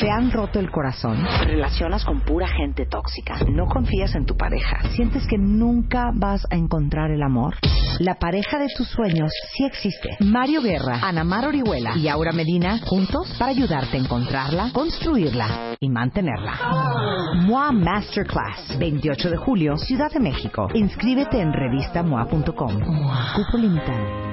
¿Te 0.00 0.10
han 0.10 0.30
roto 0.30 0.58
el 0.58 0.70
corazón? 0.70 1.24
¿Te 1.40 1.44
relacionas 1.46 2.04
con 2.04 2.20
pura 2.20 2.48
gente 2.48 2.86
tóxica? 2.86 3.38
¿No 3.48 3.66
confías 3.66 4.14
en 4.14 4.24
tu 4.24 4.36
pareja? 4.36 4.80
¿Sientes 4.94 5.26
que 5.26 5.38
nunca 5.38 6.10
vas 6.14 6.46
a 6.50 6.56
encontrar 6.56 7.10
el 7.10 7.22
amor? 7.22 7.54
La 7.98 8.16
pareja 8.16 8.58
de 8.58 8.68
tus 8.76 8.88
sueños 8.88 9.32
sí 9.54 9.64
existe. 9.64 10.16
Mario 10.20 10.62
Guerra, 10.62 11.00
Ana 11.02 11.24
Mar 11.24 11.46
Orihuela 11.46 11.96
y 11.96 12.08
Aura 12.08 12.32
Medina 12.32 12.78
juntos 12.84 13.34
para 13.38 13.50
ayudarte 13.50 13.96
a 13.96 14.00
encontrarla, 14.00 14.70
construirla 14.72 15.76
y 15.80 15.88
mantenerla. 15.88 16.58
MOA 17.46 17.72
Masterclass, 17.72 18.78
28 18.78 19.30
de 19.30 19.36
julio, 19.36 19.76
Ciudad 19.76 20.10
de 20.10 20.20
México. 20.20 20.68
Inscríbete 20.74 21.40
en 21.40 21.52
revistamoa.com. 21.52 22.80
Cupo 23.34 23.58
limitado. 23.58 24.26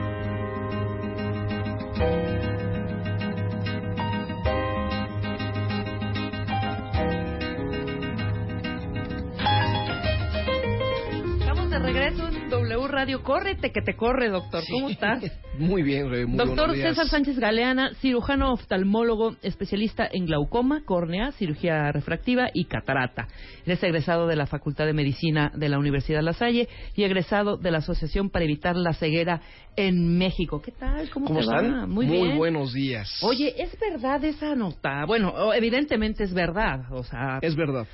Regreso 11.83 12.29
en 12.29 12.49
W 12.49 12.87
Radio. 12.87 13.23
Córrete 13.23 13.71
que 13.71 13.81
te 13.81 13.95
corre, 13.95 14.29
doctor. 14.29 14.63
¿Cómo 14.71 14.89
estás? 14.89 15.21
Muy 15.59 15.83
bien, 15.83 16.09
muy 16.09 16.37
Doctor. 16.37 16.75
César 16.75 17.07
Sánchez 17.07 17.37
Galeana, 17.37 17.93
cirujano 18.01 18.53
oftalmólogo, 18.53 19.35
especialista 19.43 20.09
en 20.11 20.25
glaucoma, 20.25 20.81
córnea, 20.83 21.31
cirugía 21.33 21.91
refractiva 21.91 22.49
y 22.51 22.65
catarata. 22.65 23.27
Eres 23.63 23.83
egresado 23.83 24.25
de 24.25 24.35
la 24.35 24.47
Facultad 24.47 24.87
de 24.87 24.93
Medicina 24.93 25.51
de 25.53 25.69
la 25.69 25.77
Universidad 25.77 26.23
La 26.23 26.33
Salle 26.33 26.69
y 26.95 27.03
egresado 27.03 27.57
de 27.57 27.69
la 27.69 27.79
Asociación 27.79 28.31
para 28.31 28.45
Evitar 28.45 28.75
la 28.75 28.93
Ceguera 28.93 29.41
en 29.75 30.17
México. 30.17 30.59
¿Qué 30.59 30.71
tal? 30.71 31.09
¿Cómo, 31.11 31.27
¿Cómo 31.27 31.39
te 31.39 31.45
están? 31.45 31.73
va? 31.81 31.85
Muy, 31.85 32.07
bien. 32.07 32.35
buenos 32.35 32.73
días. 32.73 33.19
Oye, 33.21 33.53
¿es 33.61 33.77
verdad 33.79 34.23
esa 34.23 34.55
nota? 34.55 35.05
Bueno, 35.05 35.53
evidentemente 35.53 36.23
es 36.23 36.33
verdad. 36.33 36.91
O 36.91 37.03
sea, 37.03 37.37
Es 37.43 37.55
verdad. 37.55 37.85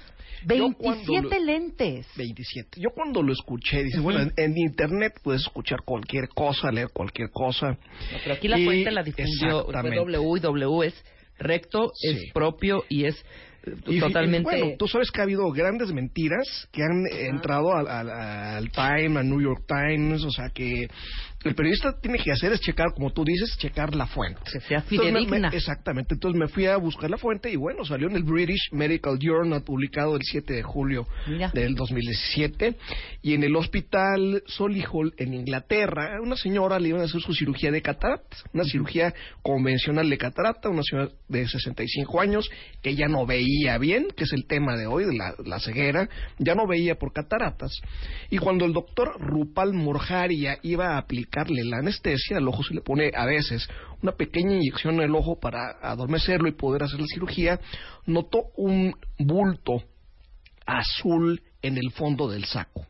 Yo 0.48 0.74
cuando 0.78 1.12
27 1.14 1.40
lo- 1.40 1.46
lentes. 1.46 2.08
27. 2.16 2.82
Yo 2.82 2.90
cuando 2.92 3.22
lo 3.22 3.34
escuché, 3.34 3.84
dice, 3.84 4.00
bueno, 4.00 4.22
en, 4.22 4.34
en 4.38 4.58
internet 4.58 5.14
puedes 5.24 5.42
escuchar 5.42 5.80
cualquier 5.84 6.30
cosa, 6.30 6.72
leer 6.72 6.90
cualquier 6.94 7.30
cosa. 7.32 7.72
No, 7.72 8.18
pero 8.24 8.36
aquí 8.36 8.48
la 8.48 8.60
Y- 8.60 8.66
fuente 8.66 8.92
la 8.92 9.04
difundió 9.04 9.60
exactamente. 9.68 9.98
W 9.98 10.38
y 10.38 10.40
W 10.40 10.84
es 10.88 11.06
recto, 11.38 11.92
Sí. 11.96 12.08
es 12.10 12.34
propio 12.34 12.84
y 12.90 13.06
es 13.06 13.16
Y 13.88 14.00
totalmente... 14.00 14.44
Bueno, 14.44 14.76
tú 14.78 14.88
sabes 14.88 15.12
que 15.12 15.22
ha 15.22 15.24
habido 15.24 15.50
grandes 15.52 15.92
mentiras 15.92 16.68
que 16.72 16.82
han 16.84 17.06
entrado 17.12 17.74
al, 17.76 17.88
al, 17.88 18.10
al 18.10 18.72
Time, 18.72 19.20
al 19.20 19.30
New 19.30 19.42
York 19.42 19.66
Times, 19.68 20.24
o 20.24 20.32
sea 20.32 20.50
que 20.50 20.88
el 21.46 21.56
periodista 21.56 21.98
tiene 22.02 22.18
que 22.20 22.34
hacer 22.34 22.52
es 22.52 22.60
checar, 22.60 22.88
como 22.94 23.12
tú 23.14 23.24
dices, 23.24 23.56
checar 23.58 23.96
la 23.96 24.06
fuente. 24.08 24.42
Que 24.52 24.60
sea 24.60 24.82
fidedigna. 24.82 25.50
me- 25.50 25.56
exactamente. 25.56 26.14
Entonces 26.16 26.38
me 26.38 26.50
fui 26.50 26.66
a 26.66 26.76
buscar 26.76 27.10
la 27.10 27.18
fuente 27.18 27.50
y 27.50 27.56
bueno, 27.56 27.86
salió 27.86 28.10
en 28.10 28.16
el 28.18 28.24
British 28.24 28.70
Medical 28.74 29.18
Journal 29.20 29.64
publicado 29.64 30.16
el 30.18 30.22
7 30.24 30.54
de 30.54 30.64
julio 30.64 31.08
Mira. 31.28 31.50
del 31.54 31.76
2017 31.76 32.76
y 33.22 33.34
en 33.36 33.44
el 33.44 33.56
hospital 33.56 34.44
Solihull 34.48 35.14
en 35.18 35.34
Inglaterra, 35.34 36.18
una 36.22 36.36
señora 36.36 36.78
le 36.78 36.90
iban 36.90 37.02
a 37.02 37.06
hacer 37.06 37.22
su 37.22 37.34
cirugía 37.34 37.72
de 37.72 37.82
catarata, 37.82 38.36
una 38.54 38.66
cirugía 38.66 39.14
convencional 39.42 40.10
de 40.10 40.18
catarata, 40.18 40.68
una 40.70 40.84
señora 40.84 41.10
de 41.30 41.48
65 41.48 42.20
años 42.20 42.50
que 42.82 42.96
ya 42.96 43.08
no 43.08 43.26
veía 43.26 43.49
bien, 43.80 44.08
que 44.16 44.24
es 44.24 44.34
el 44.34 44.46
tema 44.46 44.76
de 44.76 44.88
hoy 44.88 45.06
de 45.06 45.16
la, 45.16 45.34
la 45.46 45.60
ceguera, 45.60 46.10
ya 46.38 46.56
no 46.56 46.68
veía 46.68 46.96
por 46.96 47.14
cataratas. 47.14 47.72
Y 48.30 48.38
cuando 48.38 48.66
el 48.66 48.74
doctor 48.74 49.20
Rupal 49.20 49.74
Morjaria 49.74 50.58
iba 50.64 50.96
a 50.96 50.98
aplicarle 50.98 51.64
la 51.64 51.78
anestesia, 51.78 52.38
al 52.38 52.48
ojo 52.48 52.64
se 52.64 52.74
le 52.74 52.82
pone 52.82 53.12
a 53.16 53.26
veces 53.26 53.68
una 54.02 54.14
pequeña 54.14 54.56
inyección 54.56 54.96
en 54.96 55.02
el 55.02 55.16
ojo 55.16 55.40
para 55.40 55.78
adormecerlo 55.82 56.48
y 56.48 56.54
poder 56.54 56.84
hacer 56.84 57.00
la 57.00 57.08
cirugía, 57.08 57.60
notó 58.06 58.52
un 58.56 58.94
bulto 59.18 59.84
azul 60.66 61.42
en 61.62 61.78
el 61.78 61.92
fondo 61.92 62.30
del 62.30 62.46
saco. 62.46 62.89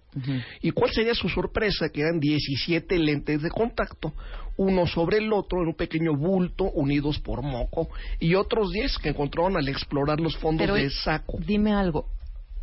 ¿Y 0.61 0.71
cuál 0.71 0.91
sería 0.91 1.13
su 1.13 1.29
sorpresa? 1.29 1.89
Que 1.89 2.01
eran 2.01 2.19
17 2.19 2.97
lentes 2.99 3.41
de 3.41 3.49
contacto, 3.49 4.13
uno 4.57 4.87
sobre 4.87 5.17
el 5.17 5.31
otro 5.31 5.61
en 5.61 5.67
un 5.69 5.75
pequeño 5.75 6.15
bulto 6.15 6.65
unidos 6.71 7.19
por 7.19 7.41
moco 7.43 7.89
y 8.19 8.35
otros 8.35 8.71
10 8.71 8.97
que 8.97 9.09
encontraron 9.09 9.55
al 9.57 9.67
explorar 9.67 10.19
los 10.19 10.35
fondos 10.37 10.63
Pero 10.65 10.75
del 10.75 10.91
saco. 10.91 11.37
dime 11.45 11.73
algo. 11.73 12.05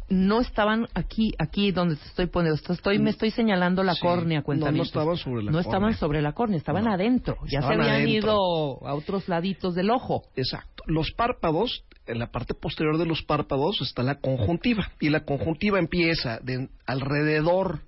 No 0.08 0.40
estaban 0.40 0.86
aquí, 0.94 1.32
aquí 1.36 1.72
donde 1.72 1.96
te 1.96 2.04
estoy 2.04 2.26
poniendo. 2.26 2.60
Estoy, 2.72 3.00
me 3.00 3.10
estoy 3.10 3.32
señalando 3.32 3.82
la 3.82 3.94
Sí. 3.94 4.00
córnea, 4.02 4.38
No, 4.38 4.44
cuenta 4.44 4.70
no 4.70 4.84
estaban 4.84 5.16
sobre 5.16 5.42
la 5.42 5.50
No 5.50 5.58
estaban 5.58 5.80
córnea. 5.82 5.98
sobre 5.98 6.22
la 6.22 6.32
córnea, 6.32 6.58
estaban 6.58 6.84
No. 6.84 6.92
adentro. 6.92 7.38
Ya 7.48 7.58
Estaban 7.58 7.78
se 7.78 7.82
habían 7.90 8.02
adentro. 8.06 8.30
ido 8.32 8.86
a 8.86 8.94
otros 8.94 9.28
laditos 9.28 9.74
del 9.74 9.90
ojo. 9.90 10.22
Exacto. 10.36 10.84
Los 10.86 11.10
párpados, 11.10 11.82
en 12.06 12.18
la 12.18 12.30
parte 12.30 12.54
posterior 12.54 12.98
de 12.98 13.06
los 13.06 13.22
párpados 13.22 13.80
está 13.82 14.02
la 14.02 14.16
conjuntiva 14.16 14.92
y 15.00 15.10
la 15.10 15.24
conjuntiva 15.24 15.78
empieza 15.78 16.38
de 16.42 16.68
alrededor 16.86 17.80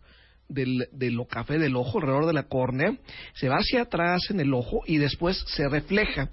del, 0.49 0.89
café 1.29 1.59
del 1.59 1.77
ojo, 1.77 1.99
alrededor 1.99 2.27
de 2.27 2.33
la 2.33 2.45
córnea, 2.45 2.97
se 3.35 3.49
va 3.49 3.57
hacia 3.57 3.83
atrás 3.83 4.31
en 4.31 4.41
el 4.41 4.55
ojo 4.55 4.81
y 4.87 4.99
después 4.99 5.45
se 5.47 5.69
refleja 5.69 6.31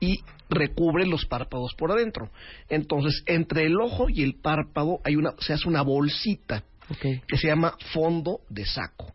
y 0.00 0.20
recubre 0.50 1.06
los 1.06 1.26
párpados 1.26 1.74
por 1.74 1.92
adentro. 1.92 2.30
Entonces, 2.68 3.22
entre 3.26 3.66
el 3.66 3.80
ojo 3.80 4.06
y 4.08 4.22
el 4.22 4.34
párpado 4.34 5.00
hay 5.04 5.16
una, 5.16 5.30
se 5.38 5.52
hace 5.52 5.68
una 5.68 5.82
bolsita 5.82 6.64
que 7.00 7.36
se 7.36 7.48
llama 7.48 7.76
fondo 7.92 8.40
de 8.48 8.64
saco. 8.64 9.12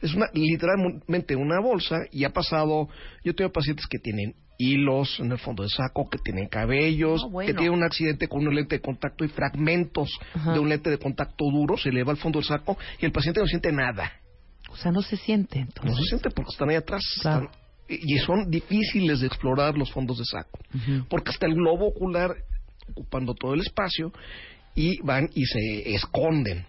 Es 0.00 0.14
una, 0.14 0.26
literalmente 0.32 1.36
una 1.36 1.60
bolsa 1.60 1.98
y 2.10 2.24
ha 2.24 2.30
pasado, 2.30 2.88
yo 3.22 3.34
tengo 3.34 3.52
pacientes 3.52 3.86
que 3.86 3.98
tienen 3.98 4.34
hilos 4.60 5.18
en 5.20 5.32
el 5.32 5.38
fondo 5.38 5.62
del 5.62 5.70
saco, 5.70 6.08
que 6.10 6.18
tienen 6.18 6.48
cabellos, 6.48 7.22
No, 7.22 7.30
bueno. 7.30 7.46
que 7.46 7.54
tienen 7.54 7.72
un 7.78 7.82
accidente 7.84 8.28
con 8.28 8.46
un 8.46 8.54
lente 8.54 8.76
de 8.76 8.82
contacto 8.82 9.24
y 9.24 9.28
fragmentos 9.28 10.10
Ajá. 10.34 10.52
de 10.52 10.58
un 10.58 10.68
lente 10.68 10.90
de 10.90 10.98
contacto 10.98 11.44
duro, 11.50 11.76
se 11.78 11.88
eleva 11.88 12.12
al 12.12 12.18
fondo 12.18 12.38
del 12.38 12.46
saco 12.46 12.76
y 13.00 13.06
el 13.06 13.12
paciente 13.12 13.40
no 13.40 13.46
siente 13.46 13.72
nada. 13.72 14.12
O 14.70 14.76
sea, 14.76 14.92
no 14.92 15.02
se 15.02 15.16
siente 15.16 15.58
No 15.58 15.64
entonces. 15.64 15.96
se 15.96 16.02
siente 16.10 16.30
porque 16.30 16.50
están 16.52 16.68
ahí 16.70 16.76
atrás. 16.76 17.02
Claro. 17.22 17.44
están- 17.50 17.60
y 17.92 18.18
son 18.18 18.48
difíciles 18.50 19.18
de 19.20 19.26
explorar 19.26 19.76
los 19.76 19.90
fondos 19.90 20.18
de 20.18 20.24
saco. 20.24 20.60
Porque 21.08 21.30
está 21.32 21.46
el 21.46 21.54
globo 21.54 21.88
ocular 21.88 22.36
ocupando 22.90 23.34
todo 23.34 23.54
el 23.54 23.60
espacio 23.62 24.12
y 24.76 25.00
van 25.02 25.28
y 25.34 25.44
se 25.44 25.94
esconden. 25.96 26.66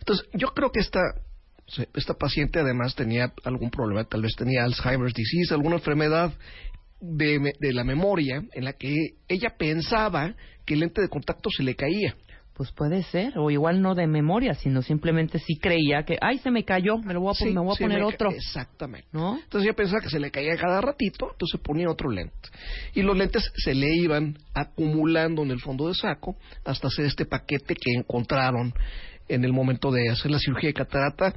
Entonces, 0.00 0.26
yo 0.34 0.48
creo 0.48 0.72
que 0.72 0.80
esta, 0.80 1.00
esta 1.94 2.14
paciente 2.14 2.58
además 2.58 2.94
tenía 2.96 3.32
algún 3.44 3.70
problema, 3.70 4.02
tal 4.04 4.22
vez 4.22 4.32
tenía 4.36 4.64
Alzheimer's 4.64 5.14
disease, 5.14 5.54
alguna 5.54 5.76
enfermedad 5.76 6.32
de, 7.00 7.52
de 7.58 7.72
la 7.72 7.84
memoria 7.84 8.42
en 8.52 8.64
la 8.64 8.74
que 8.74 8.94
ella 9.28 9.54
pensaba 9.56 10.34
que 10.64 10.74
el 10.74 10.80
lente 10.80 11.00
de 11.00 11.08
contacto 11.08 11.50
se 11.50 11.62
le 11.62 11.74
caía. 11.74 12.14
Pues 12.60 12.72
puede 12.72 13.02
ser, 13.04 13.38
o 13.38 13.50
igual 13.50 13.80
no 13.80 13.94
de 13.94 14.06
memoria, 14.06 14.52
sino 14.52 14.82
simplemente 14.82 15.38
sí 15.38 15.56
creía 15.56 16.02
que, 16.02 16.18
ay, 16.20 16.36
se 16.40 16.50
me 16.50 16.62
cayó, 16.62 16.98
me, 16.98 17.14
lo 17.14 17.22
voy 17.22 17.30
a, 17.30 17.34
Sí, 17.34 17.46
me 17.46 17.60
voy 17.60 17.74
a 17.74 17.78
poner 17.78 18.02
otro. 18.02 18.30
Exactamente. 18.30 19.08
¿No? 19.12 19.38
Entonces 19.38 19.66
ella 19.66 19.74
pensaba 19.74 20.02
que 20.02 20.10
se 20.10 20.20
le 20.20 20.30
caía 20.30 20.54
cada 20.58 20.82
ratito, 20.82 21.30
entonces 21.32 21.58
ponía 21.62 21.88
otro 21.88 22.10
lente. 22.10 22.50
Y 22.92 23.00
los 23.00 23.16
lentes 23.16 23.50
se 23.56 23.72
le 23.72 23.88
iban 23.94 24.36
acumulando 24.52 25.42
en 25.42 25.52
el 25.52 25.60
fondo 25.60 25.86
del 25.86 25.94
saco 25.94 26.36
hasta 26.62 26.88
hacer 26.88 27.06
este 27.06 27.24
paquete 27.24 27.74
que 27.74 27.92
encontraron 27.96 28.74
en 29.26 29.42
el 29.42 29.54
momento 29.54 29.90
de 29.90 30.10
hacer 30.10 30.30
la 30.30 30.38
cirugía 30.38 30.68
de 30.68 30.74
catarata. 30.74 31.34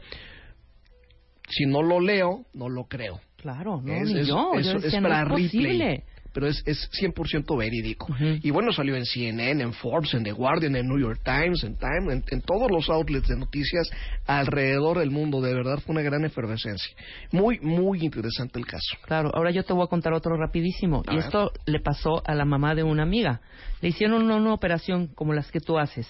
Si 1.48 1.66
no 1.66 1.82
lo 1.82 2.02
leo, 2.02 2.46
no 2.54 2.68
lo 2.68 2.84
creo. 2.84 3.22
Claro, 3.44 3.82
no, 3.84 3.94
es, 3.94 4.10
ni 4.10 4.20
es- 4.22 4.28
yo. 4.28 4.52
es- 4.56 4.66
yo 4.66 4.78
es 4.78 4.94
para 4.96 5.26
no 5.26 5.36
es 5.38 5.52
Ripley, 5.52 5.68
posible. 5.78 6.04
pero 6.34 6.48
es, 6.48 6.64
es 6.66 6.90
100% 6.94 7.58
verídico. 7.58 8.08
Y 8.42 8.50
bueno, 8.52 8.72
salió 8.72 8.96
en 8.96 9.06
CNN, 9.06 9.62
en 9.62 9.74
Forbes, 9.74 10.14
en 10.14 10.24
The 10.24 10.32
Guardian, 10.32 10.76
en 10.78 10.88
New 10.88 10.98
York 10.98 11.20
Times, 11.26 11.62
en 11.66 11.76
Time, 11.76 12.14
en, 12.14 12.24
en 12.32 12.42
todos 12.42 12.72
los 12.72 12.90
outlets 12.90 13.28
de 13.28 13.36
noticias 13.38 13.90
alrededor 14.26 15.00
del 15.00 15.12
mundo. 15.12 15.42
De 15.42 15.54
verdad 15.54 15.80
fue 15.86 15.94
una 15.94 16.02
gran 16.04 16.24
efervescencia. 16.26 16.96
Muy, 17.34 17.60
muy 17.60 18.00
interesante 18.04 18.58
el 18.60 18.66
caso. 18.66 18.96
Claro, 19.06 19.30
ahora 19.34 19.52
yo 19.52 19.64
te 19.64 19.74
voy 19.74 19.84
a 19.84 19.88
contar 19.88 20.14
otro 20.14 20.38
rapidísimo. 20.38 21.04
A 21.06 21.12
y 21.14 21.18
ver. 21.18 21.26
esto 21.26 21.52
le 21.66 21.82
pasó 21.82 22.24
a 22.26 22.34
la 22.34 22.46
mamá 22.46 22.74
de 22.76 22.84
una 22.84 23.04
amiga. 23.04 23.42
Le 23.82 23.90
hicieron 23.90 24.24
una, 24.24 24.38
una 24.38 24.54
operación 24.54 25.08
como 25.08 25.34
las 25.34 25.52
que 25.52 25.60
tú 25.60 25.78
haces, 25.78 26.08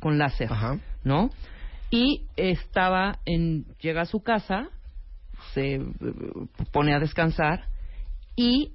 con 0.00 0.16
láser, 0.18 0.52
Ajá. 0.52 0.78
¿no? 1.02 1.30
Y 1.90 2.22
estaba 2.36 3.18
en, 3.26 3.64
llega 3.80 4.02
a 4.02 4.06
su 4.06 4.20
casa, 4.22 4.68
se 5.54 5.74
eh, 5.76 5.82
pone 6.72 6.94
a 6.94 6.98
descansar 7.00 7.68
y 8.36 8.74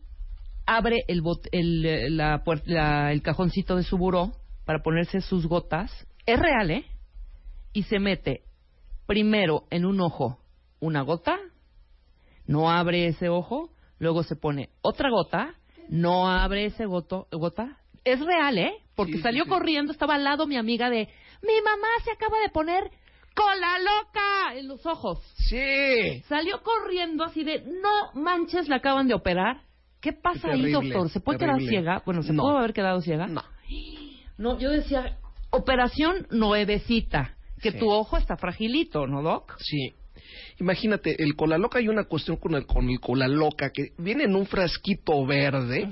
abre 0.66 1.04
el, 1.08 1.22
bot- 1.22 1.48
el, 1.52 1.86
eh, 1.86 2.10
la 2.10 2.42
la- 2.66 3.12
el 3.12 3.22
cajoncito 3.22 3.76
de 3.76 3.84
su 3.84 3.98
buró 3.98 4.32
para 4.66 4.82
ponerse 4.84 5.22
sus 5.22 5.48
gotas. 5.48 5.92
Es 6.26 6.40
real, 6.40 6.72
¿eh? 6.72 6.86
Y 7.74 7.84
se 7.84 8.00
mete 8.00 8.44
primero 9.06 9.66
en 9.70 9.86
un 9.86 10.00
ojo 10.02 10.40
una 10.80 11.02
gota, 11.02 11.38
no 12.48 12.70
abre 12.72 13.08
ese 13.08 13.30
ojo, 13.30 13.70
luego 14.00 14.24
se 14.24 14.36
pone 14.36 14.70
otra 14.82 15.10
gota, 15.10 15.56
no 15.90 16.28
abre 16.28 16.66
ese 16.66 16.86
goto, 16.86 17.28
gota. 17.32 17.78
Es 18.04 18.20
real, 18.20 18.58
¿eh? 18.58 18.74
Porque 18.96 19.14
sí, 19.14 19.22
salió 19.22 19.44
sí. 19.44 19.50
corriendo, 19.50 19.92
estaba 19.92 20.16
al 20.16 20.24
lado 20.24 20.48
mi 20.48 20.58
amiga 20.58 20.90
de, 20.90 21.08
mi 21.44 21.62
mamá 21.64 21.88
se 22.04 22.12
acaba 22.12 22.40
de 22.40 22.50
poner 22.50 22.92
cola 23.36 23.80
loca 23.80 24.56
en 24.56 24.68
los 24.68 24.86
ojos. 24.86 25.20
Sí. 25.36 26.24
Salió 26.28 26.62
corriendo 26.64 27.24
así 27.24 27.44
de, 27.44 27.62
no 27.62 28.14
manches, 28.22 28.68
la 28.68 28.78
acaban 28.78 29.08
de 29.08 29.14
operar. 29.14 29.62
¿Qué 30.00 30.14
pasa 30.14 30.50
ahí, 30.52 30.72
doctor? 30.72 31.10
¿Se 31.10 31.20
puede 31.20 31.38
terrible. 31.40 31.60
quedar 31.60 31.70
ciega? 31.70 32.04
Bueno, 32.06 32.24
¿se 32.24 32.34
No. 32.34 32.44
pudo 32.44 32.58
haber 32.58 32.74
quedado 32.74 33.02
ciega? 33.02 33.28
No. 33.28 33.44
No, 34.38 34.58
yo 34.58 34.72
decía, 34.72 35.18
operación 35.52 36.28
nuevecita, 36.32 37.36
que 37.62 37.72
Sí. 37.72 37.78
tu 37.80 37.90
ojo 37.92 38.18
está 38.18 38.36
fragilito, 38.38 39.06
¿no, 39.06 39.22
doc? 39.22 39.56
Sí. 39.60 39.94
Imagínate, 40.60 41.22
el 41.22 41.36
cola 41.36 41.58
loca 41.58 41.80
hay 41.80 41.88
una 41.88 42.04
cuestión 42.06 42.38
con 42.38 42.56
el, 42.56 42.66
con 42.66 42.90
el 42.90 43.00
cola 43.00 43.28
loca 43.28 43.72
que 43.72 43.90
viene 43.98 44.26
en 44.26 44.36
un 44.36 44.46
frasquito 44.46 45.26
verde 45.26 45.90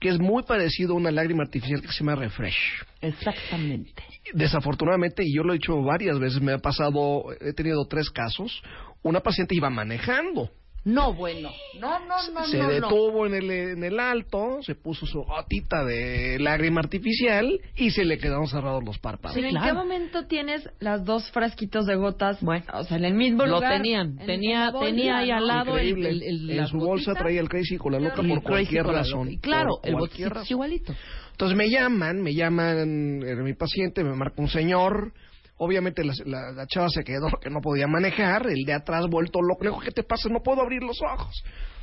que 0.00 0.08
es 0.08 0.18
muy 0.18 0.42
parecido 0.44 0.94
a 0.94 0.96
una 0.96 1.10
lágrima 1.10 1.42
artificial 1.44 1.80
que 1.80 1.88
se 1.88 1.98
llama 1.98 2.14
Refresh. 2.16 2.84
Exactamente. 3.00 4.02
Desafortunadamente, 4.32 5.22
y 5.24 5.34
yo 5.34 5.42
lo 5.42 5.52
he 5.52 5.58
dicho 5.58 5.80
varias 5.82 6.18
veces, 6.18 6.40
me 6.40 6.52
ha 6.52 6.58
pasado, 6.58 7.26
he 7.40 7.52
tenido 7.52 7.86
tres 7.86 8.10
casos, 8.10 8.62
una 9.02 9.20
paciente 9.20 9.54
iba 9.54 9.70
manejando. 9.70 10.50
No, 10.86 11.12
bueno. 11.14 11.50
No, 11.80 11.98
no, 11.98 12.14
no, 12.32 12.44
se 12.46 12.58
no, 12.58 12.62
no. 12.62 12.68
detuvo 12.70 13.26
en 13.26 13.34
el, 13.34 13.50
en 13.50 13.82
el 13.82 13.98
alto, 13.98 14.58
se 14.62 14.76
puso 14.76 15.04
su 15.04 15.24
gotita 15.24 15.84
de 15.84 16.38
lágrima 16.38 16.80
artificial 16.80 17.60
y 17.74 17.90
se 17.90 18.04
le 18.04 18.18
quedaron 18.18 18.46
cerrados 18.46 18.84
los 18.84 18.96
párpados. 19.00 19.34
Sí, 19.34 19.40
Pero 19.40 19.50
claro. 19.50 19.66
¿En 19.66 19.72
qué 19.74 19.78
momento 19.82 20.26
tienes 20.28 20.70
las 20.78 21.04
dos 21.04 21.28
frasquitos 21.32 21.86
de 21.86 21.96
gotas? 21.96 22.40
Bueno. 22.40 22.64
o 22.72 22.84
sea, 22.84 22.98
en 22.98 23.04
el 23.04 23.14
mismo 23.14 23.44
Lo 23.46 23.56
lugar. 23.56 23.72
tenían. 23.82 24.16
en- 24.20 24.26
Tenía- 24.26 24.58
en 24.60 24.64
la 24.66 24.70
bolsa, 24.70 24.86
tenía 24.86 25.18
ahí 25.18 25.30
al 25.32 25.46
lado 25.48 25.76
el- 25.76 25.88
Increíble. 25.88 26.08
el- 26.08 26.22
el- 26.22 26.50
en 26.52 26.56
las 26.56 26.70
su 26.70 26.78
bolsa 26.78 27.10
gotitas. 27.10 27.22
traía 27.24 27.40
el 27.40 27.48
Crazy 27.48 27.76
con 27.78 27.92
la 27.92 27.98
loca 27.98 28.22
por 28.22 28.42
cualquier 28.44 28.86
razón. 28.86 29.32
Y 29.32 29.38
Claro, 29.38 29.80
el 29.82 29.96
botecito 29.96 30.40
es 30.40 30.50
igualito. 30.52 30.94
Entonces 31.32 31.56
me 31.58 31.68
llaman, 31.68 32.22
me 32.22 32.32
llaman, 32.32 33.22
era 33.22 33.42
mi 33.42 33.54
paciente, 33.54 34.04
me 34.04 34.14
marca 34.14 34.40
un 34.40 34.48
señor. 34.48 35.12
Obviamente 35.58 36.04
la, 36.04 36.12
la- 36.26 36.52
la 36.52 36.66
chava 36.66 36.88
se 36.90 37.02
quedó 37.02 37.28
que 37.40 37.48
no 37.50 37.60
podía 37.60 37.86
manejar, 37.86 38.46
el 38.48 38.64
de 38.64 38.74
atrás 38.74 39.06
vuelto 39.08 39.40
loco, 39.40 39.64
le 39.64 39.70
dijo, 39.70 39.80
¿qué 39.80 39.90
te 39.90 40.02
pasa? 40.02 40.28
No 40.28 40.42
puedo 40.42 40.60
abrir 40.60 40.82
los 40.82 40.98
ojos. 41.02 41.34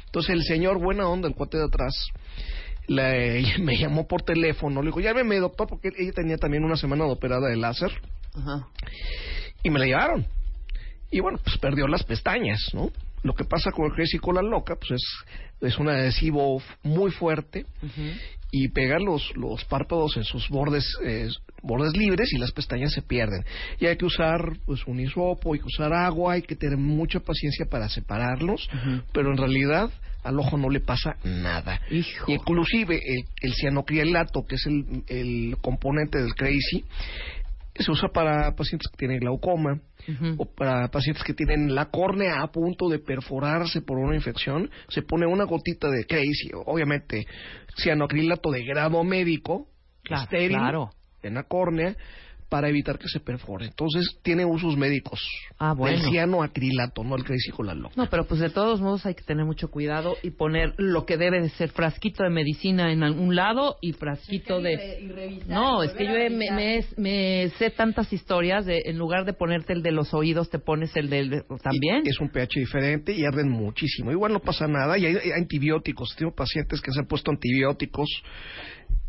Entonces 0.05 0.31
el 0.35 0.43
señor, 0.43 0.79
buena 0.79 1.07
onda, 1.07 1.27
el 1.27 1.33
cuate 1.35 1.57
de 1.57 1.65
atrás, 1.65 1.93
le- 2.87 3.57
me 3.59 3.77
llamó 3.77 4.07
por 4.07 4.21
teléfono, 4.21 4.81
le 4.81 4.87
dijo, 4.87 4.99
llámeme 4.99 5.37
doctor, 5.39 5.67
porque 5.67 5.89
ella 5.97 6.11
tenía 6.13 6.37
también 6.37 6.63
una 6.63 6.75
semana 6.75 7.05
de 7.05 7.11
operada 7.11 7.47
de 7.49 7.55
láser, 7.57 7.91
Ajá. 8.35 8.67
y 9.63 9.69
me 9.69 9.79
la 9.79 9.85
llevaron. 9.85 10.25
Y 11.09 11.19
bueno, 11.19 11.39
pues 11.43 11.57
perdió 11.57 11.87
las 11.87 12.03
pestañas, 12.03 12.59
¿no? 12.73 12.91
Lo 13.23 13.33
que 13.33 13.45
pasa 13.45 13.71
con 13.71 13.85
el 13.85 13.93
Crazy 13.93 14.17
Cola 14.19 14.41
Loca, 14.41 14.75
pues 14.75 14.91
es, 14.91 15.03
es 15.69 15.77
un 15.79 15.87
adhesivo 15.89 16.61
muy 16.83 17.09
fuerte 17.11 17.65
y 18.55 18.67
pega 18.67 18.99
los, 18.99 19.35
los 19.35 19.65
párpados 19.65 20.15
en 20.15 20.23
sus 20.23 20.47
bordes 20.47 20.85
eh, 21.03 21.27
bordes 21.63 21.97
libres 21.97 22.31
y 22.33 22.37
las 22.37 22.51
pestañas 22.51 22.93
se 22.93 23.01
pierden. 23.01 23.43
Y 23.79 23.87
hay 23.87 23.97
que 23.97 24.05
usar 24.05 24.59
pues 24.67 24.85
un 24.85 24.99
hisopo, 24.99 25.53
hay 25.53 25.59
que 25.59 25.65
usar 25.65 25.91
agua, 25.91 26.33
hay 26.33 26.43
que 26.43 26.55
tener 26.55 26.77
mucha 26.77 27.19
paciencia 27.19 27.65
para 27.65 27.89
separarlos, 27.89 28.69
pero 29.11 29.31
en 29.31 29.37
realidad 29.37 29.89
al 30.23 30.39
ojo 30.39 30.55
no 30.57 30.69
le 30.69 30.81
pasa 30.81 31.15
nada. 31.23 31.81
Hijo. 31.89 32.31
Y 32.31 32.35
inclusive 32.35 33.01
el, 33.03 33.23
el 33.41 33.53
cianocrilato, 33.55 34.45
que 34.47 34.55
es 34.55 34.65
el, 34.67 35.03
el 35.07 35.57
componente 35.59 36.19
del 36.19 36.35
Crazy, 36.35 36.85
se 37.75 37.91
usa 37.91 38.09
para 38.09 38.55
pacientes 38.55 38.89
que 38.91 38.97
tienen 38.97 39.19
glaucoma 39.19 39.79
o 40.37 40.45
para 40.45 40.89
pacientes 40.89 41.23
que 41.23 41.33
tienen 41.33 41.73
la 41.73 41.85
córnea 41.85 42.41
a 42.41 42.51
punto 42.51 42.89
de 42.89 42.99
perforarse 42.99 43.81
por 43.81 43.97
una 43.97 44.15
infección, 44.15 44.69
se 44.89 45.01
pone 45.01 45.25
una 45.25 45.45
gotita 45.45 45.89
de 45.89 46.05
crazy, 46.05 46.51
obviamente 46.65 47.25
cianocrilato 47.77 48.51
de 48.51 48.63
grado 48.63 49.03
médico, 49.03 49.67
Claro, 50.03 50.23
estéril, 50.23 50.57
claro. 50.57 50.89
en 51.21 51.33
la 51.35 51.43
córnea, 51.43 51.95
para 52.53 52.69
evitar 52.69 52.99
que 52.99 53.07
se 53.07 53.19
perfore. 53.19 53.65
Entonces 53.65 54.19
tiene 54.21 54.45
usos 54.45 54.77
médicos. 54.77 55.19
Ah, 55.57 55.73
bueno. 55.73 55.97
El 55.97 56.03
cianoacrilato, 56.11 57.03
no 57.03 57.15
el 57.15 57.23
crazy 57.23 57.49
con 57.49 57.65
la 57.65 57.73
loca. 57.73 57.95
No, 57.97 58.07
pero 58.11 58.25
pues 58.27 58.39
de 58.39 58.51
todos 58.51 58.79
modos 58.79 59.07
hay 59.07 59.15
que 59.15 59.23
tener 59.23 59.43
mucho 59.43 59.69
cuidado 59.71 60.15
y 60.21 60.29
poner 60.29 60.75
lo 60.77 61.03
que 61.07 61.17
debe 61.17 61.41
de 61.41 61.49
ser 61.49 61.69
frasquito 61.71 62.23
de 62.23 62.29
medicina 62.29 62.91
en 62.91 63.01
algún 63.01 63.35
lado 63.35 63.77
y 63.81 63.93
frasquito 63.93 64.61
de... 64.61 65.41
No, 65.47 65.81
es 65.81 65.93
que 65.93 66.05
yo 66.05 66.11
he- 66.15 66.29
me, 66.29 66.51
me- 66.51 66.85
me 66.97 67.49
sé 67.57 67.71
tantas 67.71 68.13
historias 68.13 68.67
de 68.67 68.83
en 68.85 68.99
lugar 68.99 69.25
de 69.25 69.33
ponerte 69.33 69.73
el 69.73 69.81
de 69.81 69.91
los 69.91 70.13
oídos 70.13 70.51
te 70.51 70.59
pones 70.59 70.95
el 70.95 71.09
del 71.09 71.43
también. 71.63 72.03
Y 72.05 72.09
es 72.09 72.19
un 72.19 72.29
pH 72.29 72.59
diferente 72.59 73.13
y 73.13 73.25
arden 73.25 73.49
muchísimo. 73.49 74.11
Igual 74.11 74.31
no 74.33 74.39
pasa 74.41 74.67
nada. 74.67 74.95
Y 74.99 75.07
hay, 75.07 75.15
hay 75.15 75.31
antibióticos. 75.31 76.15
Tengo 76.15 76.35
pacientes 76.35 76.81
que 76.81 76.91
se 76.91 76.99
han 76.99 77.07
puesto 77.07 77.31
antibióticos 77.31 78.09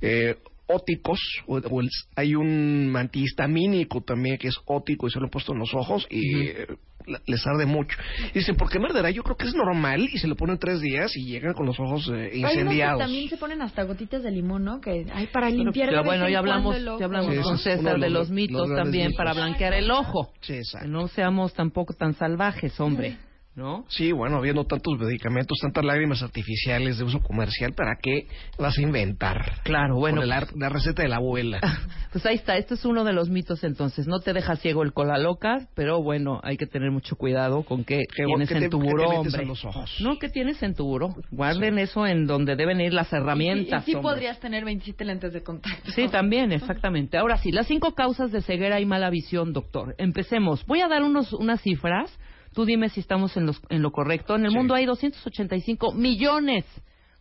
eh, 0.01 0.37
óticos. 0.67 1.19
O, 1.47 1.59
o 1.59 1.81
el- 1.81 1.89
hay 2.17 2.35
un 2.35 2.93
antihistamínico 2.97 4.01
también 4.03 4.39
que 4.39 4.49
es 4.49 4.57
ótico 4.67 5.07
y 5.07 5.11
se 5.11 5.19
lo 5.19 5.27
han 5.27 5.31
puesto 5.31 5.53
en 5.53 5.59
los 5.59 5.75
ojos 5.75 6.07
y 6.11 6.49
eh, 6.49 6.67
la- 7.07 7.21
les 7.27 7.47
arde 7.47 7.67
mucho. 7.67 7.97
Y 8.35 8.39
dicen, 8.39 8.57
¿por 8.57 8.71
qué 8.71 8.79
me 8.79 8.87
arderá? 8.87 9.11
Yo 9.11 9.23
creo 9.23 9.37
que 9.37 9.47
es 9.47 9.55
normal 9.55 10.09
y 10.11 10.19
se 10.19 10.27
lo 10.27 10.37
ponen 10.37 10.59
tres 10.59 10.81
días 10.81 11.15
y 11.17 11.27
llegan 11.27 11.53
con 11.55 11.67
los 11.67 11.79
ojos 11.79 12.11
eh, 12.15 12.31
que 12.33 12.39
incendiados. 12.39 12.99
también 12.99 13.29
se 13.29 13.37
ponen 13.37 13.61
hasta 13.63 13.83
gotitas 13.85 14.23
de 14.23 14.31
limón, 14.31 14.65
¿no? 14.65 14.81
Que 14.81 15.07
hay 15.13 15.27
para 15.27 15.49
Pero, 15.49 15.65
limpiar. 15.65 15.89
pero 15.91 16.01
vez 16.03 16.07
bueno, 16.07 16.27
en 16.27 16.33
ya 16.33 16.39
hablamos, 16.39 16.77
el 16.77 16.89
ojo. 16.89 16.99
ya 16.99 17.05
hablamos 17.05 17.27
Sí, 17.31 17.35
ese 17.35 17.43
con 17.43 17.59
César 17.59 17.95
de 17.97 18.01
de 18.07 18.11
los- 18.11 18.29
los 18.29 18.31
mitos 18.31 18.69
los 18.69 18.77
también 18.79 19.09
mitos. 19.09 19.17
para 19.19 19.35
blanquear 19.35 19.75
el 19.75 19.91
ojo. 19.91 20.33
Sí, 20.41 20.55
exacto. 20.55 20.87
Que 20.87 20.93
no 20.93 21.09
seamos 21.09 21.53
tampoco 21.53 21.93
tan 21.95 22.15
salvajes, 22.15 22.79
hombre, 22.81 23.19
¿no? 23.57 23.85
Sí, 23.89 24.13
bueno, 24.13 24.39
habiendo 24.39 24.65
tantos 24.65 24.99
medicamentos, 24.99 25.59
tantas 25.61 25.85
lágrimas 25.85 26.23
artificiales 26.23 26.99
de 26.99 27.05
uso 27.05 27.21
comercial, 27.21 27.73
¿para 27.73 27.97
qué 28.03 28.27
vas 28.59 28.77
a 28.79 28.83
inventar? 28.83 29.61
Claro, 29.63 29.97
bueno. 29.97 30.21
Con 30.23 30.29
la, 30.29 30.47
la 30.57 30.69
receta 30.69 31.03
de 31.03 31.09
la 31.09 31.17
abuela. 31.17 31.61
Pues 32.15 32.25
ahí 32.27 32.37
está, 32.37 32.57
este 32.57 32.75
es 32.75 32.85
uno 32.85 33.03
de 33.03 33.13
los 33.13 33.29
mitos 33.29 33.65
entonces. 33.65 34.07
No 34.07 34.21
te 34.21 34.33
deja 34.33 34.55
ciego 34.55 34.85
el 34.85 34.93
cola 34.93 35.19
loca, 35.19 35.67
pero 35.75 36.01
bueno, 36.01 36.39
hay 36.45 36.57
que 36.57 36.65
tener 36.65 36.93
mucho 36.93 37.17
cuidado 37.17 37.65
con 37.65 37.83
qué 37.83 38.05
¿Qué- 38.15 38.25
tienes 38.25 38.49
qué 38.49 38.55
en 38.55 38.61
te- 38.61 38.69
tu 38.69 38.79
buró, 38.81 39.09
metes 39.09 39.19
hombre. 39.27 39.43
en 39.43 39.49
los 39.49 39.65
ojos? 39.65 39.97
No, 40.01 40.17
¿qué 40.21 40.29
tienes 40.29 40.63
en 40.63 40.77
tu 40.77 40.85
buró? 40.85 41.09
Guarden 41.33 41.77
eso 41.81 42.07
en 42.07 42.29
donde 42.29 42.55
deben 42.55 42.81
ir 42.81 42.93
las 42.95 43.13
Y, 43.13 43.17
herramientas. 43.17 43.83
y 43.83 43.87
sí 43.91 43.97
hombre. 43.97 44.13
podrías 44.13 44.39
tener 44.39 44.65
27 44.65 45.05
lentes 45.05 45.33
de 45.33 45.43
contacto. 45.43 45.91
Sí, 45.91 46.07
también, 46.07 46.53
exactamente. 46.53 47.19
Ahora 47.19 47.37
sí, 47.39 47.51
las 47.51 47.67
cinco 47.67 47.97
causas 47.97 48.31
de 48.31 48.43
ceguera 48.43 48.79
y 48.79 48.87
mala 48.87 49.11
visión, 49.11 49.53
doctor. 49.53 49.97
Empecemos. 49.99 50.65
Voy 50.67 50.83
a 50.83 50.87
dar 50.89 51.03
unos, 51.03 51.33
unas 51.33 51.61
cifras. 51.63 52.17
Tú 52.55 52.65
dime 52.65 52.89
si 52.89 53.01
estamos 53.01 53.37
en, 53.37 53.47
los- 53.47 53.61
en 53.69 53.83
lo 53.83 53.91
correcto. 53.93 54.37
En 54.37 54.45
el 54.45 54.51
Sí. 54.53 54.57
mundo 54.57 54.75
hay 54.75 54.87
285 54.87 55.93
millones 55.93 56.65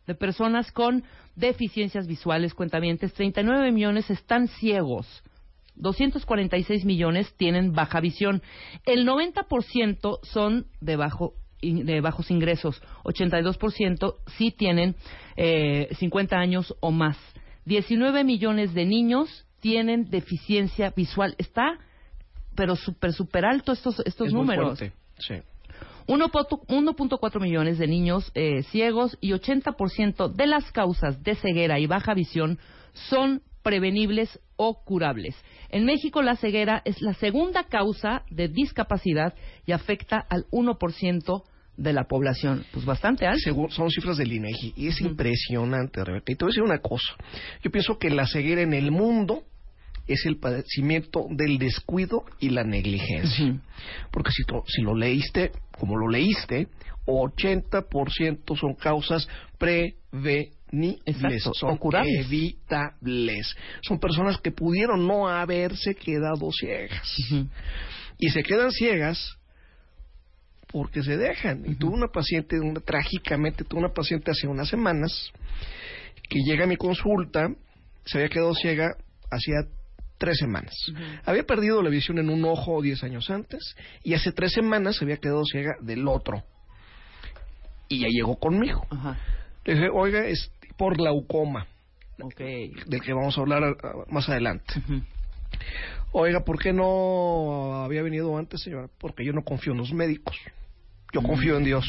de 0.07 0.15
personas 0.15 0.71
con 0.71 1.03
deficiencias 1.35 2.07
visuales, 2.07 2.53
cuentavientes. 2.53 3.13
39 3.13 3.71
millones 3.71 4.09
están 4.09 4.47
ciegos. 4.47 5.23
246 5.75 6.85
millones 6.85 7.33
tienen 7.35 7.73
baja 7.73 7.99
visión. 7.99 8.41
El 8.85 9.05
90% 9.07 10.19
son 10.23 10.67
de 10.81 10.95
bajo 10.95 11.33
de 11.61 12.01
bajos 12.01 12.29
ingresos, 12.29 12.81
82% 13.05 14.15
sí 14.37 14.51
tienen 14.51 14.97
eh, 15.37 15.87
50 15.97 16.35
años 16.35 16.75
o 16.81 16.91
más. 16.91 17.17
19 17.63 18.25
millones 18.25 18.73
de 18.73 18.83
niños 18.85 19.45
tienen 19.61 20.09
deficiencia 20.09 20.91
visual. 20.93 21.35
Está, 21.37 21.79
pero 22.53 22.75
súper, 22.75 23.13
súper 23.13 23.45
alto 23.45 23.71
estos, 23.71 23.97
estos 24.05 24.27
Es 24.27 24.33
números. 24.33 24.77
Sí. 25.27 25.35
1.4 26.07 26.65
1.4 26.67 27.41
millones 27.41 27.77
de 27.77 27.87
niños 27.87 28.29
eh, 28.35 28.63
ciegos 28.63 29.17
y 29.21 29.31
80% 29.31 30.33
de 30.33 30.47
las 30.47 30.69
causas 30.71 31.23
de 31.23 31.35
ceguera 31.35 31.79
y 31.79 31.87
baja 31.87 32.13
visión 32.13 32.59
son 32.93 33.41
prevenibles 33.61 34.39
o 34.57 34.83
curables. 34.83 35.35
En 35.69 35.85
México 35.85 36.21
la 36.21 36.35
ceguera 36.35 36.81
es 36.85 37.01
la 37.01 37.13
segunda 37.13 37.63
causa 37.63 38.23
de 38.29 38.49
discapacidad 38.49 39.33
y 39.65 39.71
afecta 39.71 40.17
al 40.29 40.45
1% 40.51 41.43
de 41.77 41.93
la 41.93 42.03
población. 42.03 42.65
Pues 42.73 42.85
bastante 42.85 43.25
alto. 43.25 43.39
Según- 43.43 43.71
son 43.71 43.89
cifras 43.89 44.17
del 44.17 44.33
INEGI 44.33 44.73
y 44.75 44.87
es 44.87 44.99
impresionante, 45.01 46.03
Rebeca. 46.03 46.31
Y 46.31 46.35
te 46.35 46.43
voy 46.45 46.49
a 46.49 46.53
decir 46.53 46.63
una 46.63 46.79
cosa. 46.79 47.15
Yo 47.63 47.71
pienso 47.71 47.97
que 47.97 48.09
la 48.09 48.27
ceguera 48.27 48.61
en 48.61 48.73
el 48.73 48.91
mundo 48.91 49.43
es 50.07 50.25
el 50.25 50.37
padecimiento 50.37 51.25
del 51.29 51.57
descuido 51.57 52.25
y 52.39 52.49
la 52.49 52.63
negligencia. 52.63 53.59
Porque 54.11 54.31
si, 54.31 54.43
to- 54.43 54.63
si 54.67 54.81
lo 54.81 54.95
leíste, 54.95 55.51
como 55.79 55.97
lo 55.97 56.07
leíste, 56.09 56.67
80% 57.05 58.57
son 58.57 58.75
causas 58.75 59.27
prevenibles, 59.57 61.01
Exacto, 61.05 61.53
son 61.53 61.77
curables. 61.77 62.25
evitables. 62.25 63.55
Son 63.81 63.99
personas 63.99 64.37
que 64.39 64.51
pudieron 64.51 65.07
no 65.07 65.27
haberse 65.27 65.95
quedado 65.95 66.49
ciegas. 66.51 67.15
Y 68.17 68.29
se 68.29 68.43
quedan 68.43 68.71
ciegas 68.71 69.37
porque 70.67 71.03
se 71.03 71.17
dejan. 71.17 71.63
Y 71.69 71.75
tuve 71.75 71.93
una 71.95 72.07
paciente, 72.07 72.59
una, 72.59 72.79
trágicamente 72.79 73.63
tuve 73.63 73.79
una 73.81 73.93
paciente 73.93 74.31
hace 74.31 74.47
unas 74.47 74.67
semanas 74.69 75.31
que 76.29 76.39
llega 76.45 76.63
a 76.63 76.67
mi 76.67 76.77
consulta, 76.77 77.47
se 78.05 78.17
había 78.17 78.29
quedado 78.29 78.53
ciega 78.55 78.95
hacía 79.29 79.67
tres 80.23 80.37
semanas. 80.37 80.73
Había 81.25 81.43
perdido 81.43 81.81
la 81.81 81.89
visión 81.89 82.17
en 82.17 82.29
un 82.29 82.45
ojo 82.45 82.81
diez 82.81 83.03
años 83.03 83.29
antes 83.29 83.75
y 84.05 84.13
hace 84.13 84.31
tres 84.31 84.53
semanas 84.53 84.95
se 84.95 85.03
había 85.03 85.17
quedado 85.17 85.43
ciega 85.43 85.73
del 85.81 86.07
otro. 86.07 86.43
Y 87.89 87.99
ya 87.99 88.07
llegó 88.07 88.37
conmigo. 88.39 88.87
Ajá. 88.89 89.17
Le 89.65 89.73
dije, 89.73 89.89
oiga, 89.91 90.25
es 90.25 90.49
por 90.77 90.95
glaucoma, 90.95 91.67
Ok. 92.21 92.37
del 92.87 93.01
que 93.01 93.11
vamos 93.11 93.37
a 93.37 93.41
hablar 93.41 93.63
ah, 93.83 93.91
más 94.07 94.29
adelante. 94.29 94.73
Oiga, 96.13 96.39
¿por 96.45 96.57
qué 96.57 96.71
no 96.71 97.83
había 97.83 98.01
venido 98.01 98.37
antes, 98.37 98.61
señora? 98.61 98.87
Porque 98.99 99.25
yo 99.25 99.33
no 99.33 99.43
confío 99.43 99.73
en 99.73 99.79
los 99.79 99.91
médicos. 99.91 100.37
Yo 101.11 101.21
confío 101.21 101.57
en 101.57 101.65
Dios. 101.65 101.85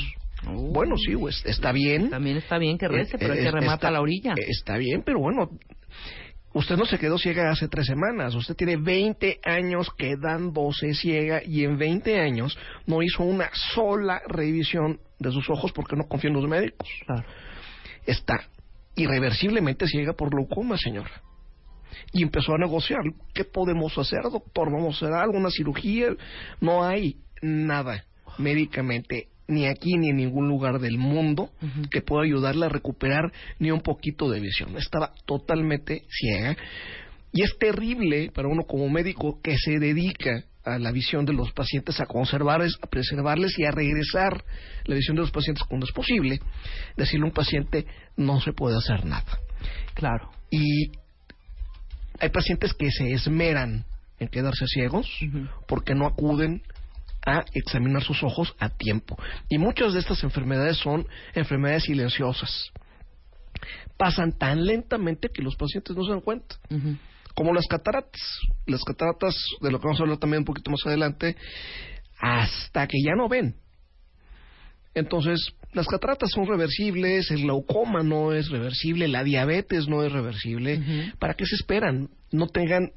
Oh. 0.47 0.73
Bueno, 0.73 0.97
sí, 0.99 1.15
pues, 1.17 1.41
está 1.47 1.71
bien. 1.71 2.11
También 2.11 2.39
está 2.39 2.59
bien 2.59 2.79
que 2.79 2.89
rece, 2.89 3.17
pero 3.17 3.33
hay 3.35 3.39
eh, 3.39 3.43
que 3.45 3.51
remar 3.53 3.75
está- 3.77 3.89
a 3.89 3.93
la 3.93 4.01
orilla. 4.01 4.35
Está 4.37 4.77
bien, 4.77 5.03
pero 5.07 5.21
bueno, 5.21 5.51
usted 6.55 6.77
no 6.77 6.87
se 6.87 6.99
quedó 6.99 7.19
ciega 7.19 7.51
hace 7.51 7.69
tres 7.69 7.87
semanas. 7.87 8.35
Usted 8.35 8.55
tiene 8.55 8.77
20 8.77 9.41
años 9.45 9.89
quedándose 9.97 10.95
ciega 10.95 11.43
y 11.45 11.65
en 11.65 11.77
20 11.77 12.21
años 12.21 12.57
no 12.87 13.03
hizo 13.03 13.25
una 13.25 13.51
sola 13.75 14.23
revisión 14.27 15.01
de 15.19 15.31
sus 15.31 15.49
ojos 15.51 15.73
porque 15.73 15.97
no 15.97 16.05
confía 16.05 16.31
en 16.31 16.37
los 16.37 16.49
médicos. 16.49 16.89
Claro. 17.07 17.25
Está 18.07 18.49
irreversiblemente 18.97 19.87
ciega 19.87 20.13
por 20.13 20.31
glaucoma, 20.31 20.79
señora. 20.79 21.11
Y 22.13 22.23
empezó 22.23 22.55
a 22.55 22.59
negociar. 22.59 23.01
¿Qué 23.35 23.45
podemos 23.45 23.97
hacer, 23.99 24.23
doctor? 24.23 24.71
¿Vamos 24.71 24.95
a 24.95 25.07
hacer 25.07 25.17
algo? 25.17 25.37
¿Una 25.37 25.51
cirugía? 25.51 26.09
No 26.61 26.85
hay 26.85 27.19
nada 27.43 28.05
médicamente, 28.39 29.29
ni 29.47 29.67
aquí 29.67 29.97
ni 29.97 30.11
en 30.11 30.17
ningún 30.17 30.49
lugar 30.49 30.79
del 30.79 30.99
mundo, 30.99 31.51
que 31.91 32.01
pueda 32.01 32.25
ayudarla 32.25 32.67
a 32.67 32.71
recuperar 32.71 33.33
ni 33.59 33.71
un 33.71 33.81
poquito 33.81 34.31
de 34.31 34.41
visión. 34.41 34.77
Estaba 34.77 35.13
totalmente 35.27 36.03
ciega. 36.09 36.57
Y 37.33 37.43
es 37.43 37.57
terrible 37.59 38.31
para 38.33 38.49
uno 38.49 38.63
como 38.63 38.89
médico 38.89 39.41
que 39.43 39.57
se 39.59 39.79
dedica 39.79 40.45
a 40.65 40.79
la 40.79 40.93
visión 40.93 41.27
de 41.27 41.33
los 41.33 41.53
pacientes, 41.53 42.01
a 42.01 42.07
conservarles, 42.07 42.77
a 42.81 42.87
preservarles 42.87 43.59
y 43.59 43.65
a 43.65 43.71
regresar 43.71 44.45
la 44.85 44.95
visión 44.95 45.17
de 45.17 45.23
los 45.23 45.31
pacientes 45.31 45.65
cuando 45.65 45.87
es 45.87 45.93
posible, 45.93 46.41
decirle 46.97 47.25
a 47.25 47.29
un 47.29 47.35
paciente 47.35 47.87
no 48.17 48.41
se 48.41 48.53
puede 48.53 48.77
hacer 48.77 49.05
nada. 49.05 49.39
Claro. 49.95 50.31
Y 50.51 50.93
hay 52.19 52.29
pacientes 52.31 52.73
que 52.73 52.91
se 52.91 53.13
esmeran 53.13 53.85
en 54.19 54.29
quedarse 54.29 54.67
ciegos 54.67 55.11
porque 55.67 55.95
no 55.95 56.07
acuden 56.07 56.63
a 57.27 57.45
examinar 57.53 58.03
sus 58.03 58.23
ojos 58.23 58.55
a 58.59 58.69
tiempo. 58.69 59.17
Y 59.49 59.59
muchas 59.59 59.93
de 59.93 60.01
estas 60.01 60.23
enfermedades 60.23 60.77
son 60.79 61.07
enfermedades 61.35 61.85
silenciosas. 61.85 62.71
Pasan 63.97 64.33
tan 64.33 64.65
lentamente 64.65 65.29
que 65.29 65.43
los 65.43 65.57
pacientes 65.57 65.97
no 65.97 66.05
se 66.05 66.11
dan 66.11 66.21
cuenta. 66.21 66.57
Como 67.35 67.53
las 67.53 67.67
cataratas. 67.67 68.21
Las 68.67 68.83
cataratas, 68.85 69.35
de 69.61 69.71
lo 69.71 69.81
que 69.81 69.87
vamos 69.87 70.01
a 70.01 70.03
hablar 70.03 70.19
también 70.19 70.41
un 70.41 70.47
poquito 70.47 70.71
más 70.71 70.81
adelante, 70.85 71.37
hasta 72.19 72.87
que 72.87 72.99
ya 73.05 73.15
no 73.17 73.29
ven. 73.29 73.57
Entonces, 74.95 75.53
las 75.73 75.89
cataratas 75.89 76.31
son 76.31 76.47
reversibles, 76.47 77.31
el 77.31 77.43
glaucoma 77.43 78.03
no 78.03 78.33
es 78.33 78.49
reversible, 78.49 79.09
la 79.09 79.25
diabetes 79.25 79.89
no 79.89 80.05
es 80.05 80.13
reversible. 80.13 81.13
¿Para 81.19 81.35
qué 81.35 81.47
se 81.47 81.57
esperan? 81.57 82.11
No 82.31 82.47
tengan... 82.49 82.93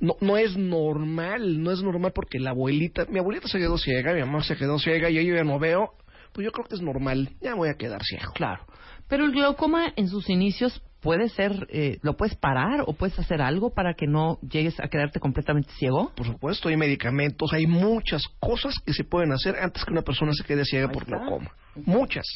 No, 0.00 0.16
no 0.20 0.36
es 0.36 0.56
normal, 0.56 1.62
no 1.62 1.70
es 1.70 1.82
normal 1.82 2.12
porque 2.14 2.38
la 2.38 2.50
abuelita... 2.50 3.04
Mi 3.08 3.18
abuelita 3.18 3.48
se 3.48 3.58
quedó 3.58 3.78
ciega, 3.78 4.14
mi 4.14 4.20
mamá 4.20 4.42
se 4.42 4.56
quedó 4.56 4.78
ciega 4.78 5.10
y 5.10 5.14
yo 5.14 5.34
ya 5.34 5.44
no 5.44 5.58
veo. 5.58 5.92
Pues 6.32 6.44
yo 6.44 6.52
creo 6.52 6.66
que 6.66 6.74
es 6.74 6.80
normal, 6.80 7.30
ya 7.40 7.54
voy 7.54 7.68
a 7.68 7.74
quedar 7.74 8.02
ciego. 8.02 8.32
Claro. 8.32 8.64
Pero 9.08 9.24
el 9.24 9.32
glaucoma 9.32 9.92
en 9.96 10.08
sus 10.08 10.30
inicios 10.30 10.82
puede 11.00 11.28
ser, 11.28 11.66
eh, 11.70 11.98
¿lo 12.02 12.16
puedes 12.16 12.36
parar 12.36 12.84
o 12.86 12.92
puedes 12.92 13.18
hacer 13.18 13.42
algo 13.42 13.74
para 13.74 13.94
que 13.94 14.06
no 14.06 14.38
llegues 14.40 14.78
a 14.80 14.88
quedarte 14.88 15.18
completamente 15.18 15.72
ciego? 15.72 16.12
Por 16.14 16.26
supuesto, 16.26 16.68
hay 16.68 16.76
medicamentos, 16.76 17.52
hay 17.52 17.66
muchas 17.66 18.22
cosas 18.38 18.74
que 18.84 18.92
se 18.92 19.04
pueden 19.04 19.32
hacer 19.32 19.56
antes 19.56 19.84
que 19.84 19.92
una 19.92 20.02
persona 20.02 20.32
se 20.32 20.44
quede 20.44 20.64
ciega 20.64 20.86
Ahí 20.88 20.94
por 20.94 21.04
glaucoma. 21.04 21.50
Muchas. 21.74 22.26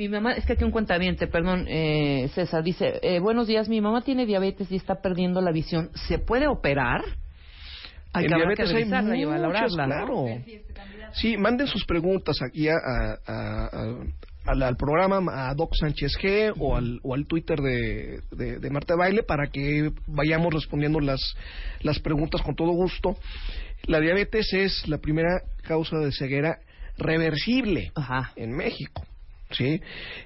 Mi 0.00 0.08
mamá, 0.08 0.32
es 0.32 0.46
que 0.46 0.54
aquí 0.54 0.64
un 0.64 0.70
cuentaviente, 0.70 1.26
perdón, 1.26 1.66
eh, 1.68 2.30
César, 2.34 2.64
dice, 2.64 3.00
eh, 3.02 3.18
buenos 3.20 3.46
días, 3.46 3.68
mi 3.68 3.82
mamá 3.82 4.00
tiene 4.00 4.24
diabetes 4.24 4.72
y 4.72 4.76
está 4.76 5.02
perdiendo 5.02 5.42
la 5.42 5.52
visión. 5.52 5.90
¿Se 6.08 6.18
puede 6.18 6.46
operar? 6.46 7.02
Hay 8.14 8.24
en 8.24 8.30
que, 8.30 8.36
diabetes 8.36 8.72
hay 8.72 8.86
muchas, 8.86 9.74
claro. 9.74 10.24
Sí, 11.12 11.36
manden 11.36 11.66
sus 11.66 11.84
preguntas 11.84 12.40
aquí 12.40 12.66
a, 12.70 12.76
a- 12.76 13.18
a- 13.26 13.66
a- 13.66 13.96
al, 14.46 14.62
al 14.62 14.76
programa, 14.78 15.50
a 15.50 15.54
Doc 15.54 15.74
Sánchez 15.78 16.12
G 16.18 16.54
o 16.58 16.76
al, 16.76 16.98
o 17.02 17.12
al 17.14 17.26
Twitter 17.26 17.60
de, 17.60 18.20
de, 18.30 18.58
de 18.58 18.70
Marta 18.70 18.94
Baile 18.96 19.22
para 19.22 19.48
que 19.48 19.92
vayamos 20.06 20.54
respondiendo 20.54 20.98
las, 21.00 21.20
las 21.82 21.98
preguntas 21.98 22.40
con 22.40 22.54
todo 22.56 22.70
gusto. 22.70 23.18
La 23.84 24.00
diabetes 24.00 24.50
es 24.54 24.88
la 24.88 24.96
primera 24.96 25.42
causa 25.62 25.98
de 25.98 26.10
ceguera 26.10 26.58
reversible 26.96 27.92
Ajá. 27.94 28.32
en 28.36 28.52
México. 28.56 29.02
¿Sí? 29.50 29.80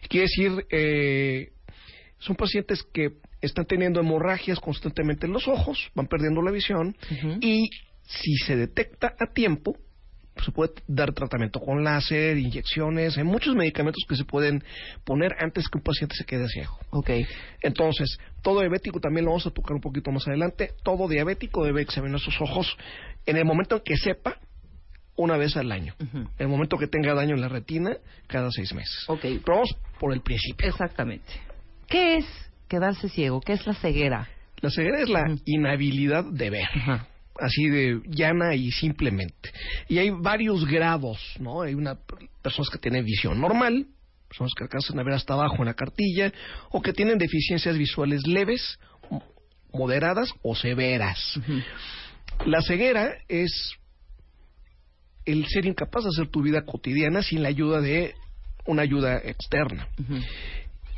Quiere 0.08 0.26
decir, 0.26 0.66
eh, 0.70 1.52
son 2.18 2.36
pacientes 2.36 2.82
que 2.92 3.12
están 3.40 3.66
teniendo 3.66 4.00
hemorragias 4.00 4.58
constantemente 4.60 5.26
en 5.26 5.32
los 5.32 5.48
ojos, 5.48 5.90
van 5.94 6.06
perdiendo 6.06 6.42
la 6.42 6.50
visión 6.50 6.96
y 7.40 7.68
si 8.06 8.34
se 8.46 8.56
detecta 8.56 9.14
a 9.18 9.32
tiempo, 9.32 9.76
se 10.44 10.50
puede 10.50 10.72
dar 10.88 11.12
tratamiento 11.12 11.60
con 11.60 11.84
láser, 11.84 12.36
inyecciones, 12.36 13.16
hay 13.16 13.24
muchos 13.24 13.54
medicamentos 13.54 14.02
que 14.08 14.16
se 14.16 14.24
pueden 14.24 14.64
poner 15.04 15.32
antes 15.38 15.68
que 15.68 15.78
un 15.78 15.84
paciente 15.84 16.16
se 16.16 16.24
quede 16.24 16.48
ciego. 16.48 16.76
Ok. 16.90 17.10
Entonces, 17.62 18.18
todo 18.42 18.60
diabético 18.60 19.00
también 19.00 19.26
lo 19.26 19.30
vamos 19.30 19.46
a 19.46 19.50
tocar 19.50 19.74
un 19.74 19.80
poquito 19.80 20.10
más 20.10 20.26
adelante. 20.26 20.72
Todo 20.82 21.08
diabético 21.08 21.64
debe 21.64 21.82
examinar 21.82 22.18
sus 22.18 22.40
ojos 22.40 22.76
en 23.26 23.36
el 23.36 23.44
momento 23.44 23.76
en 23.76 23.82
que 23.82 23.96
sepa 23.96 24.38
una 25.16 25.36
vez 25.36 25.56
al 25.56 25.70
año. 25.72 25.94
El 26.38 26.48
momento 26.48 26.76
que 26.76 26.86
tenga 26.86 27.14
daño 27.14 27.34
en 27.34 27.40
la 27.40 27.48
retina, 27.48 27.96
cada 28.26 28.50
seis 28.50 28.72
meses. 28.74 29.04
Ok. 29.08 29.20
Pero 29.22 29.42
vamos 29.46 29.76
por 30.00 30.12
el 30.12 30.20
principio. 30.20 30.68
Exactamente. 30.68 31.32
¿Qué 31.88 32.16
es 32.16 32.26
quedarse 32.68 33.08
ciego? 33.08 33.40
¿Qué 33.40 33.52
es 33.52 33.66
la 33.66 33.74
ceguera? 33.74 34.28
La 34.60 34.70
ceguera 34.70 35.00
es 35.00 35.08
la 35.08 35.24
inhabilidad 35.44 36.24
de 36.24 36.50
ver. 36.50 36.68
Así 37.38 37.68
de 37.68 38.00
llana 38.06 38.54
y 38.54 38.70
simplemente. 38.70 39.50
Y 39.88 39.98
hay 39.98 40.10
varios 40.10 40.64
grados, 40.66 41.18
¿no? 41.38 41.62
Hay 41.62 41.74
una 41.74 41.96
personas 42.42 42.70
que 42.70 42.78
tienen 42.78 43.04
visión 43.04 43.40
normal, 43.40 43.86
personas 44.28 44.52
que 44.56 44.64
alcanzan 44.64 44.98
a 44.98 45.02
ver 45.02 45.14
hasta 45.14 45.34
abajo 45.34 45.56
en 45.58 45.66
la 45.66 45.74
cartilla, 45.74 46.32
o 46.70 46.80
que 46.80 46.92
tienen 46.92 47.18
deficiencias 47.18 47.76
visuales 47.76 48.26
leves, 48.26 48.78
mo- 49.10 49.22
moderadas 49.72 50.30
o 50.42 50.54
severas. 50.54 51.38
La 52.46 52.62
ceguera 52.62 53.14
es 53.28 53.72
el 55.24 55.46
ser 55.46 55.66
incapaz 55.66 56.04
de 56.04 56.10
hacer 56.10 56.28
tu 56.28 56.42
vida 56.42 56.64
cotidiana 56.64 57.22
sin 57.22 57.42
la 57.42 57.48
ayuda 57.48 57.80
de 57.80 58.14
una 58.66 58.82
ayuda 58.82 59.18
externa. 59.18 59.88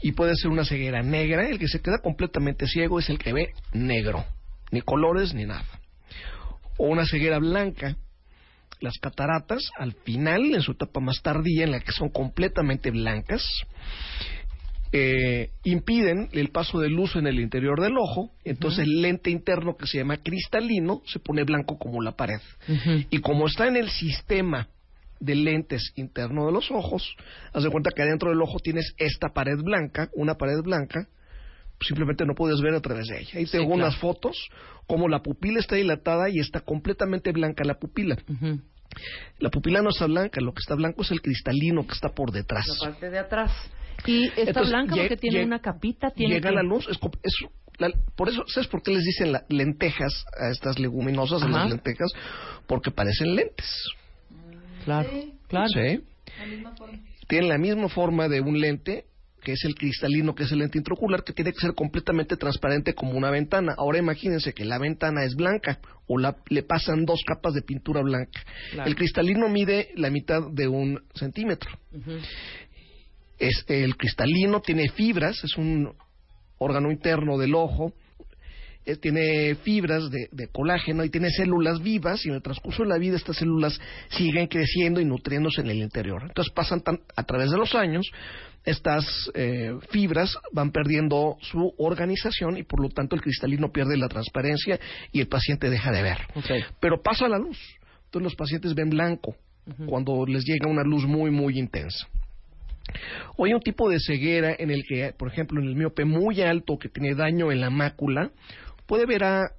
Y 0.02 0.12
puede 0.12 0.36
ser 0.36 0.50
una 0.50 0.64
ceguera 0.64 1.02
negra, 1.02 1.48
el 1.48 1.58
que 1.58 1.68
se 1.68 1.80
queda 1.80 1.98
completamente 2.02 2.66
ciego 2.66 2.98
es 2.98 3.08
el 3.08 3.18
que 3.18 3.32
ve 3.32 3.52
negro, 3.72 4.24
ni 4.70 4.80
colores 4.82 5.34
ni 5.34 5.46
nada. 5.46 5.64
O 6.78 6.88
una 6.88 7.06
ceguera 7.06 7.38
blanca, 7.38 7.96
las 8.80 8.98
cataratas, 8.98 9.70
al 9.78 9.92
final, 9.92 10.54
en 10.54 10.60
su 10.60 10.72
etapa 10.72 11.00
más 11.00 11.22
tardía, 11.22 11.64
en 11.64 11.70
la 11.70 11.80
que 11.80 11.92
son 11.92 12.10
completamente 12.10 12.90
blancas, 12.90 13.42
eh, 14.98 15.50
impiden 15.64 16.30
el 16.32 16.48
paso 16.48 16.80
de 16.80 16.88
luz 16.88 17.16
en 17.16 17.26
el 17.26 17.38
interior 17.38 17.78
del 17.82 17.98
ojo, 17.98 18.30
entonces 18.44 18.86
el 18.86 19.02
lente 19.02 19.28
interno 19.28 19.76
que 19.76 19.86
se 19.86 19.98
llama 19.98 20.16
cristalino 20.16 21.02
se 21.04 21.18
pone 21.18 21.44
blanco 21.44 21.76
como 21.76 22.00
la 22.00 22.12
pared. 22.12 22.40
Y 23.10 23.18
como 23.18 23.46
está 23.46 23.66
en 23.66 23.76
el 23.76 23.90
sistema 23.90 24.68
de 25.20 25.34
lentes 25.34 25.92
interno 25.96 26.46
de 26.46 26.52
los 26.52 26.70
ojos, 26.70 27.14
haz 27.52 27.62
de 27.62 27.70
cuenta 27.70 27.90
que 27.94 28.02
adentro 28.02 28.30
del 28.30 28.40
ojo 28.40 28.58
tienes 28.58 28.94
esta 28.96 29.28
pared 29.34 29.58
blanca, 29.62 30.08
una 30.14 30.36
pared 30.36 30.62
blanca, 30.62 31.06
simplemente 31.80 32.24
no 32.24 32.34
puedes 32.34 32.62
ver 32.62 32.72
a 32.72 32.80
través 32.80 33.06
de 33.08 33.20
ella. 33.20 33.32
Ahí 33.34 33.44
tengo 33.44 33.66
claro. 33.66 33.82
unas 33.82 33.96
fotos, 33.98 34.48
como 34.86 35.08
la 35.08 35.20
pupila 35.20 35.60
está 35.60 35.76
dilatada 35.76 36.30
y 36.30 36.38
está 36.38 36.60
completamente 36.60 37.32
blanca 37.32 37.64
la 37.64 37.74
pupila. 37.74 38.16
La 39.40 39.50
pupila 39.50 39.82
no 39.82 39.90
está 39.90 40.06
blanca, 40.06 40.40
lo 40.40 40.54
que 40.54 40.60
está 40.60 40.74
blanco 40.74 41.02
es 41.02 41.10
el 41.10 41.20
cristalino 41.20 41.86
que 41.86 41.92
está 41.92 42.08
por 42.14 42.32
detrás. 42.32 42.66
La 42.80 42.92
parte 42.92 43.10
de 43.10 43.18
atrás. 43.18 43.52
Y 44.04 44.26
está 44.28 44.40
Entonces, 44.42 44.70
blanca 44.72 44.96
porque 44.96 45.16
tiene 45.16 45.44
una 45.44 45.60
capita. 45.60 46.10
Tiene 46.10 46.34
Llega 46.34 46.50
que- 46.50 46.56
la 46.56 46.62
luz, 46.62 46.86
es, 46.90 46.98
co- 46.98 47.10
es 47.22 47.32
la- 47.78 47.90
por 48.16 48.28
eso, 48.28 48.42
¿sabes 48.46 48.68
por 48.68 48.82
qué 48.82 48.92
les 48.92 49.04
dicen 49.04 49.32
la- 49.32 49.44
lentejas 49.48 50.24
a 50.40 50.50
estas 50.50 50.78
leguminosas, 50.78 51.42
a 51.42 51.48
las 51.48 51.68
lentejas? 51.70 52.10
Porque 52.66 52.90
parecen 52.90 53.34
lentes. 53.34 53.66
Claro, 54.84 55.08
claro. 55.48 55.68
Sí. 55.68 56.00
Tienen 57.28 57.48
la 57.48 57.58
misma 57.58 57.88
forma 57.88 58.28
de 58.28 58.40
un 58.40 58.60
lente, 58.60 59.06
que 59.42 59.52
es 59.52 59.64
el 59.64 59.74
cristalino, 59.74 60.34
que 60.34 60.44
es 60.44 60.52
el 60.52 60.58
lente 60.58 60.78
intraocular, 60.78 61.22
que 61.24 61.32
tiene 61.32 61.52
que 61.52 61.60
ser 61.60 61.74
completamente 61.74 62.36
transparente 62.36 62.94
como 62.94 63.12
una 63.12 63.30
ventana. 63.30 63.74
Ahora 63.78 63.98
imagínense 63.98 64.52
que 64.54 64.64
la 64.64 64.78
ventana 64.78 65.24
es 65.24 65.34
blanca 65.34 65.78
o 66.08 66.18
la- 66.18 66.36
le 66.48 66.62
pasan 66.62 67.04
dos 67.04 67.20
capas 67.26 67.54
de 67.54 67.62
pintura 67.62 68.00
blanca. 68.02 68.40
Claro. 68.72 68.88
El 68.88 68.96
cristalino 68.96 69.48
mide 69.48 69.90
la 69.96 70.10
mitad 70.10 70.40
de 70.52 70.68
un 70.68 71.00
centímetro. 71.14 71.70
Es 73.38 73.64
el 73.68 73.96
cristalino, 73.96 74.60
tiene 74.60 74.88
fibras, 74.90 75.36
es 75.44 75.56
un 75.56 75.92
órgano 76.58 76.90
interno 76.90 77.36
del 77.38 77.54
ojo, 77.54 77.92
eh, 78.86 78.96
tiene 78.96 79.56
fibras 79.56 80.10
de, 80.10 80.28
de 80.30 80.48
colágeno 80.48 81.04
y 81.04 81.10
tiene 81.10 81.28
células 81.30 81.82
vivas 81.82 82.24
y 82.24 82.28
en 82.28 82.36
el 82.36 82.42
transcurso 82.42 82.84
de 82.84 82.88
la 82.88 82.98
vida 82.98 83.16
estas 83.16 83.36
células 83.36 83.78
siguen 84.10 84.46
creciendo 84.46 85.00
y 85.00 85.04
nutriéndose 85.04 85.60
en 85.60 85.70
el 85.70 85.78
interior. 85.78 86.22
Entonces 86.22 86.52
pasan 86.54 86.80
tan- 86.80 87.00
a 87.16 87.24
través 87.24 87.50
de 87.50 87.58
los 87.58 87.74
años, 87.74 88.06
estas 88.64 89.04
eh, 89.34 89.72
fibras 89.90 90.36
van 90.52 90.70
perdiendo 90.70 91.36
su 91.40 91.72
organización 91.78 92.56
y 92.56 92.62
por 92.62 92.80
lo 92.80 92.88
tanto 92.88 93.16
el 93.16 93.22
cristalino 93.22 93.70
pierde 93.72 93.96
la 93.96 94.08
transparencia 94.08 94.78
y 95.12 95.20
el 95.20 95.28
paciente 95.28 95.68
deja 95.68 95.90
de 95.92 96.02
ver. 96.02 96.18
Pero 96.80 97.02
pasa 97.02 97.28
la 97.28 97.38
luz. 97.38 97.58
Entonces 98.06 98.22
los 98.24 98.34
pacientes 98.36 98.74
ven 98.74 98.88
blanco 98.90 99.34
cuando 99.86 100.24
les 100.26 100.44
llega 100.44 100.70
una 100.70 100.84
luz 100.84 101.04
muy, 101.06 101.30
muy 101.32 101.58
intensa. 101.58 102.06
O 103.36 103.44
hay 103.44 103.54
un 103.54 103.60
tipo 103.60 103.88
de 103.88 103.98
ceguera 104.00 104.54
en 104.58 104.70
el 104.70 104.84
que, 104.84 105.12
por 105.16 105.28
ejemplo, 105.28 105.60
en 105.60 105.68
el 105.68 105.76
miope 105.76 106.04
muy 106.04 106.42
alto 106.42 106.78
que 106.78 106.88
tiene 106.88 107.14
daño 107.14 107.52
en 107.52 107.60
la 107.60 107.70
mácula, 107.70 108.30
puede 108.86 109.06
ver 109.06 109.24
a 109.24 109.50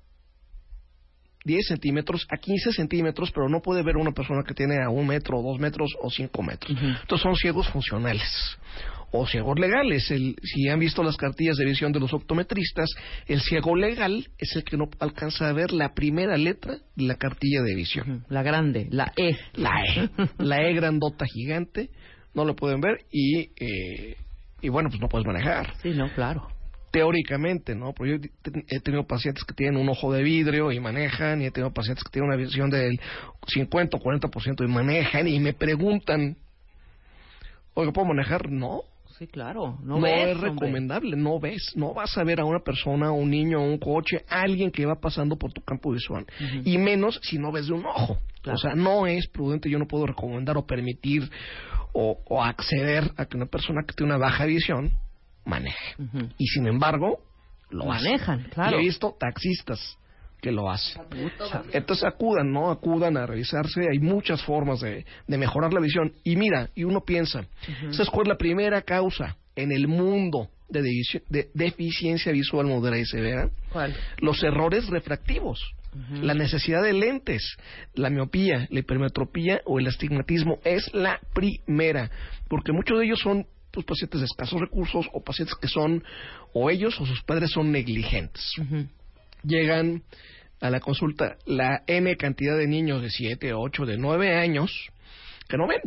10 1.48 1.67
centímetros, 1.67 2.27
a 2.29 2.38
15 2.38 2.74
centímetros, 2.74 3.31
pero 3.31 3.50
no 3.50 3.62
puede 3.62 3.81
ver 3.81 3.96
a 3.96 4.00
una 4.00 4.12
persona 4.12 4.43
que 4.46 4.53
tiene 4.53 4.84
a 4.84 4.89
un 4.89 5.07
metro, 5.07 5.41
dos 5.41 5.60
metros 5.60 5.91
o 6.01 6.10
cinco 6.10 6.43
metros. 6.43 6.77
Entonces 6.77 7.24
son 7.24 7.36
ciegos 7.36 7.67
funcionales 7.69 8.57
o 9.12 9.25
ciegos 9.25 9.57
legales. 9.57 10.12
El, 10.12 10.36
si 10.43 10.67
han 10.67 10.79
visto 10.79 11.01
las 11.03 11.15
cartillas 11.15 11.55
de 11.57 11.65
visión 11.65 11.91
de 11.91 12.00
los 12.00 12.13
optometristas, 12.13 12.89
el 13.27 13.41
ciego 13.41 13.75
legal 13.75 14.27
es 14.38 14.55
el 14.55 14.63
que 14.63 14.77
no 14.77 14.89
alcanza 15.00 15.48
a 15.48 15.53
ver 15.53 15.72
la 15.72 15.93
primera 15.93 16.38
letra 16.38 16.77
de 16.96 17.03
la 17.03 17.15
cartilla 17.15 17.62
de 17.62 17.75
visión. 17.75 18.25
La 18.29 18.43
grande, 18.43 18.88
la 18.91 19.13
E. 19.15 19.38
La 19.53 19.84
E, 19.86 20.10
la 20.43 20.62
E 20.62 20.74
grandota 20.74 21.25
gigante, 21.25 21.89
no 22.38 22.46
lo 22.46 22.56
pueden 22.56 22.79
ver 22.79 23.00
y, 23.12 23.50
eh, 23.60 24.15
y 24.62 24.70
bueno, 24.70 24.89
pues 24.89 25.01
no 25.01 25.10
puedes 25.10 25.25
manejar. 25.25 25.74
Sí, 25.82 25.89
no, 25.89 26.08
claro. 26.13 26.48
Teóricamente, 26.91 27.75
¿no? 27.75 27.94
Porque 27.94 28.20
yo 28.20 28.53
he 28.70 28.79
tenido 28.79 29.06
pacientes 29.08 29.44
que 29.44 29.56
tienen 29.56 29.82
un 29.82 29.89
ojo 29.89 30.13
de 30.13 30.22
vidrio 30.22 30.72
y 30.72 30.79
manejan, 30.79 31.41
y 31.41 31.48
he 31.48 31.51
tenido 31.51 31.74
pacientes 31.74 32.03
que 32.03 32.12
tienen 32.12 32.29
una 32.29 32.38
visión 32.38 32.70
del 32.70 33.00
50 33.48 33.98
o 33.98 34.00
40% 34.00 34.63
y 34.63 34.67
manejan, 34.67 35.27
y 35.27 35.39
me 35.39 35.53
preguntan, 35.53 36.38
oiga, 37.74 37.91
¿puedo 37.91 38.08
manejar? 38.08 38.51
No, 38.51 38.84
Sí, 39.17 39.27
claro. 39.27 39.77
no, 39.83 39.95
No, 39.95 40.01
ves, 40.01 40.27
es 40.29 40.36
hombre. 40.36 40.50
recomendable, 40.51 41.17
no 41.17 41.39
ves, 41.39 41.74
no 41.75 41.93
vas 41.93 42.15
a 42.17 42.24
ver 42.24 42.39
a 42.39 42.45
una 42.45 42.59
persona, 42.59 43.12
un 43.12 43.29
niño, 43.31 43.62
un 43.62 43.77
coche, 43.79 44.24
alguien 44.29 44.69
que 44.71 44.86
va 44.86 44.95
pasando 45.00 45.38
por 45.38 45.51
tu 45.53 45.62
campo 45.62 45.91
visual, 45.91 46.25
y 46.63 46.77
menos 46.77 47.19
si 47.24 47.38
no 47.39 47.51
ves 47.51 47.67
de 47.67 47.74
un 47.74 47.86
ojo. 47.86 48.17
Claro. 48.41 48.55
O 48.55 48.59
sea, 48.59 48.75
no 48.75 49.07
es 49.07 49.27
prudente, 49.27 49.69
yo 49.69 49.79
no 49.79 49.88
puedo 49.88 50.05
recomendar 50.05 50.55
o 50.57 50.65
permitir 50.65 51.29
o, 51.93 52.19
o 52.27 52.43
acceder 52.43 53.12
a 53.17 53.25
que 53.25 53.38
una 53.38 53.47
persona 53.47 53.81
que 53.88 53.93
tiene 53.93 54.13
una 54.13 54.19
baja 54.24 54.45
visión 54.45 54.91
maneje. 55.45 55.95
Y 56.38 56.45
sin 56.47 56.67
embargo, 56.67 57.19
lo. 57.69 57.86
Manejan, 57.86 58.43
claro. 58.53 58.77
Y 58.77 58.81
he 58.81 58.83
visto 58.86 59.15
taxistas 59.19 59.97
que 60.41 60.51
lo 60.51 60.70
hacen. 60.70 61.01
Entonces 61.74 62.06
acudan, 62.06 62.51
¿no? 62.51 62.70
Acudan 62.72 63.17
a 63.17 63.25
revisarse. 63.25 63.88
Hay 63.89 64.00
muchas 64.00 64.44
formas 64.44 64.82
de, 64.82 65.06
de 65.27 65.38
mejorar 65.38 65.74
la 65.74 65.79
visión. 65.79 66.13
Y 66.24 66.36
mira, 66.36 66.70
y 66.75 66.84
uno 66.84 67.01
piensa, 67.01 67.46
¿sabes 67.91 68.10
cuál 68.10 68.27
es 68.27 68.29
la 68.29 68.38
primera 68.38 68.82
causa 68.82 69.38
en 69.56 69.72
el 69.72 69.88
mundo 69.88 70.50
de, 70.70 71.50
deficiencia 71.53 72.32
visual 72.32 72.67
moderada 72.67 73.01
y 73.01 73.06
severa? 73.06 73.50
¿Cuál? 73.72 73.96
Los 74.20 74.44
errores 74.44 74.88
refractivos. 74.88 75.60
La 76.22 76.36
necesidad 76.36 76.84
de 76.84 76.94
lentes, 76.94 77.58
la 77.96 78.12
miopía, 78.12 78.67
la 78.70 78.79
hipermetropía 78.79 79.62
o 79.65 79.79
el 79.79 79.88
astigmatismo 79.88 80.60
es 80.63 80.94
la 80.94 81.20
primera, 81.34 82.12
porque 82.48 82.72
muchos 82.72 83.00
de 83.00 83.06
ellos 83.06 83.20
son 83.20 83.48
pues, 83.72 83.84
pacientes 83.84 84.20
de 84.20 84.25
escasos 84.25 84.62
recursos 84.62 85.08
o 85.13 85.24
pacientes 85.24 85.56
que 85.60 85.67
son 85.67 86.03
o 86.53 86.70
ellos 86.70 87.00
o 87.01 87.06
sus 87.08 87.24
padres 87.24 87.50
son 87.51 87.72
negligentes. 87.72 88.53
Llegan 89.48 90.04
a 90.60 90.70
la 90.70 90.79
consulta 90.79 91.38
la 91.46 91.83
N 91.88 92.16
cantidad 92.18 92.57
de 92.57 92.68
niños 92.68 93.01
de 93.01 93.10
7, 93.10 93.53
8, 93.53 93.86
de 93.86 93.98
9 93.98 94.36
años 94.36 94.72
que 95.48 95.57
no 95.57 95.68
ven. 95.68 95.81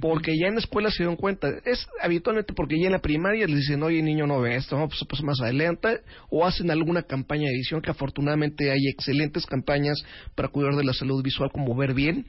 Porque 0.00 0.36
ya 0.38 0.48
en 0.48 0.54
la 0.54 0.60
escuela 0.60 0.90
se 0.90 0.98
dieron 0.98 1.16
cuenta. 1.16 1.48
Es 1.64 1.86
habitualmente 2.02 2.52
porque 2.52 2.78
ya 2.78 2.86
en 2.86 2.92
la 2.92 2.98
primaria 3.00 3.46
les 3.46 3.56
dicen, 3.56 3.82
oye, 3.82 4.02
niño, 4.02 4.26
no 4.26 4.40
ve 4.40 4.54
esto, 4.54 4.76
pues, 4.86 5.00
pues 5.08 5.22
más 5.22 5.40
adelante. 5.40 6.02
O 6.30 6.44
hacen 6.44 6.70
alguna 6.70 7.02
campaña 7.02 7.44
de 7.44 7.54
edición, 7.54 7.80
que 7.80 7.90
afortunadamente 7.90 8.70
hay 8.70 8.86
excelentes 8.92 9.46
campañas 9.46 9.96
para 10.34 10.48
cuidar 10.48 10.74
de 10.76 10.84
la 10.84 10.92
salud 10.92 11.22
visual, 11.22 11.50
como 11.50 11.74
ver 11.74 11.94
bien, 11.94 12.26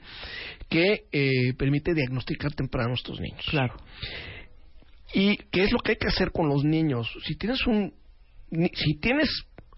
que 0.69 1.03
eh, 1.11 1.53
permite 1.57 1.93
diagnosticar 1.93 2.53
temprano 2.53 2.91
a 2.91 2.95
estos 2.95 3.19
niños. 3.19 3.45
Claro. 3.49 3.75
¿Y 5.13 5.35
qué 5.51 5.63
es 5.63 5.71
lo 5.73 5.79
que 5.79 5.91
hay 5.91 5.97
que 5.97 6.07
hacer 6.07 6.31
con 6.31 6.47
los 6.47 6.63
niños? 6.63 7.11
Si 7.25 7.35
tienes 7.35 7.65
un... 7.67 7.93
Si 8.51 8.95
tienes... 8.99 9.29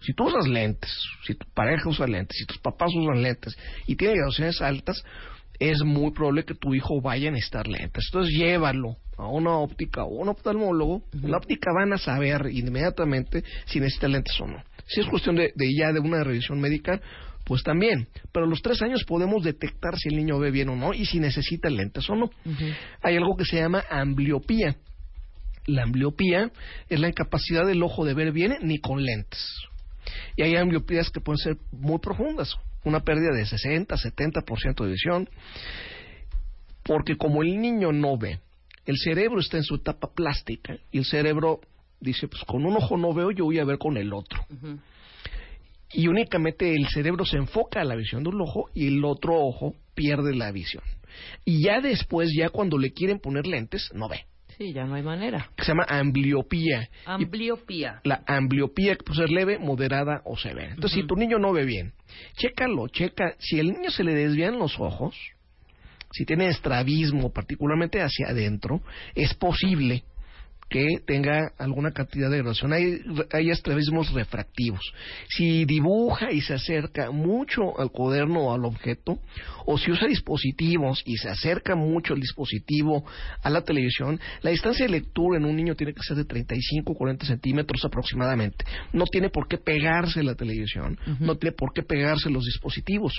Si 0.04 0.12
tú 0.14 0.24
usas 0.24 0.46
lentes, 0.48 0.90
si 1.26 1.34
tu 1.34 1.46
pareja 1.54 1.88
usa 1.88 2.06
lentes, 2.06 2.36
si 2.38 2.46
tus 2.46 2.58
papás 2.58 2.90
usan 2.94 3.22
lentes 3.22 3.56
y 3.86 3.96
tienen 3.96 4.16
graduaciones 4.16 4.60
altas, 4.60 5.04
es 5.58 5.82
muy 5.84 6.10
probable 6.12 6.44
que 6.44 6.54
tu 6.54 6.74
hijo 6.74 7.00
vaya 7.00 7.28
a 7.28 7.32
necesitar 7.32 7.68
lentes. 7.68 8.04
Entonces 8.08 8.34
llévalo 8.36 8.96
a 9.16 9.28
una 9.28 9.56
óptica 9.58 10.02
o 10.04 10.08
un 10.08 10.28
oftalmólogo. 10.28 11.02
En 11.12 11.30
La 11.30 11.36
óptica 11.36 11.70
van 11.72 11.92
a 11.92 11.98
saber 11.98 12.48
inmediatamente 12.52 13.44
si 13.66 13.78
necesita 13.78 14.08
lentes 14.08 14.38
o 14.40 14.46
no. 14.46 14.62
Si 14.86 15.00
es 15.00 15.06
cuestión 15.06 15.36
de, 15.36 15.52
de 15.54 15.74
ya 15.74 15.92
de 15.92 16.00
una 16.00 16.24
revisión 16.24 16.60
médica, 16.60 17.00
pues 17.44 17.62
también. 17.62 18.08
Pero 18.32 18.46
a 18.46 18.48
los 18.48 18.62
tres 18.62 18.82
años 18.82 19.04
podemos 19.04 19.42
detectar 19.44 19.96
si 19.96 20.08
el 20.08 20.16
niño 20.16 20.38
ve 20.38 20.50
bien 20.50 20.68
o 20.68 20.76
no 20.76 20.94
y 20.94 21.06
si 21.06 21.20
necesita 21.20 21.70
lentes 21.70 22.08
o 22.10 22.16
no. 22.16 22.30
Hay 23.02 23.16
algo 23.16 23.36
que 23.36 23.44
se 23.44 23.56
llama 23.56 23.84
ambliopía. 23.90 24.76
La 25.66 25.84
ambliopía 25.84 26.50
es 26.88 26.98
la 26.98 27.08
incapacidad 27.08 27.66
del 27.66 27.82
ojo 27.82 28.04
de 28.04 28.14
ver 28.14 28.32
bien 28.32 28.56
ni 28.62 28.78
con 28.78 29.02
lentes. 29.02 29.40
Y 30.36 30.42
hay 30.42 30.56
ambliopías 30.56 31.10
que 31.10 31.20
pueden 31.20 31.38
ser 31.38 31.56
muy 31.72 31.98
profundas, 31.98 32.56
una 32.84 33.00
pérdida 33.00 33.32
de 33.32 33.46
60, 33.46 33.94
70% 33.94 34.84
de 34.84 34.90
visión, 34.90 35.28
porque 36.82 37.16
como 37.16 37.42
el 37.42 37.60
niño 37.60 37.92
no 37.92 38.16
ve, 38.18 38.40
el 38.86 38.98
cerebro 38.98 39.40
está 39.40 39.56
en 39.56 39.62
su 39.62 39.76
etapa 39.76 40.12
plástica 40.12 40.76
y 40.90 40.98
el 40.98 41.04
cerebro 41.04 41.60
dice, 42.00 42.26
pues 42.28 42.42
con 42.44 42.64
un 42.66 42.76
ojo 42.76 42.96
no 42.96 43.14
veo, 43.14 43.30
yo 43.30 43.44
voy 43.44 43.58
a 43.58 43.64
ver 43.64 43.78
con 43.78 43.96
el 43.96 44.12
otro. 44.12 44.44
Y 45.92 46.08
únicamente 46.08 46.74
el 46.74 46.88
cerebro 46.88 47.24
se 47.24 47.36
enfoca 47.36 47.80
a 47.80 47.84
la 47.84 47.94
visión 47.94 48.22
de 48.22 48.30
un 48.30 48.40
ojo 48.40 48.70
y 48.74 48.88
el 48.88 49.04
otro 49.04 49.36
ojo 49.36 49.74
pierde 49.94 50.34
la 50.34 50.50
visión. 50.50 50.82
Y 51.44 51.64
ya 51.64 51.80
después, 51.80 52.30
ya 52.36 52.48
cuando 52.48 52.78
le 52.78 52.92
quieren 52.92 53.20
poner 53.20 53.46
lentes, 53.46 53.90
no 53.94 54.08
ve. 54.08 54.24
Sí, 54.58 54.72
ya 54.72 54.84
no 54.84 54.94
hay 54.94 55.02
manera. 55.02 55.50
Que 55.56 55.64
se 55.64 55.68
llama 55.68 55.86
ambliopía. 55.88 56.88
Y 57.06 57.24
Ambliopía. 57.24 58.00
la 58.04 58.22
ambliopía 58.26 58.96
que 58.96 59.04
puede 59.04 59.20
ser 59.20 59.30
leve, 59.30 59.58
moderada 59.58 60.22
o 60.24 60.36
severa. 60.36 60.74
Entonces, 60.74 61.00
si 61.00 61.06
tu 61.06 61.16
niño 61.16 61.38
no 61.38 61.52
ve 61.52 61.64
bien, 61.64 61.92
chécalo, 62.36 62.88
checa. 62.88 63.34
Si 63.38 63.58
el 63.58 63.72
niño 63.72 63.90
se 63.90 64.04
le 64.04 64.14
desvían 64.14 64.58
los 64.58 64.78
ojos, 64.78 65.16
si 66.12 66.24
tiene 66.24 66.48
estrabismo, 66.48 67.32
particularmente 67.32 68.00
hacia 68.02 68.28
adentro, 68.28 68.82
es 69.14 69.34
posible 69.34 70.04
que 70.72 71.00
tenga 71.06 71.52
alguna 71.58 71.90
cantidad 71.90 72.30
de 72.30 72.38
graduación. 72.38 72.72
Hay, 72.72 72.98
hay 73.30 73.50
estrabismos 73.50 74.10
refractivos. 74.14 74.80
Si 75.28 75.66
dibuja 75.66 76.32
y 76.32 76.40
se 76.40 76.54
acerca 76.54 77.10
mucho 77.10 77.78
al 77.78 77.90
cuaderno 77.90 78.40
o 78.40 78.54
al 78.54 78.64
objeto, 78.64 79.18
o 79.66 79.76
si 79.76 79.90
usa 79.90 80.08
dispositivos 80.08 81.02
y 81.04 81.18
se 81.18 81.28
acerca 81.28 81.76
mucho 81.76 82.14
el 82.14 82.20
dispositivo 82.20 83.04
a 83.42 83.50
la 83.50 83.60
televisión, 83.60 84.18
la 84.40 84.50
distancia 84.50 84.86
de 84.86 84.92
lectura 84.92 85.36
en 85.36 85.44
un 85.44 85.54
niño 85.54 85.74
tiene 85.74 85.92
que 85.92 86.02
ser 86.02 86.16
de 86.16 86.24
35 86.24 86.90
o 86.90 86.96
40 86.96 87.26
centímetros 87.26 87.84
aproximadamente. 87.84 88.64
No 88.94 89.04
tiene 89.04 89.28
por 89.28 89.48
qué 89.48 89.58
pegarse 89.58 90.22
la 90.22 90.34
televisión, 90.34 90.98
no 91.20 91.36
tiene 91.36 91.54
por 91.54 91.74
qué 91.74 91.82
pegarse 91.82 92.30
los 92.30 92.46
dispositivos. 92.46 93.12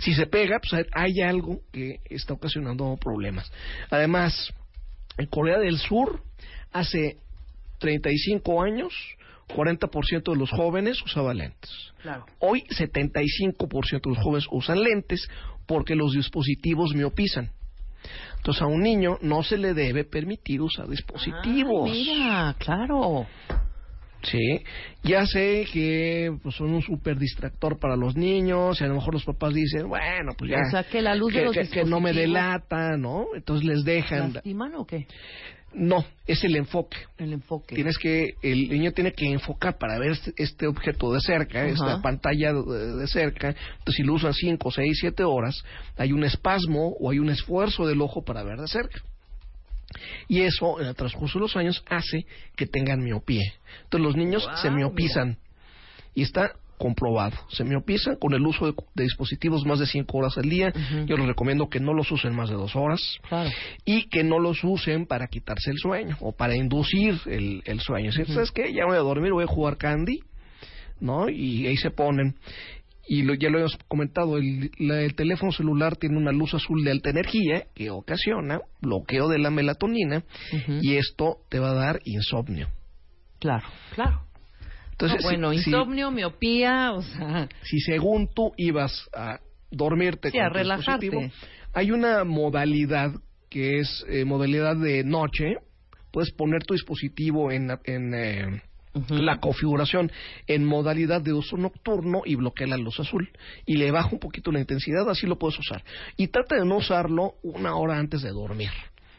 Si 0.00 0.12
se 0.12 0.26
pega, 0.26 0.58
pues 0.58 0.84
hay 0.92 1.20
algo 1.20 1.60
que 1.72 2.00
está 2.10 2.34
ocasionando 2.34 2.96
problemas. 3.00 3.48
Además, 3.90 4.52
en 5.16 5.26
Corea 5.26 5.60
del 5.60 5.78
Sur, 5.78 6.20
hace 6.74 7.16
35 7.78 8.62
años, 8.62 8.92
40% 9.48 10.32
de 10.32 10.38
los 10.38 10.50
jóvenes 10.50 11.00
usaban 11.02 11.38
lentes. 11.38 11.70
Claro. 12.02 12.26
Hoy 12.40 12.64
75% 12.68 14.02
de 14.02 14.10
los 14.10 14.18
jóvenes 14.18 14.46
usan 14.50 14.82
lentes 14.82 15.26
porque 15.66 15.94
los 15.94 16.12
dispositivos 16.12 16.94
miopizan. 16.94 17.50
Entonces 18.36 18.62
a 18.62 18.66
un 18.66 18.82
niño 18.82 19.16
no 19.22 19.42
se 19.42 19.56
le 19.56 19.72
debe 19.72 20.04
permitir 20.04 20.60
usar 20.60 20.88
dispositivos. 20.88 21.88
Ah, 21.88 21.92
mira, 21.92 22.56
claro. 22.58 23.26
Sí, 24.22 24.38
ya 25.02 25.26
sé 25.26 25.66
que 25.70 26.34
pues, 26.42 26.54
son 26.54 26.72
un 26.72 26.80
super 26.82 27.18
distractor 27.18 27.78
para 27.78 27.94
los 27.96 28.16
niños 28.16 28.80
y 28.80 28.84
a 28.84 28.86
lo 28.86 28.94
mejor 28.94 29.12
los 29.14 29.24
papás 29.24 29.52
dicen, 29.52 29.86
bueno, 29.88 30.32
pues 30.36 30.50
ya. 30.50 30.60
O 30.66 30.70
sea, 30.70 30.82
que 30.84 31.02
la 31.02 31.14
luz 31.14 31.32
de 31.32 31.40
que, 31.40 31.44
los 31.44 31.54
que- 31.54 31.68
que 31.68 31.84
no 31.84 32.00
me 32.00 32.12
delata, 32.14 32.96
¿no? 32.96 33.26
Entonces 33.34 33.66
les 33.66 33.84
dejan. 33.84 34.32
¿Lastiman 34.32 34.74
o 34.76 34.86
qué? 34.86 35.06
No, 35.74 36.04
es 36.26 36.44
el 36.44 36.56
enfoque. 36.56 36.96
El 37.18 37.32
enfoque. 37.32 37.74
Tienes 37.74 37.98
que, 37.98 38.34
el 38.42 38.68
niño 38.68 38.92
tiene 38.92 39.12
que 39.12 39.26
enfocar 39.26 39.76
para 39.76 39.98
ver 39.98 40.12
este, 40.12 40.32
este 40.36 40.66
objeto 40.66 41.12
de 41.12 41.20
cerca, 41.20 41.66
esta 41.66 42.00
pantalla 42.00 42.52
de, 42.52 42.96
de 42.96 43.06
cerca. 43.08 43.48
Entonces, 43.48 43.96
si 43.96 44.02
lo 44.02 44.14
usan 44.14 44.32
5, 44.32 44.70
6, 44.70 44.98
7 45.00 45.24
horas, 45.24 45.64
hay 45.96 46.12
un 46.12 46.24
espasmo 46.24 46.94
o 47.00 47.10
hay 47.10 47.18
un 47.18 47.30
esfuerzo 47.30 47.86
del 47.86 48.00
ojo 48.00 48.22
para 48.22 48.42
ver 48.44 48.60
de 48.60 48.68
cerca. 48.68 49.00
Y 50.28 50.42
eso, 50.42 50.80
en 50.80 50.86
el 50.86 50.94
transcurso 50.94 51.38
de 51.38 51.42
los 51.42 51.56
años, 51.56 51.84
hace 51.88 52.26
que 52.56 52.66
tengan 52.66 53.02
miopía. 53.02 53.52
Entonces 53.84 54.06
los 54.06 54.16
niños 54.16 54.48
se 54.62 54.70
miopizan. 54.70 55.38
Y 56.14 56.22
está 56.22 56.52
comprobado. 56.78 57.36
Se 57.48 57.64
miopizan 57.64 58.16
con 58.16 58.34
el 58.34 58.46
uso 58.46 58.66
de, 58.66 58.74
de 58.94 59.04
dispositivos 59.04 59.64
más 59.64 59.78
de 59.78 59.86
5 59.86 60.16
horas 60.18 60.36
al 60.38 60.48
día. 60.48 60.72
Yo 61.06 61.16
les 61.16 61.26
recomiendo 61.26 61.68
que 61.68 61.80
no 61.80 61.92
los 61.94 62.10
usen 62.12 62.34
más 62.34 62.48
de 62.50 62.56
2 62.56 62.74
horas. 62.76 63.00
Claro. 63.28 63.50
Y 63.84 64.08
que 64.08 64.24
no 64.24 64.38
los 64.38 64.62
usen 64.64 65.06
para 65.06 65.26
quitarse 65.28 65.70
el 65.70 65.78
sueño 65.78 66.16
o 66.20 66.32
para 66.32 66.56
inducir 66.56 67.18
el, 67.26 67.62
el 67.64 67.80
sueño. 67.80 68.12
Si 68.12 68.24
¿Sabes 68.26 68.50
qué? 68.50 68.72
Ya 68.72 68.84
voy 68.86 68.96
a 68.96 69.00
dormir, 69.00 69.32
voy 69.32 69.44
a 69.44 69.48
jugar 69.48 69.76
candy. 69.76 70.20
¿No? 71.00 71.28
Y 71.28 71.66
ahí 71.66 71.76
se 71.76 71.90
ponen. 71.90 72.36
Y 73.06 73.22
lo- 73.22 73.34
ya 73.34 73.50
lo 73.50 73.58
hemos 73.58 73.76
comentado, 73.88 74.38
el, 74.38 74.70
la- 74.78 75.02
el 75.02 75.14
teléfono 75.14 75.52
celular 75.52 75.96
tiene 75.96 76.16
una 76.16 76.32
luz 76.32 76.54
azul 76.54 76.82
de 76.84 76.90
alta 76.90 77.10
energía 77.10 77.64
que 77.74 77.90
ocasiona 77.90 78.60
bloqueo 78.80 79.28
de 79.28 79.38
la 79.38 79.50
melatonina 79.50 80.24
y 80.80 80.94
esto 80.96 81.38
te 81.50 81.58
va 81.58 81.72
a 81.72 81.74
dar 81.74 82.00
insomnio. 82.04 82.68
Claro, 83.40 83.66
claro. 83.94 84.22
Entonces, 84.94 85.18
No, 85.22 85.28
bueno, 85.28 85.50
si, 85.52 85.58
si- 85.58 85.70
insomnio, 85.70 86.10
miopía, 86.10 86.92
o 86.92 87.02
sea, 87.02 87.48
si 87.62 87.80
según 87.80 88.28
tú 88.32 88.52
ibas 88.56 89.08
a 89.12 89.40
dormirte 89.70 90.30
Sí, 90.30 90.36
con 90.38 90.46
a 90.46 90.48
tu 90.50 90.54
relajarte. 90.54 91.06
dispositivo, 91.06 91.50
hay 91.72 91.90
una 91.90 92.22
modalidad 92.24 93.10
que 93.50 93.78
es 93.80 94.04
eh, 94.08 94.24
modalidad 94.24 94.76
de 94.76 95.02
noche. 95.04 95.56
Puedes 96.12 96.30
poner 96.32 96.62
tu 96.64 96.74
dispositivo 96.74 97.50
en, 97.50 97.66
la- 97.68 97.80
en 97.84 98.14
eh, 98.14 98.62
la 99.10 99.38
configuración 99.40 100.12
en 100.46 100.64
modalidad 100.64 101.20
de 101.20 101.32
uso 101.32 101.56
nocturno 101.56 102.22
y 102.24 102.36
bloquea 102.36 102.68
la 102.68 102.76
luz 102.76 103.00
azul. 103.00 103.28
Y 103.66 103.76
le 103.76 103.90
baja 103.90 104.10
un 104.12 104.20
poquito 104.20 104.52
la 104.52 104.60
intensidad, 104.60 105.10
así 105.10 105.26
lo 105.26 105.36
puedes 105.38 105.58
usar. 105.58 105.82
Y 106.16 106.28
trata 106.28 106.54
de 106.54 106.64
no 106.64 106.76
usarlo 106.76 107.34
una 107.42 107.74
hora 107.74 107.98
antes 107.98 108.22
de 108.22 108.30
dormir. 108.30 108.70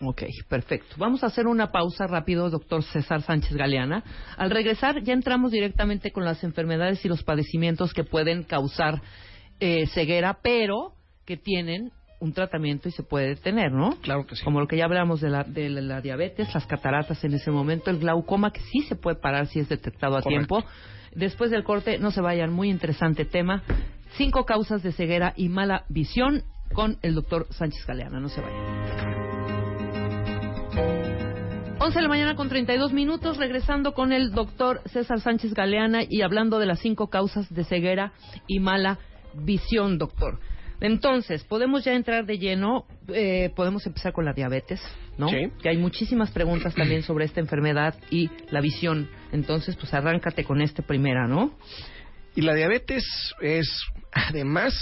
Ok, 0.01 0.23
perfecto. 0.49 0.95
Vamos 0.97 1.23
a 1.23 1.27
hacer 1.27 1.47
una 1.47 1.71
pausa 1.71 2.05
rápido, 2.07 2.49
doctor 2.49 2.83
César 2.83 3.21
Sánchez 3.21 3.53
Galeana. 3.55 4.03
Al 4.37 4.49
regresar 4.51 5.01
ya 5.03 5.13
entramos 5.13 5.51
directamente 5.51 6.11
con 6.11 6.25
las 6.25 6.43
enfermedades 6.43 7.03
y 7.05 7.07
los 7.07 7.23
padecimientos 7.23 7.93
que 7.93 8.03
pueden 8.03 8.43
causar 8.43 9.01
eh, 9.59 9.87
ceguera, 9.87 10.37
pero 10.43 10.91
que 11.25 11.37
tienen 11.37 11.91
un 12.19 12.33
tratamiento 12.33 12.89
y 12.89 12.91
se 12.91 13.03
puede 13.03 13.27
detener, 13.29 13.71
¿no? 13.71 13.91
Claro 14.01 14.25
que 14.25 14.35
sí. 14.35 14.43
Como 14.43 14.59
lo 14.59 14.67
que 14.67 14.77
ya 14.77 14.85
hablamos 14.85 15.21
de 15.21 15.29
la, 15.29 15.43
de 15.43 15.69
la- 15.69 15.81
la 15.81 16.01
diabetes, 16.01 16.53
las 16.53 16.65
cataratas 16.65 17.23
en 17.23 17.33
ese 17.33 17.51
momento, 17.51 17.89
el 17.89 17.99
glaucoma 17.99 18.51
que 18.51 18.61
sí 18.61 18.81
se 18.87 18.95
puede 18.95 19.17
parar 19.17 19.47
si 19.47 19.59
es 19.59 19.69
detectado 19.69 20.17
a 20.17 20.21
Correcto. 20.21 20.55
tiempo. 20.57 20.69
Después 21.13 21.51
del 21.51 21.63
corte, 21.63 21.97
no 21.99 22.11
se 22.11 22.21
vayan, 22.21 22.51
muy 22.51 22.69
interesante 22.69 23.23
tema. 23.25 23.63
Cinco 24.17 24.45
causas 24.45 24.83
de 24.83 24.91
ceguera 24.91 25.33
y 25.37 25.49
mala 25.49 25.85
visión 25.89 26.43
con 26.73 26.97
el 27.01 27.15
doctor 27.15 27.47
Sánchez 27.51 27.85
Galeana, 27.85 28.19
no 28.19 28.27
se 28.29 28.41
vayan. 28.41 29.24
11 31.77 31.99
de 31.99 32.01
la 32.01 32.07
mañana 32.09 32.35
con 32.35 32.49
32 32.49 32.93
minutos, 32.93 33.37
regresando 33.37 33.93
con 33.93 34.11
el 34.11 34.31
doctor 34.31 34.81
César 34.85 35.19
Sánchez 35.19 35.53
Galeana 35.53 36.01
y 36.07 36.21
hablando 36.21 36.57
de 36.57 36.65
las 36.65 36.79
cinco 36.79 37.09
causas 37.09 37.53
de 37.53 37.63
ceguera 37.63 38.13
y 38.47 38.59
mala 38.59 38.97
visión, 39.33 39.97
doctor. 39.97 40.39
Entonces, 40.81 41.43
podemos 41.43 41.83
ya 41.85 41.93
entrar 41.93 42.25
de 42.25 42.37
lleno, 42.37 42.85
eh, 43.07 43.51
podemos 43.55 43.85
empezar 43.85 44.13
con 44.13 44.25
la 44.25 44.33
diabetes, 44.33 44.81
¿no? 45.17 45.29
Sí. 45.29 45.51
Que 45.61 45.69
hay 45.69 45.77
muchísimas 45.77 46.31
preguntas 46.31 46.73
también 46.75 47.03
sobre 47.03 47.25
esta 47.25 47.39
enfermedad 47.39 47.95
y 48.09 48.29
la 48.49 48.61
visión. 48.61 49.09
Entonces, 49.31 49.75
pues 49.75 49.93
arráncate 49.93 50.43
con 50.43 50.61
esta 50.61 50.81
primera, 50.81 51.27
¿no? 51.27 51.53
Y 52.35 52.41
la 52.41 52.53
diabetes 52.53 53.03
es, 53.41 53.67
además, 54.11 54.73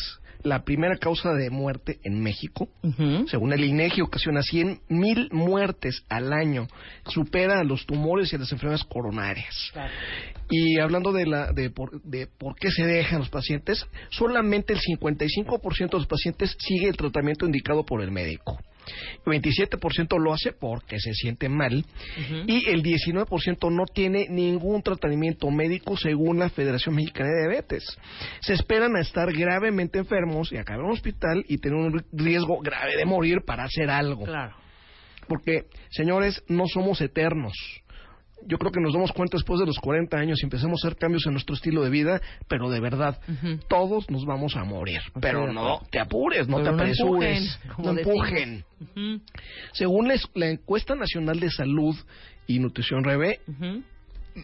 la 0.44 0.64
primera 0.64 0.98
causa 0.98 1.34
de 1.34 1.50
muerte 1.50 2.00
en 2.04 2.22
México. 2.22 2.70
Según 3.28 3.54
el 3.54 3.64
INEGI, 3.64 4.02
ocasiona 4.02 4.42
100 4.42 4.82
mil 4.90 5.30
muertes 5.32 6.04
al 6.10 6.34
año. 6.34 6.68
Supera 7.08 7.60
a 7.60 7.64
los 7.64 7.86
tumores 7.86 8.32
y 8.32 8.36
a 8.36 8.40
las 8.40 8.52
enfermedades 8.52 8.86
coronarias. 8.86 9.72
Y 10.50 10.80
hablando 10.80 11.12
de, 11.12 11.26
la, 11.26 11.52
de, 11.52 11.70
por, 11.70 12.02
de 12.04 12.28
por 12.28 12.56
qué 12.56 12.70
se 12.72 12.86
dejan 12.86 13.20
los 13.20 13.30
pacientes, 13.30 13.86
solamente 14.10 14.74
el 14.74 14.80
55% 14.80 15.78
de 15.92 15.98
los 15.98 16.08
pacientes 16.08 16.56
sigue 16.60 16.90
el 16.90 16.98
tratamiento 16.98 17.46
indicado 17.46 17.86
por 17.86 18.02
el 18.02 18.12
médico. 18.12 18.60
El 19.26 19.42
27% 19.42 20.20
lo 20.20 20.34
hace 20.34 20.52
porque 20.52 21.00
se 21.00 21.14
siente 21.14 21.50
mal 21.50 21.86
y 22.48 22.70
el 22.70 22.84
19% 22.84 23.72
no 23.72 23.86
tiene 23.86 24.28
ningún 24.30 24.82
tratamiento 24.82 25.50
médico 25.52 25.98
según 25.98 26.40
la 26.40 26.50
Federación 26.50 26.96
Mexicana 26.96 27.30
de 27.30 27.48
Diabetes. 27.48 27.84
Se 28.42 28.54
esperan 28.54 28.96
a 28.96 29.02
estar 29.02 29.32
gravemente 29.32 30.00
enfermos 30.00 30.52
y 30.52 30.58
acabar 30.58 30.82
en 30.82 30.86
un 30.88 30.94
hospital 30.94 31.46
y 31.48 31.58
tener 31.58 31.78
un 31.78 32.04
riesgo 32.12 32.60
grave 32.62 32.96
de 32.98 33.06
morir 33.06 33.42
para 33.46 33.64
hacer 33.64 33.90
algo. 33.90 34.26
Claro. 34.26 34.56
Porque, 35.28 35.68
señores, 35.90 36.44
no 36.48 36.68
somos 36.68 37.00
eternos. 37.02 37.54
Yo 38.48 38.58
creo 38.58 38.72
que 38.72 38.82
nos 38.82 38.94
damos 38.94 39.12
cuenta 39.12 39.38
después 39.38 39.60
de 39.60 39.66
los 39.66 39.78
40 39.80 40.18
años 40.18 40.40
y 40.42 40.46
empezamos 40.46 40.84
a 40.84 40.88
hacer 40.88 40.98
cambios 40.98 41.26
en 41.26 41.34
nuestro 41.34 41.56
estilo 41.56 41.82
de 41.84 41.90
vida, 41.90 42.22
pero 42.48 42.70
de 42.70 42.80
verdad, 42.80 43.20
todos 43.70 44.10
nos 44.10 44.26
vamos 44.26 44.56
a 44.56 44.64
morir. 44.64 45.00
Pero 45.22 45.52
no 45.52 45.82
te 45.92 46.00
apures, 46.00 46.48
no 46.48 46.58
te 46.58 46.64
no 46.64 46.76
apresures, 46.76 47.60
empujen, 47.64 47.74
como 47.76 47.94
no 47.94 48.00
empujen. 48.00 48.66
Ujú, 48.82 49.22
Según 49.74 50.08
la, 50.08 50.14
es- 50.16 50.30
la 50.36 50.50
encuesta 50.50 50.96
nacional 50.96 51.40
de 51.40 51.50
salud 51.52 51.96
y 52.48 52.60
nutrición 52.60 53.04
Rebe, 53.04 53.40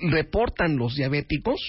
reportan 0.09 0.77
los 0.77 0.95
diabéticos 0.95 1.59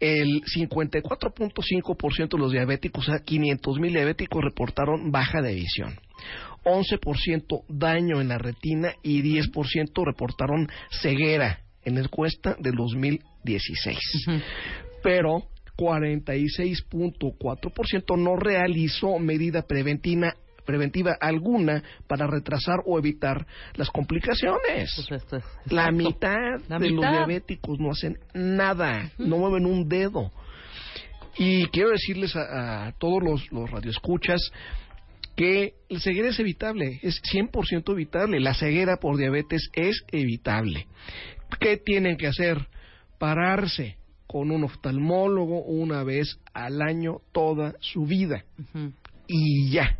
el 0.00 0.42
54.5% 0.42 2.28
de 2.36 2.38
los 2.38 2.52
diabéticos, 2.52 3.08
o 3.08 3.10
sea, 3.12 3.20
500 3.24 3.78
mil 3.78 3.92
diabéticos 3.92 4.42
reportaron 4.42 5.10
baja 5.10 5.40
de 5.40 5.54
visión. 5.54 5.98
11% 6.64 7.64
daño 7.68 8.20
en 8.20 8.28
la 8.28 8.38
retina 8.38 8.92
y 9.02 9.22
10% 9.22 10.04
reportaron 10.04 10.68
ceguera 11.02 11.60
en 11.84 11.94
la 11.96 12.00
encuesta 12.00 12.56
del 12.58 12.74
2016. 12.74 13.98
Ujú. 14.28 14.38
Pero 15.02 15.42
46.4% 15.76 18.16
no 18.16 18.36
realizó 18.36 19.18
medida 19.18 19.62
preventiva 19.62 20.34
preventiva 20.64 21.14
alguna 21.20 21.82
para 22.06 22.26
retrasar 22.26 22.76
o 22.86 22.98
evitar 22.98 23.46
las 23.74 23.90
complicaciones. 23.90 24.94
Pues 24.96 25.10
esto 25.22 25.36
es- 25.36 25.44
La 25.70 25.90
mitad 25.90 26.58
La 26.70 26.78
de 26.78 26.88
los 26.88 27.00
diabéticos 27.02 27.78
no 27.78 27.90
hacen 27.90 28.16
nada, 28.32 29.10
no 29.18 29.36
mueven 29.36 29.66
un 29.66 29.86
dedo. 29.90 30.32
Y 31.36 31.66
quiero 31.66 31.90
decirles 31.90 32.34
a, 32.34 32.86
a 32.86 32.92
todos 32.92 33.22
los, 33.22 33.52
los 33.52 33.70
radioescuchas 33.70 34.40
que 35.36 35.74
la 35.88 36.00
ceguera 36.00 36.28
es 36.28 36.38
evitable, 36.38 37.00
es 37.02 37.20
100% 37.32 37.92
evitable. 37.92 38.40
La 38.40 38.54
ceguera 38.54 38.96
por 38.98 39.16
diabetes 39.16 39.68
es 39.74 40.04
evitable. 40.12 40.86
¿Qué 41.60 41.76
tienen 41.76 42.16
que 42.16 42.26
hacer? 42.26 42.68
Pararse 43.18 43.96
con 44.26 44.50
un 44.50 44.64
oftalmólogo 44.64 45.62
una 45.62 46.02
vez 46.02 46.38
al 46.52 46.82
año 46.82 47.18
toda 47.32 47.74
su 47.80 48.04
vida. 48.06 48.44
Y 49.26 49.70
ya. 49.70 49.98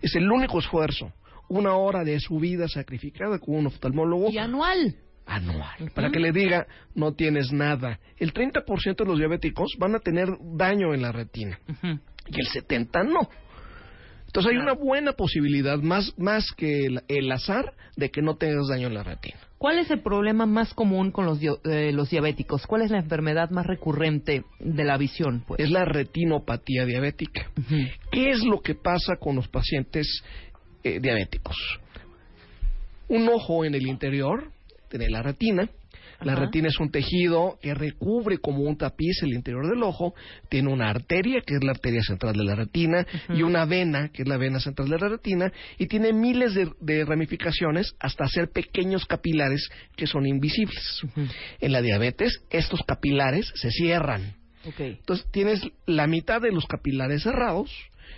Es 0.00 0.14
el 0.14 0.30
único 0.30 0.58
esfuerzo. 0.58 1.12
Una 1.48 1.74
hora 1.74 2.04
de 2.04 2.20
su 2.20 2.38
vida 2.38 2.68
sacrificada 2.68 3.38
con 3.38 3.54
un 3.56 3.66
oftalmólogo 3.66 4.30
Y 4.30 4.38
anual. 4.38 4.96
anual. 5.26 5.90
Para 5.94 6.10
que 6.10 6.18
le 6.20 6.32
diga, 6.32 6.66
no 6.94 7.12
tienes 7.14 7.52
nada. 7.52 7.98
El 8.18 8.32
30% 8.32 8.96
de 8.96 9.04
los 9.04 9.18
diabéticos 9.18 9.76
van 9.78 9.94
a 9.94 9.98
tener 10.00 10.28
daño 10.56 10.94
en 10.94 11.02
la 11.02 11.12
retina 11.12 11.58
y 11.82 12.40
el 12.40 12.46
70% 12.66 13.04
no. 13.08 13.28
Entonces 14.28 14.52
hay 14.52 14.58
una 14.58 14.74
buena 14.74 15.14
posibilidad, 15.14 15.78
más, 15.78 16.12
más 16.18 16.52
que 16.52 16.86
el, 16.86 17.02
el 17.08 17.32
azar, 17.32 17.72
de 17.96 18.10
que 18.10 18.22
no 18.22 18.36
tengas 18.36 18.68
daño 18.68 18.86
en 18.86 18.94
la 18.94 19.02
retina. 19.02 19.38
¿Cuál 19.58 19.78
es 19.80 19.90
el 19.90 20.02
problema 20.02 20.46
más 20.46 20.72
común 20.72 21.10
con 21.10 21.26
los, 21.26 21.40
eh, 21.42 21.90
los 21.92 22.10
diabéticos? 22.10 22.66
¿Cuál 22.66 22.82
es 22.82 22.92
la 22.92 22.98
enfermedad 22.98 23.50
más 23.50 23.66
recurrente 23.66 24.44
de 24.60 24.84
la 24.84 24.96
visión? 24.96 25.42
Pues? 25.46 25.60
Es 25.60 25.70
la 25.70 25.84
retinopatía 25.84 26.84
diabética. 26.84 27.50
¿Qué 28.12 28.30
es 28.30 28.44
lo 28.44 28.60
que 28.60 28.76
pasa 28.76 29.16
con 29.16 29.34
los 29.34 29.48
pacientes 29.48 30.22
eh, 30.84 31.00
diabéticos? 31.00 31.56
Un 33.08 33.28
ojo 33.28 33.64
en 33.64 33.74
el 33.74 33.86
interior, 33.86 34.52
tiene 34.90 35.08
la 35.08 35.22
retina. 35.22 35.68
La 36.20 36.32
Ajá. 36.32 36.42
retina 36.46 36.68
es 36.68 36.80
un 36.80 36.90
tejido 36.90 37.58
que 37.62 37.74
recubre 37.74 38.38
como 38.38 38.62
un 38.62 38.76
tapiz 38.76 39.22
el 39.22 39.34
interior 39.34 39.68
del 39.68 39.82
ojo. 39.82 40.14
Tiene 40.48 40.72
una 40.72 40.90
arteria, 40.90 41.42
que 41.46 41.54
es 41.54 41.62
la 41.62 41.70
arteria 41.72 42.02
central 42.02 42.34
de 42.34 42.44
la 42.44 42.56
retina, 42.56 43.06
y 43.28 43.42
una 43.42 43.64
vena, 43.64 44.08
que 44.08 44.22
es 44.22 44.28
la 44.28 44.36
vena 44.36 44.58
central 44.58 44.88
de 44.88 44.98
la 44.98 45.08
retina, 45.08 45.52
y 45.78 45.86
tiene 45.86 46.12
miles 46.12 46.54
de, 46.54 46.70
de 46.80 47.04
ramificaciones 47.04 47.94
hasta 48.00 48.24
hacer 48.24 48.50
pequeños 48.50 49.06
capilares 49.06 49.68
que 49.96 50.06
son 50.06 50.26
invisibles. 50.26 51.02
En 51.60 51.72
la 51.72 51.82
diabetes, 51.82 52.42
estos 52.50 52.82
capilares 52.86 53.52
se 53.54 53.70
cierran. 53.70 54.34
Entonces 54.98 55.26
tienes 55.30 55.62
la 55.86 56.06
mitad 56.06 56.40
de 56.40 56.50
los 56.52 56.66
capilares 56.66 57.22
cerrados 57.22 57.70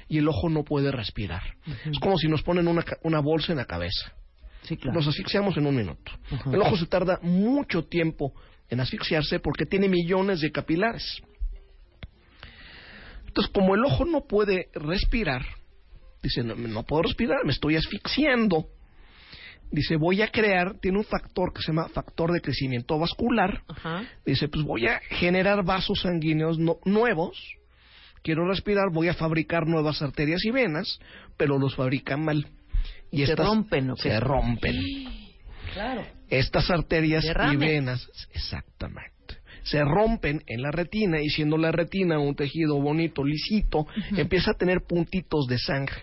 y 0.09 0.19
el 0.19 0.29
ojo 0.29 0.49
no 0.49 0.65
puede 0.65 0.91
respirar. 0.91 1.43
Es 1.91 1.99
como 2.01 2.17
si 2.17 2.29
nos 2.29 2.43
ponen 2.43 2.67
una, 2.67 2.85
una 3.03 3.21
bolsa 3.21 3.53
en 3.53 3.59
la 3.59 3.67
cabeza. 3.67 4.15
Sí, 4.63 4.77
claro. 4.77 4.99
Nos 4.99 5.07
asfixiamos 5.09 5.57
en 5.57 5.67
un 5.67 5.75
minuto. 5.77 6.13
El 6.53 6.61
ojo 6.61 6.77
se 6.77 6.87
tarda 6.87 7.19
mucho 7.23 7.85
tiempo 7.85 8.33
en 8.69 8.81
asfixiarse 8.81 9.41
porque 9.41 9.67
tiene 9.67 9.89
millones 9.89 10.41
de 10.41 10.53
capilares. 10.53 11.21
Entonces, 13.27 13.53
como 13.53 13.75
el 13.75 13.85
ojo 13.85 14.05
no 14.05 14.23
puede 14.27 14.69
respirar, 14.75 15.45
dice, 16.23 16.43
no, 16.43 16.55
no 16.57 16.83
puedo 16.85 17.03
respirar, 17.03 17.39
me 17.45 17.53
estoy 17.53 17.77
asfixiando. 17.77 18.67
dice, 19.71 19.97
voy 19.97 20.21
a 20.23 20.29
crear, 20.29 20.79
tiene 20.81 20.99
un 20.99 21.05
factor 21.05 21.53
que 21.53 21.63
se 21.63 21.69
llama 21.69 21.89
factor 21.89 22.33
de 22.33 22.41
crecimiento 22.41 22.99
vascular. 22.99 23.63
Ajá. 23.69 24.03
Dice, 24.27 24.49
pues 24.49 24.65
voy 24.65 24.87
a 24.89 24.99
generar 25.11 25.65
vasos 25.65 26.01
sanguíneos 26.01 26.59
no- 26.59 26.79
nuevos. 26.85 27.39
Quiero 28.23 28.47
respirar, 28.47 28.91
voy 28.93 29.09
a 29.09 29.15
fabricar 29.15 29.67
nuevas 29.67 30.03
arterias 30.03 30.45
y 30.45 30.51
venas, 30.51 30.99
pero 31.37 31.59
los 31.59 31.75
fabrican 31.75 32.25
mal. 32.25 32.47
Y 33.11 33.27
se 33.27 33.35
rompen, 33.35 33.91
¿o 33.91 33.95
qué? 33.97 34.03
Se 34.03 34.21
rompen. 34.21 34.77
Claro. 35.73 36.05
Estas 36.29 36.71
arterias 36.71 37.25
y 37.25 37.57
venas, 37.57 38.09
exactamente, 38.33 39.37
se 39.63 39.81
rompen 39.83 40.43
en 40.47 40.63
la 40.63 40.71
retina 40.71 41.21
y 41.21 41.29
siendo 41.29 41.57
la 41.57 41.73
retina 41.73 42.19
un 42.19 42.35
tejido 42.35 42.81
bonito, 42.81 43.25
lisito, 43.25 43.87
empieza 44.17 44.53
a 44.53 44.55
tener 44.55 44.83
puntitos 44.83 45.47
de 45.47 45.59
sangre. 45.59 46.03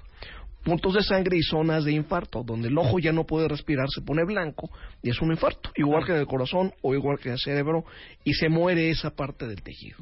Puntos 0.63 0.95
de 0.95 1.01
sangre 1.01 1.37
y 1.37 1.43
zonas 1.43 1.85
de 1.85 1.93
infarto, 1.93 2.43
donde 2.43 2.67
el 2.67 2.77
ojo 2.77 2.99
ya 2.99 3.13
no 3.13 3.25
puede 3.25 3.47
respirar, 3.47 3.87
se 3.89 4.01
pone 4.01 4.25
blanco 4.25 4.69
y 5.01 5.09
es 5.09 5.21
un 5.21 5.31
infarto, 5.31 5.71
igual 5.75 6.05
que 6.05 6.11
en 6.11 6.17
el 6.19 6.25
corazón 6.25 6.73
o 6.81 6.93
igual 6.93 7.19
que 7.19 7.29
en 7.29 7.33
el 7.33 7.39
cerebro, 7.39 7.85
y 8.25 8.33
se 8.33 8.49
muere 8.49 8.89
esa 8.89 9.11
parte 9.11 9.47
del 9.47 9.61
tejido. 9.61 9.97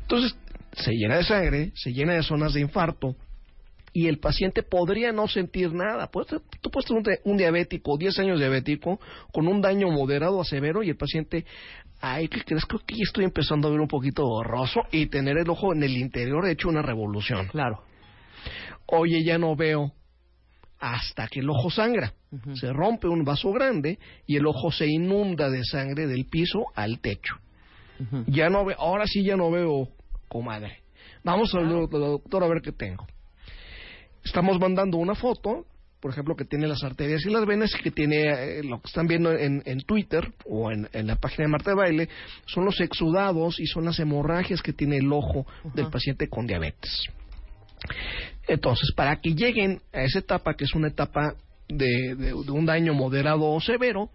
Entonces, 0.00 0.36
se 0.72 0.90
llena 0.92 1.18
de 1.18 1.24
sangre, 1.24 1.70
se 1.76 1.92
llena 1.92 2.14
de 2.14 2.24
zonas 2.24 2.52
de 2.52 2.60
infarto, 2.62 3.14
y 3.92 4.06
el 4.08 4.18
paciente 4.18 4.62
podría 4.62 5.12
no 5.12 5.28
sentir 5.28 5.72
nada. 5.72 6.08
Tú 6.08 6.70
puedes 6.70 6.86
tener 6.88 6.98
un, 6.98 7.02
di- 7.04 7.30
un 7.30 7.36
diabético, 7.36 7.96
10 7.98 8.18
años 8.20 8.38
diabético, 8.38 8.98
con 9.32 9.46
un 9.48 9.60
daño 9.60 9.88
moderado 9.90 10.40
a 10.40 10.44
severo 10.44 10.82
y 10.82 10.88
el 10.90 10.96
paciente, 10.96 11.44
ay, 12.00 12.28
¿qué 12.28 12.40
crees? 12.42 12.64
Creo 12.64 12.80
que 12.86 12.94
ya 12.94 13.02
estoy 13.04 13.24
empezando 13.24 13.68
a 13.68 13.70
ver 13.70 13.80
un 13.80 13.88
poquito 13.88 14.24
borroso 14.26 14.80
y 14.90 15.06
tener 15.06 15.36
el 15.38 15.48
ojo 15.50 15.72
en 15.74 15.82
el 15.82 15.96
interior 15.96 16.46
hecho 16.48 16.68
una 16.68 16.80
revolución. 16.82 17.48
Claro. 17.48 17.82
Oye, 18.86 19.22
ya 19.24 19.38
no 19.38 19.54
veo 19.56 19.92
hasta 20.78 21.28
que 21.28 21.40
el 21.40 21.50
ojo 21.50 21.70
sangra. 21.70 22.12
Se 22.54 22.72
rompe 22.72 23.06
un 23.08 23.24
vaso 23.24 23.52
grande 23.52 23.98
y 24.26 24.36
el 24.36 24.46
ojo 24.46 24.72
se 24.72 24.86
inunda 24.86 25.50
de 25.50 25.62
sangre 25.64 26.06
del 26.06 26.24
piso 26.26 26.64
al 26.74 26.98
techo. 27.00 27.34
Ya 28.26 28.48
no 28.48 28.64
veo, 28.64 28.76
ahora 28.80 29.04
sí 29.06 29.22
ya 29.22 29.36
no 29.36 29.50
veo, 29.50 29.88
comadre. 30.28 30.78
Vamos 31.22 31.54
al 31.54 31.68
do- 31.68 31.86
doctor 31.86 32.42
a 32.42 32.48
ver 32.48 32.62
qué 32.62 32.72
tengo. 32.72 33.06
Estamos 34.24 34.58
mandando 34.60 34.98
una 34.98 35.14
foto, 35.14 35.66
por 36.00 36.10
ejemplo, 36.10 36.34
que 36.36 36.44
tiene 36.44 36.66
las 36.66 36.82
arterias 36.82 37.24
y 37.26 37.30
las 37.30 37.46
venas, 37.46 37.70
y 37.78 37.82
que 37.82 37.90
tiene 37.90 38.28
eh, 38.58 38.62
lo 38.64 38.80
que 38.80 38.88
están 38.88 39.06
viendo 39.06 39.32
en, 39.32 39.62
en 39.66 39.80
Twitter 39.82 40.32
o 40.46 40.70
en, 40.70 40.88
en 40.92 41.06
la 41.06 41.16
página 41.16 41.44
de 41.44 41.50
Marta 41.52 41.70
de 41.70 41.76
Baile, 41.76 42.08
son 42.46 42.64
los 42.64 42.80
exudados 42.80 43.60
y 43.60 43.66
son 43.66 43.84
las 43.84 43.98
hemorragias 43.98 44.62
que 44.62 44.72
tiene 44.72 44.96
el 44.98 45.12
ojo 45.12 45.46
del 45.74 45.88
paciente 45.90 46.28
con 46.28 46.46
diabetes. 46.46 47.04
Entonces, 48.46 48.92
para 48.96 49.20
que 49.20 49.34
lleguen 49.34 49.80
a 49.92 50.02
esa 50.02 50.18
etapa, 50.20 50.54
que 50.54 50.64
es 50.64 50.74
una 50.74 50.88
etapa 50.88 51.34
de, 51.68 52.14
de- 52.16 52.32
de 52.44 52.50
un 52.50 52.66
daño 52.66 52.94
moderado 52.94 53.44
o 53.44 53.60
severo, 53.60 54.10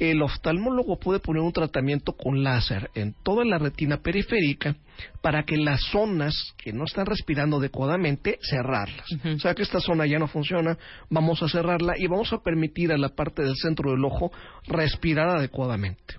el 0.00 0.22
oftalmólogo 0.22 0.98
puede 0.98 1.20
poner 1.20 1.42
un 1.42 1.52
tratamiento 1.52 2.14
con 2.14 2.42
láser 2.42 2.90
en 2.94 3.14
toda 3.22 3.44
la 3.44 3.58
retina 3.58 3.98
periférica 3.98 4.74
para 5.20 5.42
que 5.44 5.58
las 5.58 5.80
zonas 5.92 6.54
que 6.56 6.72
no 6.72 6.84
están 6.84 7.04
respirando 7.04 7.58
adecuadamente, 7.58 8.38
cerrarlas. 8.40 9.06
O 9.36 9.38
sea 9.38 9.54
que 9.54 9.62
esta 9.62 9.78
zona 9.78 10.06
ya 10.06 10.18
no 10.18 10.26
funciona, 10.26 10.78
vamos 11.10 11.42
a 11.42 11.48
cerrarla 11.48 11.94
y 11.98 12.06
vamos 12.06 12.32
a 12.32 12.38
permitir 12.38 12.92
a 12.92 12.98
la 12.98 13.10
parte 13.10 13.42
del 13.42 13.56
centro 13.56 13.90
del 13.90 14.02
ojo 14.02 14.32
respirar 14.66 15.28
adecuadamente. 15.28 16.14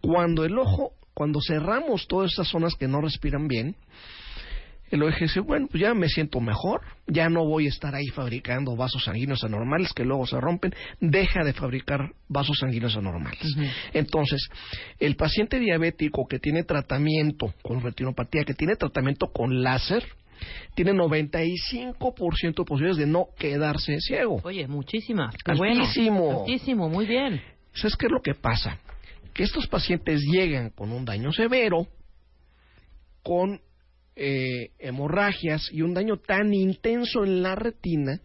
Cuando 0.00 0.44
el 0.44 0.56
ojo, 0.56 0.92
cuando 1.12 1.40
cerramos 1.44 2.06
todas 2.06 2.32
esas 2.32 2.46
zonas 2.46 2.76
que 2.76 2.86
no 2.86 3.00
respiran 3.00 3.48
bien, 3.48 3.74
el 4.90 5.02
ojo 5.02 5.16
dice, 5.20 5.40
bueno, 5.40 5.68
pues 5.70 5.80
ya 5.80 5.94
me 5.94 6.08
siento 6.08 6.40
mejor, 6.40 6.82
ya 7.06 7.28
no 7.28 7.44
voy 7.44 7.66
a 7.66 7.68
estar 7.68 7.94
ahí 7.94 8.08
fabricando 8.08 8.76
vasos 8.76 9.04
sanguíneos 9.04 9.44
anormales 9.44 9.92
que 9.92 10.04
luego 10.04 10.26
se 10.26 10.40
rompen, 10.40 10.74
deja 11.00 11.44
de 11.44 11.52
fabricar 11.52 12.12
vasos 12.28 12.58
sanguíneos 12.58 12.96
anormales. 12.96 13.56
Entonces, 13.92 14.48
el 14.98 15.16
paciente 15.16 15.60
diabético 15.60 16.26
que 16.26 16.38
tiene 16.38 16.64
tratamiento 16.64 17.54
con 17.62 17.80
retinopatía, 17.82 18.44
que 18.44 18.54
tiene 18.54 18.76
tratamiento 18.76 19.28
con 19.28 19.62
láser, 19.62 20.04
tiene 20.74 20.92
95% 20.92 22.54
de 22.56 22.64
posibilidades 22.64 22.96
de 22.96 23.06
no 23.06 23.26
quedarse 23.38 24.00
ciego. 24.00 24.40
Oye, 24.42 24.66
muchísimas. 24.66 25.34
Qué 25.44 25.52
bueno. 25.54 25.82
Altísimo. 25.82 26.40
Altísimo, 26.40 26.88
muy 26.88 27.06
bien. 27.06 27.40
¿Sabes 27.74 27.96
qué 27.96 28.06
es 28.06 28.12
lo 28.12 28.22
que 28.22 28.34
pasa? 28.34 28.78
Que 29.32 29.44
estos 29.44 29.66
pacientes 29.68 30.22
llegan 30.22 30.70
con 30.70 30.90
un 30.90 31.04
daño 31.04 31.32
severo, 31.32 31.86
con 33.22 33.60
eh, 34.22 34.72
hemorragias 34.78 35.70
y 35.72 35.80
un 35.80 35.94
daño 35.94 36.18
tan 36.18 36.52
intenso 36.52 37.24
en 37.24 37.42
la 37.42 37.54
retina 37.54 38.20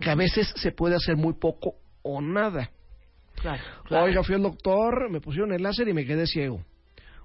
que 0.00 0.08
a 0.08 0.14
veces 0.14 0.50
se 0.56 0.72
puede 0.72 0.96
hacer 0.96 1.16
muy 1.16 1.34
poco 1.34 1.74
o 2.02 2.22
nada. 2.22 2.70
Claro. 3.34 3.62
claro. 3.84 4.04
Oiga, 4.06 4.22
fui 4.22 4.36
al 4.36 4.42
doctor, 4.42 5.10
me 5.10 5.20
pusieron 5.20 5.52
el 5.52 5.62
láser 5.62 5.86
y 5.86 5.92
me 5.92 6.06
quedé 6.06 6.26
ciego. 6.26 6.64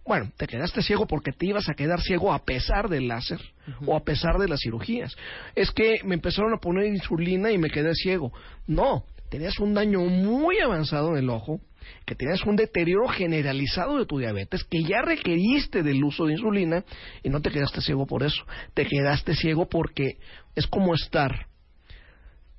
Bueno, 0.05 0.33
te 0.35 0.47
quedaste 0.47 0.81
ciego 0.81 1.07
porque 1.07 1.31
te 1.31 1.45
ibas 1.45 1.69
a 1.69 1.75
quedar 1.75 2.01
ciego 2.01 2.33
a 2.33 2.43
pesar 2.43 2.89
del 2.89 3.07
láser 3.07 3.39
o 3.85 3.95
a 3.95 4.03
pesar 4.03 4.37
de 4.37 4.49
las 4.49 4.59
cirugías. 4.59 5.15
Es 5.55 5.71
que 5.71 6.01
me 6.03 6.15
empezaron 6.15 6.53
a 6.53 6.57
poner 6.57 6.87
insulina 6.87 7.51
y 7.51 7.57
me 7.57 7.69
quedé 7.69 7.93
ciego. 7.93 8.33
No, 8.67 9.05
tenías 9.29 9.57
un 9.59 9.73
daño 9.73 10.01
muy 10.01 10.59
avanzado 10.59 11.11
en 11.11 11.23
el 11.23 11.29
ojo, 11.29 11.61
que 12.05 12.15
tenías 12.15 12.43
un 12.45 12.55
deterioro 12.55 13.07
generalizado 13.07 13.97
de 13.97 14.05
tu 14.05 14.19
diabetes, 14.19 14.63
que 14.63 14.83
ya 14.83 15.01
requeriste 15.01 15.83
del 15.83 16.03
uso 16.03 16.25
de 16.25 16.33
insulina 16.33 16.83
y 17.23 17.29
no 17.29 17.41
te 17.41 17.51
quedaste 17.51 17.81
ciego 17.81 18.05
por 18.05 18.23
eso. 18.23 18.43
Te 18.73 18.85
quedaste 18.85 19.35
ciego 19.35 19.67
porque 19.67 20.17
es 20.55 20.67
como 20.67 20.93
estar 20.93 21.47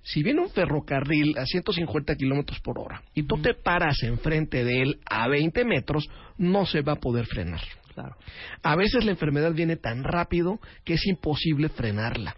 si 0.02 0.22
viene 0.22 0.40
un 0.40 0.50
ferrocarril 0.50 1.36
a 1.38 1.44
150 1.44 2.14
kilómetros 2.16 2.60
por 2.60 2.78
hora 2.78 3.02
y 3.14 3.24
tú 3.24 3.40
te 3.40 3.54
paras 3.54 4.02
enfrente 4.02 4.64
de 4.64 4.82
él 4.82 5.00
a 5.04 5.28
20 5.28 5.64
metros, 5.64 6.08
no 6.38 6.64
se 6.66 6.80
va 6.80 6.92
a 6.92 7.00
poder 7.00 7.26
frenar. 7.26 7.60
Claro. 7.94 8.16
A 8.62 8.76
veces 8.76 9.04
la 9.04 9.10
enfermedad 9.10 9.52
viene 9.52 9.76
tan 9.76 10.04
rápido 10.04 10.60
que 10.84 10.94
es 10.94 11.06
imposible 11.06 11.68
frenarla. 11.68 12.36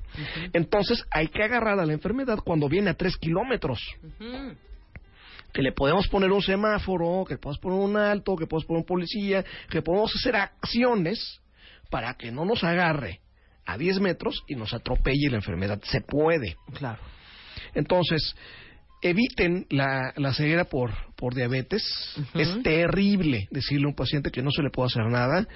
Entonces 0.52 1.04
hay 1.10 1.28
que 1.28 1.42
agarrar 1.42 1.78
a 1.78 1.86
la 1.86 1.92
enfermedad 1.92 2.38
cuando 2.38 2.68
viene 2.68 2.90
a 2.90 2.94
3 2.94 3.16
kilómetros. 3.18 3.80
Que 5.52 5.62
le 5.62 5.72
podemos 5.72 6.08
poner 6.08 6.30
un 6.30 6.42
semáforo, 6.42 7.24
que 7.26 7.34
le 7.34 7.38
podemos 7.38 7.60
poner 7.60 7.78
un 7.78 7.96
alto, 7.96 8.36
que 8.36 8.46
podemos 8.46 8.66
poner 8.66 8.80
un 8.80 8.86
policía, 8.86 9.44
que 9.68 9.82
podemos 9.82 10.14
hacer 10.14 10.36
acciones 10.36 11.40
para 11.90 12.14
que 12.14 12.30
no 12.30 12.44
nos 12.44 12.64
agarre 12.64 13.20
a 13.66 13.76
10 13.76 14.00
metros 14.00 14.42
y 14.48 14.54
nos 14.54 14.72
atropelle 14.72 15.30
la 15.30 15.36
enfermedad. 15.36 15.80
Se 15.84 16.00
puede. 16.00 16.56
Claro. 16.74 17.00
Entonces, 17.74 18.34
eviten 19.02 19.66
la, 19.70 20.12
la 20.16 20.32
ceguera 20.32 20.64
por, 20.64 20.92
por 21.16 21.34
diabetes. 21.34 21.82
Es 22.34 22.62
terrible 22.62 23.48
decirle 23.50 23.86
a 23.86 23.88
un 23.88 23.94
paciente 23.94 24.30
que 24.30 24.42
no 24.42 24.50
se 24.50 24.62
le 24.62 24.70
puede 24.70 24.86
hacer 24.86 25.04
nada. 25.06 25.46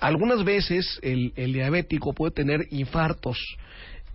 Algunas 0.00 0.44
veces 0.44 0.98
el, 1.02 1.32
el 1.36 1.52
diabético 1.52 2.14
puede 2.14 2.32
tener 2.32 2.66
infartos 2.70 3.38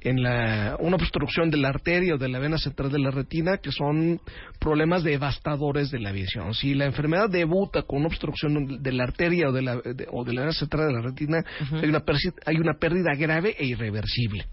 en 0.04 0.22
la, 0.22 0.76
una 0.80 0.98
obstrucción 0.98 1.50
de 1.50 1.58
la 1.58 1.70
arteria 1.70 2.16
o 2.16 2.18
de 2.18 2.28
la 2.28 2.40
vena 2.40 2.58
central 2.58 2.92
de 2.92 3.00
la 3.00 3.10
retina, 3.10 3.58
que 3.58 3.72
son 3.72 4.20
problemas 4.60 5.04
devastadores 5.04 5.92
de 5.92 6.00
la 6.00 6.12
visión. 6.12 6.54
Si 6.54 6.74
la 6.74 6.86
enfermedad 6.86 7.30
debuta 7.30 7.84
con 7.84 8.00
una 8.00 8.08
obstrucción 8.08 8.82
de 8.84 8.92
la 8.92 9.04
arteria 9.04 9.48
o 9.50 9.52
de 9.54 9.62
la, 9.62 9.76
de- 9.78 10.08
o 10.12 10.24
de 10.26 10.34
la 10.34 10.42
vena 10.42 10.54
central 10.54 10.88
de 10.88 10.94
la 10.94 11.02
retina, 11.02 11.38
hay, 11.82 11.90
una 11.90 12.04
hay 12.46 12.58
una 12.58 12.74
pérdida 12.74 13.16
grave 13.16 13.56
e 13.58 13.66
irreversible. 13.66 14.46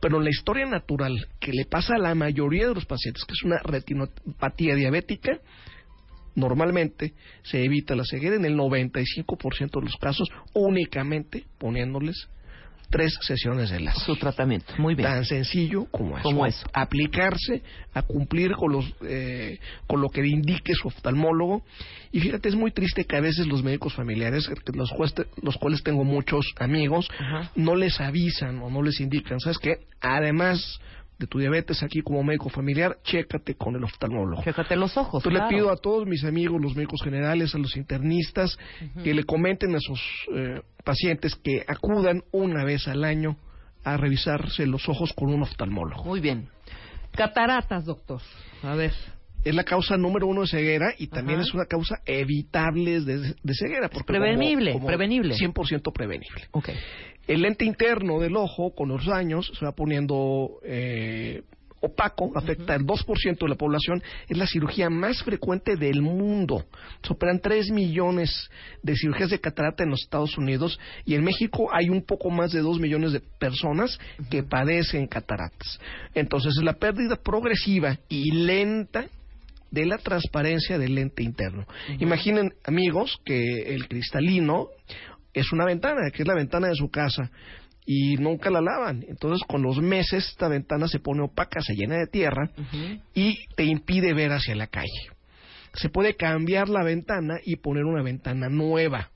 Pero 0.00 0.20
la 0.20 0.30
historia 0.30 0.66
natural 0.66 1.26
que 1.40 1.52
le 1.52 1.64
pasa 1.64 1.94
a 1.96 1.98
la 1.98 2.14
mayoría 2.14 2.68
de 2.68 2.74
los 2.74 2.86
pacientes, 2.86 3.24
que 3.24 3.32
es 3.32 3.42
una 3.42 3.58
retinopatía 3.58 4.74
diabética, 4.76 5.38
normalmente 6.34 7.12
se 7.42 7.64
evita 7.64 7.94
la 7.94 8.04
ceguera 8.04 8.36
en 8.36 8.44
el 8.44 8.56
95% 8.56 9.70
de 9.80 9.84
los 9.84 9.96
casos 9.96 10.28
únicamente 10.54 11.44
poniéndoles 11.58 12.28
tres 12.92 13.12
sesiones 13.22 13.70
de 13.70 13.80
láser. 13.80 14.04
Su 14.04 14.14
tratamiento. 14.16 14.72
Muy 14.78 14.94
bien. 14.94 15.08
Tan 15.08 15.24
sencillo 15.24 15.86
como 15.90 16.16
eso. 16.16 16.22
Como 16.22 16.46
eso. 16.46 16.64
Aplicarse 16.72 17.62
a 17.94 18.02
cumplir 18.02 18.52
con, 18.52 18.70
los, 18.70 18.84
eh, 19.04 19.58
con 19.88 20.00
lo 20.00 20.08
que 20.10 20.22
le 20.22 20.28
indique 20.28 20.74
su 20.74 20.86
oftalmólogo. 20.86 21.64
Y 22.12 22.20
fíjate, 22.20 22.48
es 22.50 22.54
muy 22.54 22.70
triste 22.70 23.04
que 23.04 23.16
a 23.16 23.20
veces 23.20 23.46
los 23.48 23.64
médicos 23.64 23.94
familiares, 23.94 24.48
los, 24.74 24.90
cueste- 24.92 25.26
los 25.42 25.56
cuales 25.56 25.82
tengo 25.82 26.04
muchos 26.04 26.44
amigos, 26.60 27.08
Ajá. 27.18 27.50
no 27.56 27.74
les 27.74 28.00
avisan 28.00 28.60
o 28.60 28.70
no 28.70 28.82
les 28.82 29.00
indican. 29.00 29.40
¿Sabes 29.40 29.58
qué? 29.58 29.78
Además 30.00 30.78
de 31.22 31.28
tu 31.28 31.38
diabetes 31.38 31.82
aquí 31.82 32.02
como 32.02 32.22
médico 32.22 32.48
familiar, 32.48 32.98
chécate 33.04 33.54
con 33.54 33.74
el 33.76 33.84
oftalmólogo. 33.84 34.42
Fíjate 34.42 34.76
los 34.76 34.96
ojos. 34.96 35.22
Yo 35.22 35.30
claro. 35.30 35.48
le 35.48 35.56
pido 35.56 35.70
a 35.70 35.76
todos 35.76 36.06
mis 36.06 36.24
amigos, 36.24 36.60
los 36.60 36.74
médicos 36.74 37.00
generales, 37.02 37.54
a 37.54 37.58
los 37.58 37.76
internistas, 37.76 38.58
que 39.02 39.14
le 39.14 39.24
comenten 39.24 39.74
a 39.74 39.78
sus 39.80 40.00
eh, 40.34 40.60
pacientes 40.84 41.34
que 41.36 41.64
acudan 41.66 42.22
una 42.32 42.64
vez 42.64 42.88
al 42.88 43.04
año 43.04 43.36
a 43.84 43.96
revisarse 43.96 44.66
los 44.66 44.88
ojos 44.88 45.12
con 45.12 45.32
un 45.32 45.42
oftalmólogo. 45.42 46.04
Muy 46.04 46.20
bien. 46.20 46.48
Cataratas, 47.12 47.84
doctor. 47.84 48.20
A 48.62 48.74
ver. 48.74 48.92
Es 49.44 49.54
la 49.54 49.64
causa 49.64 49.96
número 49.96 50.28
uno 50.28 50.42
de 50.42 50.46
ceguera 50.46 50.94
y 50.96 51.08
también 51.08 51.40
Ajá. 51.40 51.48
es 51.48 51.54
una 51.54 51.64
causa 51.66 52.00
evitable 52.06 53.00
de, 53.00 53.34
de 53.42 53.54
ceguera. 53.54 53.88
Porque 53.88 54.06
Prevenible, 54.06 54.80
prevenible. 54.84 55.34
100% 55.34 55.92
prevenible. 55.92 56.48
Ok. 56.52 56.70
El 57.26 57.42
lente 57.42 57.64
interno 57.64 58.20
del 58.20 58.36
ojo, 58.36 58.74
con 58.74 58.88
los 58.88 59.08
años, 59.08 59.52
se 59.58 59.64
va 59.64 59.72
poniendo 59.72 60.58
eh, 60.64 61.42
opaco, 61.82 62.30
afecta 62.34 62.74
al 62.74 62.86
2% 62.86 63.38
de 63.38 63.48
la 63.48 63.56
población, 63.56 64.02
es 64.28 64.38
la 64.38 64.46
cirugía 64.46 64.88
más 64.88 65.22
frecuente 65.22 65.76
del 65.76 66.00
mundo. 66.00 66.64
Se 67.02 67.12
operan 67.12 67.40
3 67.40 67.70
millones 67.70 68.48
de 68.82 68.96
cirugías 68.96 69.30
de 69.30 69.40
catarata 69.40 69.82
en 69.82 69.90
los 69.90 70.02
Estados 70.02 70.38
Unidos 70.38 70.78
y 71.04 71.14
en 71.14 71.24
México 71.24 71.68
hay 71.72 71.90
un 71.90 72.02
poco 72.02 72.30
más 72.30 72.52
de 72.52 72.60
2 72.60 72.78
millones 72.78 73.12
de 73.12 73.20
personas 73.20 73.98
que 74.30 74.42
padecen 74.42 75.06
cataratas. 75.06 75.80
Entonces, 76.14 76.54
la 76.62 76.74
pérdida 76.74 77.16
progresiva 77.16 77.98
y 78.08 78.30
lenta 78.30 79.06
de 79.72 79.86
la 79.86 79.98
transparencia 79.98 80.78
del 80.78 80.94
lente 80.94 81.22
interno. 81.22 81.66
Imaginen, 81.98 82.52
amigos, 82.64 83.18
que 83.24 83.74
el 83.74 83.88
cristalino 83.88 84.68
es 85.32 85.52
una 85.52 85.64
ventana, 85.64 86.10
que 86.10 86.22
es 86.22 86.28
la 86.28 86.34
ventana 86.34 86.68
de 86.68 86.74
su 86.74 86.90
casa 86.90 87.30
y 87.84 88.16
nunca 88.16 88.50
la 88.50 88.60
lavan. 88.60 89.04
Entonces, 89.08 89.46
con 89.46 89.62
los 89.62 89.80
meses, 89.80 90.28
esta 90.28 90.48
ventana 90.48 90.88
se 90.88 91.00
pone 91.00 91.22
opaca, 91.22 91.60
se 91.60 91.74
llena 91.74 91.96
de 91.96 92.06
tierra 92.06 92.50
y 93.14 93.46
te 93.56 93.64
impide 93.64 94.14
ver 94.14 94.32
hacia 94.32 94.54
la 94.54 94.66
calle. 94.66 95.10
Se 95.74 95.88
puede 95.88 96.14
cambiar 96.14 96.68
la 96.68 96.84
ventana 96.84 97.38
y 97.44 97.56
poner 97.56 97.84
una 97.84 98.02
ventana 98.02 98.48
nueva. 98.48 99.10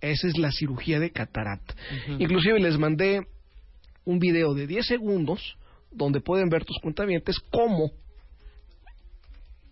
Esa 0.00 0.28
es 0.28 0.38
la 0.38 0.50
cirugía 0.50 1.00
de 1.00 1.10
catarata. 1.10 1.74
Inclusive 2.18 2.58
les 2.60 2.78
mandé 2.78 3.26
un 4.04 4.18
video 4.18 4.54
de 4.54 4.66
10 4.66 4.86
segundos 4.86 5.56
donde 5.90 6.20
pueden 6.20 6.48
ver 6.48 6.64
tus 6.64 6.78
cuentavientes 6.78 7.36
cómo 7.50 7.92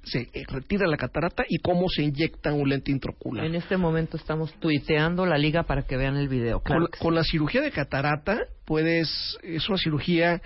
se 0.07 0.29
retira 0.49 0.87
la 0.87 0.97
catarata 0.97 1.45
y 1.49 1.59
cómo 1.59 1.89
se 1.89 2.03
inyecta 2.03 2.53
un 2.53 2.69
lente 2.69 2.93
intraocular. 2.93 3.45
En 3.45 3.57
este 3.57 3.77
momento 3.77 4.17
estamos 4.17 4.53
tuiteando 4.61 5.27
la 5.27 5.37
liga 5.37 5.65
para 5.65 5.83
que 5.83 5.97
vean 5.97 6.17
el 6.17 6.29
video. 6.29 6.61
Con, 6.61 6.87
sí. 6.87 6.99
con 6.99 7.15
la 7.15 7.25
cirugía 7.25 7.61
de 7.61 7.73
catarata, 7.73 8.47
puedes, 8.65 9.39
es 9.43 9.69
una 9.69 9.79
cirugía 9.79 10.41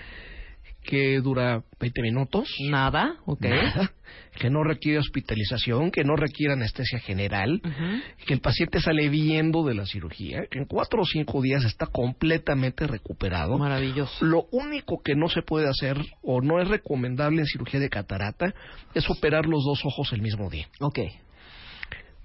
que 0.91 1.21
dura 1.21 1.63
20 1.79 2.03
minutos. 2.03 2.49
Nada, 2.69 3.15
ok. 3.25 3.43
Nada, 3.43 3.93
que 4.39 4.51
no 4.51 4.65
requiere 4.65 4.99
hospitalización, 4.99 5.93
que 5.93 6.03
no 6.03 6.17
requiere 6.17 6.55
anestesia 6.55 6.99
general, 6.99 7.63
Ujú. 7.65 8.25
que 8.27 8.35
el 8.35 8.41
paciente 8.41 8.81
sale 8.81 9.09
viendo 9.09 9.65
de 9.65 9.75
la 9.75 9.87
cirugía, 9.87 10.47
que 10.51 10.59
en 10.59 10.65
cuatro 10.67 11.03
o 11.03 11.05
cinco 11.05 11.41
días 11.41 11.65
está 11.65 11.87
completamente 11.87 12.89
recuperado. 12.89 13.57
Maravilloso. 13.57 14.25
Lo 14.25 14.47
único 14.51 15.01
que 15.03 15.15
no 15.15 15.29
se 15.29 15.43
puede 15.43 15.69
hacer 15.69 15.97
o 16.23 16.41
no 16.41 16.61
es 16.61 16.67
recomendable 16.69 17.41
en 17.43 17.47
cirugía 17.47 17.79
de 17.79 17.89
catarata 17.89 18.53
es 18.93 19.09
operar 19.09 19.47
los 19.47 19.63
dos 19.65 19.85
ojos 19.85 20.13
el 20.13 20.23
mismo 20.23 20.51
día. 20.51 20.67
Ok. 20.81 20.99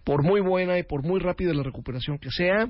Por 0.04 0.24
muy 0.24 0.42
buena 0.42 0.80
y 0.80 0.84
por 0.84 1.04
muy 1.04 1.20
rápida 1.20 1.54
la 1.54 1.64
recuperación 1.64 2.18
que 2.18 2.30
sea, 2.32 2.68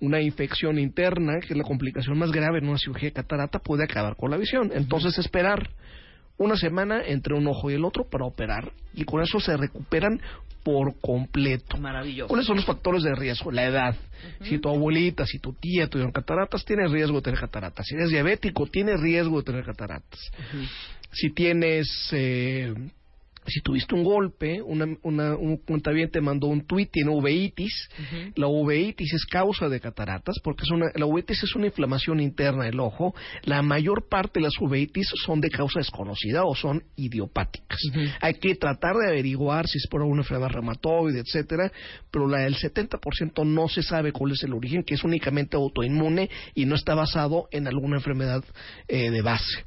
una 0.00 0.20
infección 0.20 0.78
interna, 0.78 1.40
que 1.40 1.52
es 1.52 1.56
la 1.56 1.64
complicación 1.64 2.18
más 2.18 2.30
grave 2.32 2.58
en 2.58 2.68
una 2.68 2.78
cirugía 2.78 3.10
de 3.10 3.14
catarata, 3.14 3.58
puede 3.58 3.84
acabar 3.84 4.16
con 4.16 4.30
la 4.30 4.36
visión. 4.36 4.70
Entonces 4.74 5.18
esperar 5.18 5.70
una 6.38 6.56
semana 6.56 7.02
entre 7.04 7.34
un 7.34 7.46
ojo 7.46 7.70
y 7.70 7.74
el 7.74 7.84
otro 7.84 8.08
para 8.08 8.24
operar 8.24 8.72
y 8.94 9.04
con 9.04 9.22
eso 9.22 9.40
se 9.40 9.56
recuperan 9.56 10.20
por 10.62 10.98
completo. 11.00 11.76
Maravilloso. 11.78 12.28
¿Cuáles 12.28 12.46
son 12.46 12.56
los 12.56 12.64
factores 12.64 13.02
de 13.02 13.14
riesgo? 13.14 13.50
La 13.50 13.64
edad. 13.64 13.96
Si 14.42 14.58
tu 14.58 14.68
abuelita, 14.68 15.26
si 15.26 15.38
tu 15.38 15.54
tía 15.54 15.88
tuvieron 15.88 16.12
cataratas, 16.12 16.64
tienes 16.64 16.90
riesgo 16.90 17.16
de 17.16 17.22
tener 17.22 17.40
cataratas. 17.40 17.86
Si 17.86 17.94
eres 17.94 18.10
diabético, 18.10 18.66
tienes 18.66 19.00
riesgo 19.00 19.38
de 19.38 19.44
tener 19.44 19.64
cataratas. 19.64 20.20
Si 21.12 21.30
tienes... 21.32 21.88
Eh, 22.12 22.74
si 23.46 23.60
tuviste 23.60 23.94
un 23.94 24.04
golpe, 24.04 24.62
una, 24.62 24.86
una, 25.02 25.34
un 25.36 25.56
cuentaviente 25.58 26.20
mandó 26.20 26.46
un 26.46 26.66
tuit, 26.66 26.90
tiene 26.90 27.10
uveitis. 27.10 27.88
La 28.36 28.46
uveitis 28.46 29.12
es 29.14 29.24
causa 29.26 29.68
de 29.68 29.80
cataratas 29.80 30.36
porque 30.42 30.64
es 30.64 30.70
una, 30.70 30.90
la 30.94 31.06
uveitis 31.06 31.42
es 31.42 31.54
una 31.54 31.66
inflamación 31.66 32.20
interna 32.20 32.64
del 32.64 32.80
ojo. 32.80 33.14
La 33.44 33.62
mayor 33.62 34.08
parte 34.08 34.40
de 34.40 34.44
las 34.44 34.58
uveitis 34.60 35.08
son 35.24 35.40
de 35.40 35.50
causa 35.50 35.80
desconocida 35.80 36.44
o 36.44 36.54
son 36.54 36.82
idiopáticas. 36.96 37.78
Hay 38.20 38.34
que 38.34 38.54
tratar 38.54 38.96
de 38.96 39.08
averiguar 39.08 39.66
si 39.66 39.78
es 39.78 39.86
por 39.88 40.02
una 40.02 40.22
enfermedad 40.22 40.50
reumatoide, 40.50 41.20
etcétera, 41.20 41.72
pero 42.10 42.28
la 42.28 42.40
del 42.40 42.56
70% 42.56 43.44
no 43.46 43.68
se 43.68 43.82
sabe 43.82 44.12
cuál 44.12 44.32
es 44.32 44.42
el 44.42 44.52
origen, 44.52 44.82
que 44.84 44.94
es 44.94 45.04
únicamente 45.04 45.56
autoinmune 45.56 46.28
y 46.54 46.66
no 46.66 46.74
está 46.74 46.94
basado 46.94 47.48
en 47.50 47.66
alguna 47.66 47.96
enfermedad 47.96 48.44
eh, 48.88 49.10
de 49.10 49.22
base. 49.22 49.64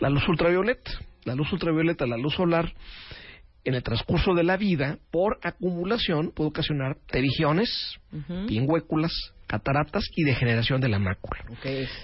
La 0.00 0.10
luz 0.10 0.26
ultravioleta, 0.28 0.90
la 1.24 1.34
luz 1.34 1.52
ultravioleta, 1.52 2.06
la 2.06 2.16
luz 2.16 2.34
solar, 2.34 2.72
en 3.64 3.74
el 3.74 3.82
transcurso 3.82 4.34
de 4.34 4.42
la 4.42 4.56
vida, 4.56 4.98
por 5.10 5.38
acumulación, 5.42 6.32
puede 6.34 6.50
ocasionar 6.50 6.96
pterigiones, 7.06 7.96
pingüéculas, 8.48 9.12
cataratas 9.46 10.04
y 10.16 10.24
degeneración 10.24 10.80
de 10.80 10.88
la 10.88 10.98
mácula. 10.98 11.44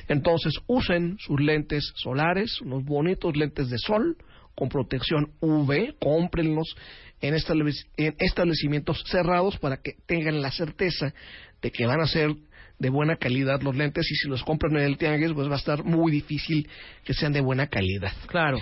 Entonces, 0.07 0.55
usen 0.67 1.17
sus 1.19 1.41
lentes 1.41 1.93
solares, 1.97 2.61
unos 2.61 2.85
bonitos 2.85 3.37
lentes 3.37 3.71
de 3.71 3.79
sol 3.79 4.17
con 4.55 4.69
protección 4.69 5.33
UV, 5.41 5.97
cómprenlos 5.99 6.77
en, 7.21 7.35
en 7.35 8.15
establecimientos 8.19 9.03
cerrados 9.07 9.59
para 9.59 9.79
que 9.79 9.95
tengan 10.07 10.41
la 10.41 10.53
certeza 10.53 11.13
de 11.61 11.71
que 11.73 11.87
van 11.87 12.01
a 12.01 12.07
ser 12.07 12.35
de 12.79 12.91
buena 12.91 13.17
calidad 13.17 13.61
los 13.63 13.77
lentes 13.77 14.09
y 14.11 14.15
si 14.15 14.29
los 14.29 14.45
compran 14.45 14.77
en 14.77 14.85
el 14.85 14.99
tianguis 14.99 15.33
pues 15.33 15.49
va 15.49 15.55
a 15.55 15.59
estar 15.59 15.83
muy 15.83 16.13
difícil 16.13 16.69
que 17.05 17.15
sean 17.15 17.33
de 17.33 17.41
buena 17.41 17.67
calidad. 17.67 18.13
Claro. 18.27 18.59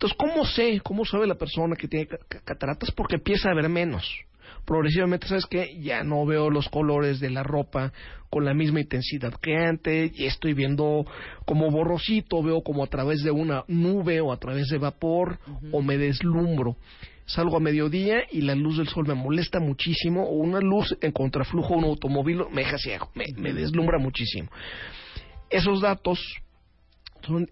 Entonces, 0.00 0.16
¿cómo 0.18 0.46
sé? 0.46 0.80
¿Cómo 0.82 1.04
sabe 1.04 1.26
la 1.26 1.34
persona 1.34 1.76
que 1.76 1.86
tiene 1.86 2.06
ca- 2.06 2.16
ca- 2.26 2.40
cataratas? 2.42 2.90
Porque 2.90 3.16
empieza 3.16 3.50
a 3.50 3.54
ver 3.54 3.68
menos. 3.68 4.10
Progresivamente, 4.64 5.26
¿sabes 5.28 5.44
qué? 5.44 5.78
Ya 5.78 6.02
no 6.04 6.24
veo 6.24 6.48
los 6.48 6.70
colores 6.70 7.20
de 7.20 7.28
la 7.28 7.42
ropa 7.42 7.92
con 8.30 8.46
la 8.46 8.54
misma 8.54 8.80
intensidad 8.80 9.34
que 9.42 9.54
antes, 9.58 10.18
y 10.18 10.24
estoy 10.24 10.54
viendo 10.54 11.04
como 11.44 11.70
borrosito, 11.70 12.42
veo 12.42 12.62
como 12.62 12.82
a 12.82 12.86
través 12.86 13.22
de 13.22 13.30
una 13.30 13.64
nube 13.68 14.22
o 14.22 14.32
a 14.32 14.38
través 14.38 14.68
de 14.68 14.78
vapor, 14.78 15.38
o 15.70 15.82
me 15.82 15.98
deslumbro. 15.98 16.76
Salgo 17.26 17.58
a 17.58 17.60
mediodía 17.60 18.22
y 18.32 18.40
la 18.40 18.54
luz 18.54 18.78
del 18.78 18.88
sol 18.88 19.06
me 19.06 19.12
molesta 19.14 19.60
muchísimo, 19.60 20.24
o 20.24 20.32
una 20.32 20.60
luz 20.60 20.96
en 21.02 21.12
contraflujo 21.12 21.74
de 21.74 21.78
un 21.80 21.84
automóvil 21.84 22.38
me 22.52 22.62
deja 22.62 22.78
ciego, 22.78 23.10
me, 23.14 23.26
me 23.36 23.52
deslumbra 23.52 23.98
muchísimo. 23.98 24.48
Esos 25.50 25.82
datos 25.82 26.18
son 27.22 27.46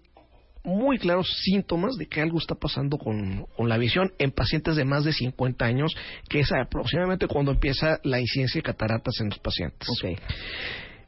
muy 0.63 0.97
claros 0.97 1.27
síntomas 1.43 1.95
de 1.95 2.07
que 2.07 2.21
algo 2.21 2.37
está 2.37 2.55
pasando 2.55 2.97
con, 2.97 3.45
con 3.55 3.69
la 3.69 3.77
visión 3.77 4.11
en 4.17 4.31
pacientes 4.31 4.75
de 4.75 4.85
más 4.85 5.03
de 5.03 5.13
50 5.13 5.65
años, 5.65 5.95
que 6.27 6.39
es 6.39 6.51
aproximadamente 6.51 7.27
cuando 7.27 7.51
empieza 7.51 7.99
la 8.03 8.19
incidencia 8.19 8.59
de 8.59 8.63
cataratas 8.63 9.19
en 9.21 9.29
los 9.29 9.39
pacientes. 9.39 9.87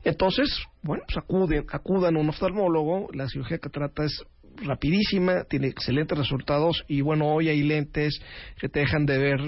Entonces, 0.04 0.50
bueno, 0.82 1.04
pues 1.06 1.18
acuden, 1.18 1.66
acudan 1.72 2.16
a 2.16 2.20
un 2.20 2.30
oftalmólogo, 2.30 3.10
la 3.14 3.28
cirugía 3.28 3.58
de 3.58 3.62
catarata 3.62 4.04
es 4.06 4.24
rapidísima, 4.58 5.44
tiene 5.44 5.68
excelentes 5.68 6.18
resultados 6.18 6.84
y 6.88 7.02
bueno, 7.02 7.28
hoy 7.28 7.50
hay 7.50 7.62
lentes 7.62 8.22
que 8.60 8.70
te 8.70 8.80
dejan 8.80 9.06
de 9.06 9.18
ver 9.18 9.40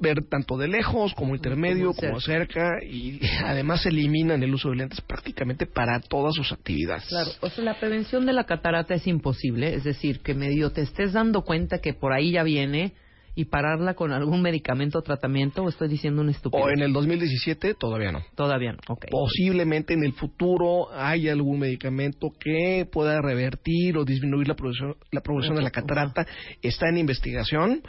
ver 0.00 0.24
tanto 0.28 0.56
de 0.56 0.68
lejos 0.68 1.14
como 1.14 1.34
intermedio 1.34 1.92
Como 1.92 2.08
como 2.08 2.20
cerca 2.20 2.78
y 2.82 3.20
además 3.44 3.84
eliminan 3.86 4.42
el 4.42 4.54
uso 4.54 4.70
de 4.70 4.76
lentes 4.76 5.00
prácticamente 5.00 5.66
para 5.66 6.00
todas 6.00 6.34
sus 6.34 6.52
actividades. 6.52 7.06
Claro, 7.08 7.30
o 7.40 7.50
sea, 7.50 7.64
la 7.64 7.78
prevención 7.78 8.26
de 8.26 8.32
la 8.32 8.44
catarata 8.44 8.94
es 8.94 9.06
imposible, 9.06 9.74
es 9.74 9.84
decir, 9.84 10.20
que 10.20 10.34
medio 10.34 10.70
te 10.70 10.82
estés 10.82 11.12
dando 11.12 11.42
cuenta 11.42 11.80
que 11.80 11.92
por 11.92 12.12
ahí 12.12 12.32
ya 12.32 12.42
viene 12.42 12.94
y 13.38 13.44
pararla 13.44 13.94
con 13.94 14.10
algún 14.10 14.42
medicamento 14.42 14.98
o 14.98 15.02
tratamiento, 15.02 15.62
o 15.62 15.68
estoy 15.68 15.86
diciendo 15.86 16.22
una 16.22 16.32
estupidez. 16.32 16.64
O 16.64 16.70
en 16.70 16.80
el 16.80 16.92
2017 16.92 17.74
todavía 17.74 18.10
no. 18.10 18.20
Todavía 18.34 18.72
no, 18.72 18.78
ok. 18.88 19.06
Posiblemente 19.12 19.94
en 19.94 20.02
el 20.02 20.12
futuro 20.12 20.88
hay 20.92 21.28
algún 21.28 21.60
medicamento 21.60 22.32
que 22.36 22.84
pueda 22.90 23.22
revertir 23.22 23.96
o 23.96 24.04
disminuir 24.04 24.48
la 24.48 24.56
progresión, 24.56 24.96
la 25.12 25.20
progresión 25.20 25.54
de 25.54 25.62
la 25.62 25.70
catarata. 25.70 26.26
Está 26.62 26.88
en 26.88 26.98
investigación. 26.98 27.82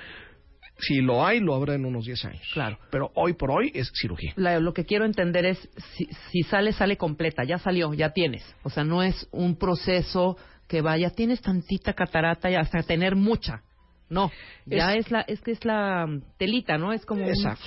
Si 0.79 1.01
lo 1.01 1.25
hay, 1.25 1.39
lo 1.39 1.55
habrá 1.55 1.75
en 1.75 1.85
unos 1.85 2.05
10 2.05 2.23
años. 2.25 2.41
Claro. 2.53 2.77
Pero 2.91 3.11
hoy 3.15 3.33
por 3.33 3.51
hoy 3.51 3.71
es 3.73 3.91
cirugía. 3.93 4.33
La- 4.37 4.59
lo 4.59 4.73
que 4.73 4.85
quiero 4.85 5.05
entender 5.05 5.45
es 5.45 5.69
si, 5.95 6.07
si 6.31 6.43
sale, 6.43 6.71
sale 6.73 6.97
completa, 6.97 7.43
ya 7.43 7.57
salió, 7.59 7.93
ya 7.93 8.11
tienes. 8.11 8.43
O 8.63 8.69
sea, 8.69 8.83
no 8.83 9.03
es 9.03 9.27
un 9.31 9.57
proceso 9.57 10.37
que 10.67 10.81
vaya, 10.81 11.09
tienes 11.09 11.41
tantita 11.41 11.93
catarata 11.93 12.49
y 12.49 12.55
hasta 12.55 12.83
tener 12.83 13.15
mucha. 13.15 13.61
No, 14.09 14.31
ya 14.65 14.95
es, 14.95 15.11
la, 15.11 15.21
es 15.21 15.39
que 15.41 15.51
es 15.51 15.63
la 15.65 16.05
mm, 16.07 16.21
telita, 16.37 16.77
¿no? 16.77 16.93
Es 16.93 17.05
como 17.05 17.23
un- 17.23 17.29
Exacto. 17.29 17.65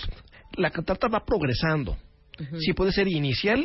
La 0.56 0.70
catarata 0.70 1.08
va 1.08 1.24
progresando. 1.24 1.96
Sí 2.58 2.72
puede 2.72 2.90
ser 2.92 3.06
inicial, 3.08 3.64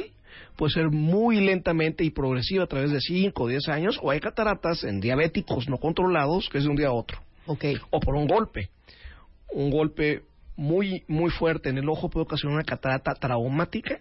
puede 0.55 0.73
ser 0.73 0.89
muy 0.91 1.39
lentamente 1.39 2.03
y 2.03 2.11
progresiva 2.11 2.65
a 2.65 2.67
través 2.67 2.91
de 2.91 2.99
5 3.01 3.43
o 3.43 3.47
10 3.47 3.67
años, 3.69 3.97
o 4.03 4.11
hay 4.11 4.19
cataratas 4.19 4.83
en 4.83 4.99
diabéticos 4.99 5.67
no 5.69 5.77
controlados 5.77 6.49
que 6.49 6.59
es 6.59 6.65
de 6.65 6.69
un 6.69 6.75
día 6.75 6.87
a 6.89 6.93
otro. 6.93 7.19
Ok, 7.47 7.63
o 7.89 7.99
por 7.99 8.15
un 8.15 8.27
golpe. 8.27 8.69
Un 9.51 9.71
golpe 9.71 10.23
muy 10.55 11.03
muy 11.07 11.29
fuerte 11.29 11.69
en 11.69 11.77
el 11.77 11.87
ojo 11.87 12.09
puede 12.09 12.23
ocasionar 12.23 12.55
una 12.55 12.65
catarata 12.65 13.13
traumática, 13.13 13.99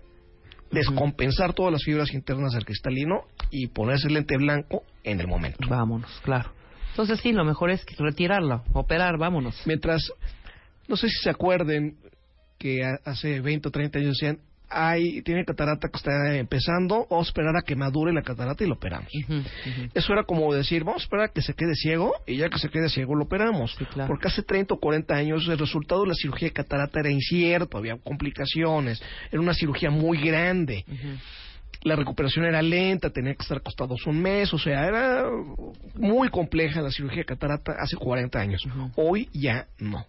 descompensar 0.70 1.52
todas 1.52 1.72
las 1.72 1.82
fibras 1.84 2.12
internas 2.12 2.52
del 2.52 2.64
cristalino 2.64 3.24
y 3.50 3.68
ponerse 3.68 4.08
el 4.08 4.14
lente 4.14 4.36
blanco 4.36 4.82
en 5.04 5.20
el 5.20 5.28
momento. 5.28 5.68
vámonos, 5.68 6.10
claro. 6.24 6.50
Entonces 6.90 7.20
sí, 7.20 7.32
lo 7.32 7.44
mejor 7.44 7.70
es 7.70 7.84
retirarla, 7.98 8.62
operar, 8.72 9.18
vámonos. 9.18 9.60
Mientras, 9.66 10.10
no 10.88 10.96
sé 10.96 11.08
si 11.08 11.22
se 11.22 11.30
acuerden 11.30 11.98
que 12.58 12.80
hace 13.04 13.40
20 13.40 13.68
o 13.68 13.70
30 13.70 13.98
años 13.98 14.16
decían, 14.18 14.40
hay, 14.68 15.22
tiene 15.22 15.44
catarata 15.44 15.88
que 15.88 15.96
está 15.96 16.36
empezando, 16.36 17.06
vamos 17.10 17.26
a 17.26 17.30
esperar 17.30 17.56
a 17.56 17.62
que 17.62 17.76
madure 17.76 18.12
la 18.12 18.22
catarata 18.22 18.64
y 18.64 18.66
lo 18.66 18.74
operamos. 18.74 19.10
Eso 19.94 20.12
era 20.12 20.24
como 20.24 20.52
decir, 20.52 20.84
vamos 20.84 21.02
a 21.02 21.04
esperar 21.04 21.24
a 21.26 21.32
que 21.32 21.42
se 21.42 21.54
quede 21.54 21.74
ciego 21.74 22.14
y 22.26 22.36
ya 22.36 22.48
que 22.48 22.58
se 22.58 22.68
quede 22.68 22.88
ciego 22.88 23.14
lo 23.14 23.24
operamos. 23.24 23.74
Sí, 23.78 23.84
claro. 23.84 24.08
Porque 24.08 24.28
hace 24.28 24.42
30 24.42 24.74
o 24.74 24.78
40 24.78 25.14
años 25.14 25.46
el 25.48 25.58
resultado 25.58 26.02
de 26.02 26.08
la 26.08 26.14
cirugía 26.14 26.48
de 26.48 26.52
catarata 26.52 27.00
era 27.00 27.10
incierto, 27.10 27.78
había 27.78 27.96
complicaciones, 27.96 29.02
era 29.30 29.40
una 29.40 29.54
cirugía 29.54 29.90
muy 29.90 30.18
grande. 30.18 30.84
La 31.82 31.94
recuperación 31.94 32.46
era 32.46 32.62
lenta, 32.62 33.10
tenía 33.10 33.34
que 33.34 33.42
estar 33.42 33.58
acostados 33.58 34.06
un 34.06 34.20
mes, 34.20 34.52
o 34.52 34.58
sea, 34.58 34.86
era 34.86 35.24
muy 35.94 36.28
compleja 36.30 36.80
la 36.80 36.90
cirugía 36.90 37.18
de 37.18 37.26
catarata 37.26 37.72
hace 37.78 37.96
40 37.96 38.38
años. 38.38 38.62
Hoy 38.96 39.28
ya 39.32 39.66
no. 39.78 40.06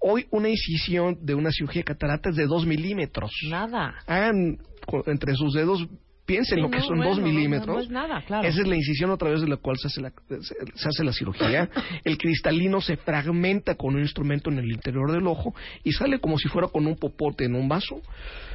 Hoy 0.00 0.26
una 0.30 0.48
incisión 0.48 1.16
de 1.22 1.34
una 1.34 1.50
cirugía 1.50 1.80
de 1.80 1.84
catarata 1.84 2.30
es 2.30 2.36
de 2.36 2.46
2 2.46 2.66
milímetros. 2.66 3.30
Nada. 3.48 3.94
Hagan 4.06 4.58
entre 5.06 5.34
sus 5.34 5.54
dedos, 5.54 5.88
piensen 6.26 6.56
Sí, 6.56 6.62
lo 6.62 6.70
que 6.70 6.78
no, 6.78 6.84
son 6.84 6.96
bueno, 6.98 7.10
2 7.12 7.18
no, 7.20 7.26
no, 7.26 7.32
milímetros. 7.32 7.74
no 7.76 7.80
es 7.82 7.88
nada, 7.90 8.22
claro. 8.26 8.46
Esa 8.46 8.60
es 8.60 8.66
la 8.68 8.76
incisión 8.76 9.10
a 9.10 9.16
través 9.16 9.40
de 9.40 9.48
la 9.48 9.56
cual 9.56 9.78
se 9.78 9.86
hace 9.88 10.02
la, 10.02 10.12
se, 10.28 10.54
se 10.74 10.88
hace 10.88 11.04
la 11.04 11.12
cirugía. 11.12 11.70
El 12.04 12.18
cristalino 12.18 12.82
se 12.82 12.98
fragmenta 12.98 13.76
con 13.76 13.94
un 13.94 14.02
instrumento 14.02 14.50
en 14.50 14.58
el 14.58 14.70
interior 14.70 15.10
del 15.10 15.26
ojo 15.26 15.54
y 15.82 15.92
sale 15.92 16.18
como 16.18 16.38
si 16.38 16.48
fuera 16.48 16.68
con 16.68 16.86
un 16.86 16.96
popote 16.96 17.46
en 17.46 17.54
un 17.54 17.66
vaso. 17.68 18.02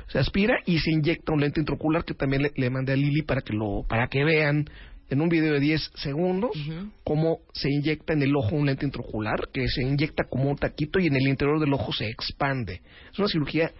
Se 0.07 0.19
aspira 0.19 0.55
y 0.65 0.77
se 0.79 0.91
inyecta 0.91 1.33
un 1.33 1.41
lente 1.41 1.59
intraocular 1.59 2.03
que 2.03 2.13
también 2.13 2.43
le, 2.43 2.51
le 2.55 2.69
mandé 2.69 2.93
a 2.93 2.95
Lili 2.95 3.23
para 3.23 3.41
que 3.41 3.53
lo 3.53 3.83
para 3.87 4.07
que 4.07 4.23
vean 4.23 4.65
en 5.09 5.21
un 5.21 5.29
video 5.29 5.53
de 5.53 5.59
10 5.59 5.91
segundos 5.95 6.51
Ujú. 6.55 6.91
cómo 7.03 7.39
se 7.53 7.69
inyecta 7.69 8.13
en 8.13 8.23
el 8.23 8.35
ojo 8.35 8.55
un 8.55 8.67
lente 8.67 8.85
intraocular 8.85 9.49
que 9.51 9.67
se 9.67 9.81
inyecta 9.81 10.25
como 10.25 10.49
un 10.49 10.57
taquito 10.57 10.99
y 10.99 11.07
en 11.07 11.15
el 11.15 11.27
interior 11.27 11.59
del 11.59 11.73
ojo 11.73 11.91
se 11.91 12.07
expande. 12.07 12.81
Es 13.11 13.19
una 13.19 13.27
cirugía 13.27 13.71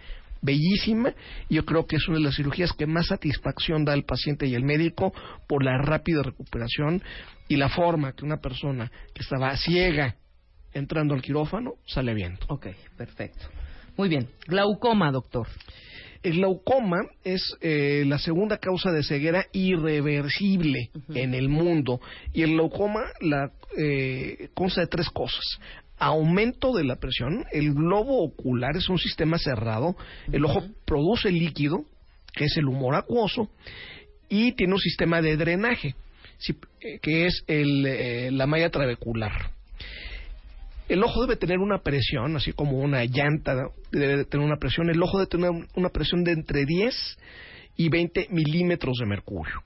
bellísima 0.42 1.14
y 1.48 1.56
yo 1.56 1.64
creo 1.64 1.86
que 1.86 1.96
es 1.96 2.08
una 2.08 2.18
de 2.18 2.24
las 2.24 2.36
cirugías 2.36 2.72
que 2.72 2.86
más 2.86 3.06
satisfacción 3.06 3.84
da 3.84 3.92
al 3.92 4.04
paciente 4.04 4.46
y 4.46 4.54
al 4.54 4.64
médico 4.64 5.12
por 5.46 5.64
la 5.64 5.78
rápida 5.78 6.22
recuperación 6.22 7.02
y 7.48 7.56
la 7.56 7.68
forma 7.68 8.12
que 8.12 8.24
una 8.24 8.38
persona 8.38 8.90
que 9.14 9.22
estaba 9.22 9.56
ciega 9.56 10.16
entrando 10.72 11.14
al 11.14 11.22
quirófano 11.22 11.74
sale 11.86 12.14
viendo. 12.14 12.40
Ok, 12.48 12.68
perfecto. 12.96 13.46
Muy 13.96 14.08
bien. 14.08 14.28
Glaucoma, 14.46 15.10
doctor. 15.10 15.46
El 16.22 16.34
glaucoma 16.34 17.00
es 17.24 17.56
eh, 17.62 18.04
la 18.06 18.18
segunda 18.18 18.58
causa 18.58 18.92
de 18.92 19.02
ceguera 19.02 19.46
irreversible 19.52 20.90
en 21.14 21.34
el 21.34 21.48
mundo 21.48 22.00
y 22.34 22.42
el 22.42 22.52
glaucoma 22.52 23.04
la, 23.20 23.52
eh, 23.78 24.50
consta 24.52 24.82
de 24.82 24.86
tres 24.86 25.08
cosas. 25.08 25.44
Aumento 25.98 26.74
de 26.74 26.84
la 26.84 26.96
presión, 26.96 27.44
el 27.52 27.72
globo 27.72 28.22
ocular 28.22 28.76
es 28.76 28.88
un 28.88 28.98
sistema 28.98 29.38
cerrado, 29.38 29.96
el 30.30 30.44
ojo 30.44 30.64
produce 30.84 31.30
líquido, 31.30 31.84
que 32.34 32.44
es 32.44 32.56
el 32.56 32.66
humor 32.66 32.94
acuoso, 32.94 33.50
y 34.28 34.52
tiene 34.52 34.74
un 34.74 34.80
sistema 34.80 35.20
de 35.20 35.36
drenaje, 35.36 35.94
eh, 36.80 36.98
que 37.00 37.26
es 37.26 37.44
el, 37.46 37.86
eh, 37.86 38.30
la 38.30 38.46
malla 38.46 38.70
trabecular. 38.70 39.52
El 40.90 41.04
ojo 41.04 41.22
debe 41.22 41.36
tener 41.36 41.58
una 41.58 41.78
presión, 41.78 42.34
así 42.34 42.52
como 42.52 42.78
una 42.80 43.04
llanta 43.04 43.54
debe 43.92 44.24
tener 44.24 44.44
una 44.44 44.56
presión. 44.56 44.90
El 44.90 45.00
ojo 45.00 45.18
debe 45.18 45.28
tener 45.28 45.50
una 45.76 45.88
presión 45.90 46.24
de 46.24 46.32
entre 46.32 46.64
10 46.64 47.18
y 47.76 47.88
20 47.88 48.26
milímetros 48.30 48.96
de 48.98 49.06
mercurio. 49.06 49.62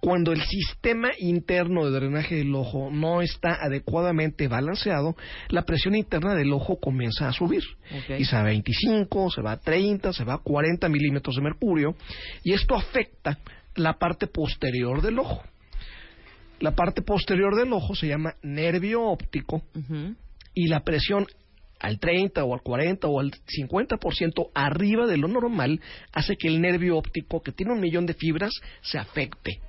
Cuando 0.00 0.32
el 0.32 0.42
sistema 0.42 1.10
interno 1.20 1.84
de 1.84 1.92
drenaje 1.92 2.34
del 2.34 2.52
ojo 2.56 2.90
no 2.90 3.22
está 3.22 3.54
adecuadamente 3.64 4.48
balanceado, 4.48 5.14
la 5.48 5.62
presión 5.62 5.94
interna 5.94 6.34
del 6.34 6.52
ojo 6.52 6.80
comienza 6.80 7.28
a 7.28 7.32
subir. 7.32 7.62
Ok. 7.92 8.18
Y 8.18 8.24
se 8.24 8.34
va 8.34 8.42
a 8.42 8.46
25, 8.46 9.30
se 9.30 9.42
va 9.42 9.52
a 9.52 9.60
30, 9.60 10.12
se 10.12 10.24
va 10.24 10.34
a 10.34 10.38
40 10.38 10.88
milímetros 10.88 11.36
de 11.36 11.42
mercurio. 11.42 11.94
Y 12.42 12.52
esto 12.52 12.74
afecta 12.74 13.38
la 13.76 13.92
parte 13.92 14.26
posterior 14.26 15.00
del 15.02 15.20
ojo. 15.20 15.40
La 16.58 16.72
parte 16.72 17.00
posterior 17.02 17.54
del 17.54 17.72
ojo 17.72 17.94
se 17.94 18.08
llama 18.08 18.34
nervio 18.42 19.04
óptico. 19.04 19.62
Y 20.54 20.68
la 20.68 20.80
presión 20.84 21.26
al 21.80 21.98
30 21.98 22.44
o 22.44 22.54
al 22.54 22.62
40 22.62 23.06
o 23.08 23.20
al 23.20 23.30
50% 23.32 24.50
arriba 24.54 25.06
de 25.06 25.18
lo 25.18 25.28
normal 25.28 25.80
hace 26.12 26.36
que 26.36 26.48
el 26.48 26.60
nervio 26.60 26.96
óptico, 26.96 27.42
que 27.42 27.52
tiene 27.52 27.72
un 27.72 27.80
millón 27.80 28.06
de 28.06 28.14
fibras, 28.14 28.52
se 28.80 28.98
afecte. 28.98 29.60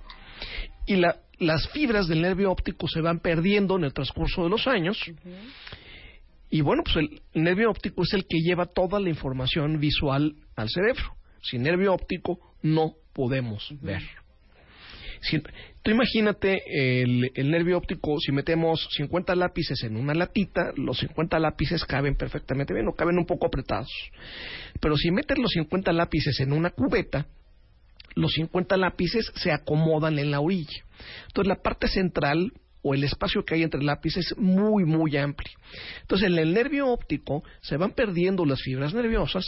Y 0.85 0.95
la- 0.97 1.17
las 1.39 1.67
fibras 1.69 2.07
del 2.07 2.21
nervio 2.21 2.51
óptico 2.51 2.87
se 2.87 3.01
van 3.01 3.19
perdiendo 3.19 3.75
en 3.75 3.83
el 3.83 3.93
transcurso 3.93 4.43
de 4.43 4.49
los 4.49 4.67
años. 4.67 4.97
Y 6.49 6.61
bueno, 6.61 6.83
pues 6.83 6.95
el, 6.97 7.21
nervio 7.33 7.69
óptico 7.71 8.03
es 8.03 8.13
el 8.13 8.25
que 8.27 8.39
lleva 8.39 8.65
toda 8.67 8.99
la 8.99 9.09
información 9.09 9.79
visual 9.79 10.35
al 10.55 10.69
cerebro. 10.69 11.15
Sin 11.41 11.63
nervio 11.63 11.93
óptico 11.93 12.39
no 12.61 12.93
podemos 13.13 13.67
ver. 13.81 14.03
Si- 15.21 15.41
tú 15.85 15.91
imagínate 15.91 16.63
el, 17.03 17.31
el 17.35 17.51
nervio 17.51 17.77
óptico, 17.77 18.19
si 18.19 18.31
metemos 18.31 18.89
50 18.97 19.35
lápices 19.35 19.83
en 19.83 19.97
una 19.97 20.15
latita, 20.15 20.73
los 20.75 20.97
50 20.97 21.37
lápices 21.37 21.85
caben 21.85 22.15
perfectamente 22.15 22.73
bien 22.73 22.87
o 22.87 22.95
caben 22.95 23.19
un 23.19 23.27
poco 23.27 23.45
apretados. 23.45 23.91
Pero 24.81 24.97
si 24.97 25.11
metes 25.11 25.37
los 25.37 25.51
50 25.51 25.93
lápices 25.93 26.39
en 26.39 26.53
una 26.53 26.71
cubeta, 26.71 27.27
los 28.15 28.33
50 28.33 28.77
lápices 28.77 29.31
se 29.35 29.51
acomodan 29.51 30.17
en 30.17 30.31
la 30.31 30.39
orilla. 30.39 30.83
Entonces 31.27 31.49
la 31.49 31.61
parte 31.61 31.87
central 31.87 32.51
o 32.81 32.95
el 32.95 33.03
espacio 33.03 33.45
que 33.45 33.53
hay 33.53 33.61
entre 33.61 33.83
lápices 33.83 34.31
es 34.31 34.37
muy, 34.39 34.85
muy 34.85 35.15
amplio. 35.17 35.55
Entonces 36.01 36.29
en 36.29 36.39
el 36.39 36.51
nervio 36.51 36.87
óptico 36.87 37.43
se 37.61 37.77
van 37.77 37.91
perdiendo 37.91 38.43
las 38.43 38.59
fibras 38.59 38.95
nerviosas 38.95 39.45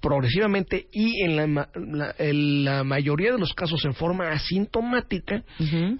progresivamente 0.00 0.86
y 0.92 1.22
en 1.24 1.36
la, 1.36 1.68
la- 1.74 2.14
en 2.18 2.64
la 2.64 2.84
mayoría 2.84 3.32
de 3.32 3.38
los 3.38 3.52
casos 3.54 3.84
en 3.84 3.94
forma 3.94 4.30
asintomática 4.30 5.42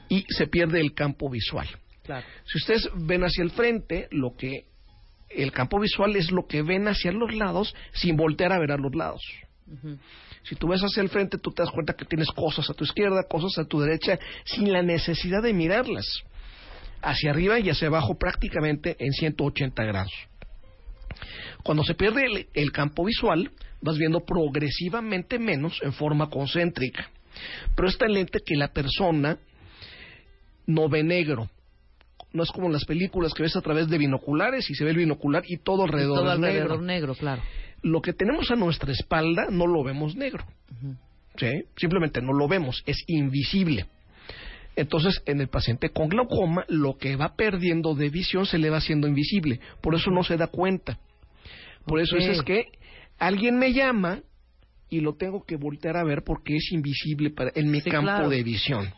y 0.08 0.24
se 0.28 0.46
pierde 0.46 0.80
el 0.80 0.94
campo 0.94 1.28
visual. 1.30 1.68
Claro. 2.02 2.26
Si 2.46 2.58
ustedes 2.58 2.88
ven 3.06 3.22
hacia 3.24 3.44
el 3.44 3.50
frente, 3.50 4.08
lo 4.10 4.34
que 4.36 4.64
el 5.28 5.52
campo 5.52 5.78
visual 5.78 6.16
es 6.16 6.30
lo 6.32 6.46
que 6.46 6.62
ven 6.62 6.88
hacia 6.88 7.12
los 7.12 7.32
lados 7.34 7.74
sin 7.92 8.16
voltear 8.16 8.52
a 8.52 8.58
ver 8.58 8.72
a 8.72 8.76
los 8.76 8.94
lados. 8.94 9.22
Si 10.42 10.56
tú 10.56 10.66
ves 10.68 10.80
hacia 10.82 11.02
el 11.02 11.10
frente, 11.10 11.38
tú 11.38 11.52
te 11.52 11.62
das 11.62 11.70
cuenta 11.70 11.92
que 11.92 12.04
tienes 12.06 12.28
cosas 12.34 12.68
a 12.70 12.74
tu 12.74 12.82
izquierda, 12.84 13.22
cosas 13.28 13.56
a 13.58 13.64
tu 13.68 13.78
derecha, 13.80 14.18
sin 14.44 14.72
la 14.72 14.82
necesidad 14.82 15.42
de 15.42 15.52
mirarlas. 15.52 16.06
Hacia 17.02 17.30
arriba 17.30 17.60
y 17.60 17.68
hacia 17.70 17.88
abajo 17.88 18.18
prácticamente 18.18 18.96
en 18.98 19.12
180 19.12 19.84
grados. 19.84 20.12
Cuando 21.62 21.84
se 21.84 21.94
pierde 21.94 22.24
el, 22.24 22.46
el 22.54 22.72
campo 22.72 23.04
visual, 23.04 23.50
vas 23.80 23.98
viendo 23.98 24.20
progresivamente 24.20 25.38
menos 25.38 25.80
en 25.82 25.92
forma 25.92 26.28
concéntrica. 26.28 27.10
Pero 27.74 27.88
es 27.88 27.96
tan 27.98 28.12
lente 28.12 28.40
que 28.44 28.56
la 28.56 28.68
persona 28.68 29.38
no 30.66 30.88
ve 30.88 31.02
negro. 31.02 31.50
No 32.32 32.42
es 32.42 32.50
como 32.50 32.66
en 32.66 32.72
las 32.72 32.84
películas 32.84 33.34
que 33.34 33.42
ves 33.42 33.56
a 33.56 33.60
través 33.60 33.88
de 33.88 33.98
binoculares 33.98 34.70
y 34.70 34.74
se 34.74 34.84
ve 34.84 34.90
el 34.90 34.96
binocular 34.96 35.42
y 35.46 35.58
todo 35.58 35.84
alrededor 35.84 36.18
Todo 36.18 36.28
es 36.28 36.36
alrededor 36.36 36.68
negro. 36.68 36.82
negro, 36.82 37.14
claro. 37.14 37.42
Lo 37.82 38.02
que 38.02 38.12
tenemos 38.12 38.50
a 38.50 38.56
nuestra 38.56 38.92
espalda 38.92 39.46
no 39.50 39.66
lo 39.66 39.82
vemos 39.82 40.14
negro. 40.14 40.44
¿sí? 41.36 41.64
Simplemente 41.76 42.20
no 42.20 42.32
lo 42.32 42.46
vemos, 42.46 42.82
es 42.86 43.02
invisible. 43.06 43.86
Entonces, 44.76 45.20
en 45.26 45.40
el 45.40 45.48
paciente 45.48 45.90
con 45.90 46.08
glaucoma, 46.08 46.64
lo 46.68 46.96
que 46.96 47.16
va 47.16 47.34
perdiendo 47.34 47.94
de 47.94 48.08
visión 48.10 48.46
se 48.46 48.58
le 48.58 48.70
va 48.70 48.78
haciendo 48.78 49.08
invisible. 49.08 49.60
Por 49.80 49.94
eso 49.94 50.10
no 50.10 50.22
se 50.22 50.36
da 50.36 50.46
cuenta. 50.46 50.98
Por 51.86 52.00
eso 52.00 52.16
Ok. 52.16 52.22
es, 52.22 52.28
es 52.38 52.42
que 52.42 52.72
alguien 53.18 53.58
me 53.58 53.72
llama 53.72 54.20
y 54.88 55.00
lo 55.00 55.14
tengo 55.16 55.44
que 55.44 55.56
voltear 55.56 55.96
a 55.96 56.04
ver 56.04 56.22
porque 56.24 56.56
es 56.56 56.72
invisible 56.72 57.30
para, 57.30 57.52
en 57.54 57.70
mi 57.70 57.80
Sí, 57.80 57.90
campo 57.90 58.06
claro. 58.10 58.28
de 58.28 58.42
visión. 58.42 58.92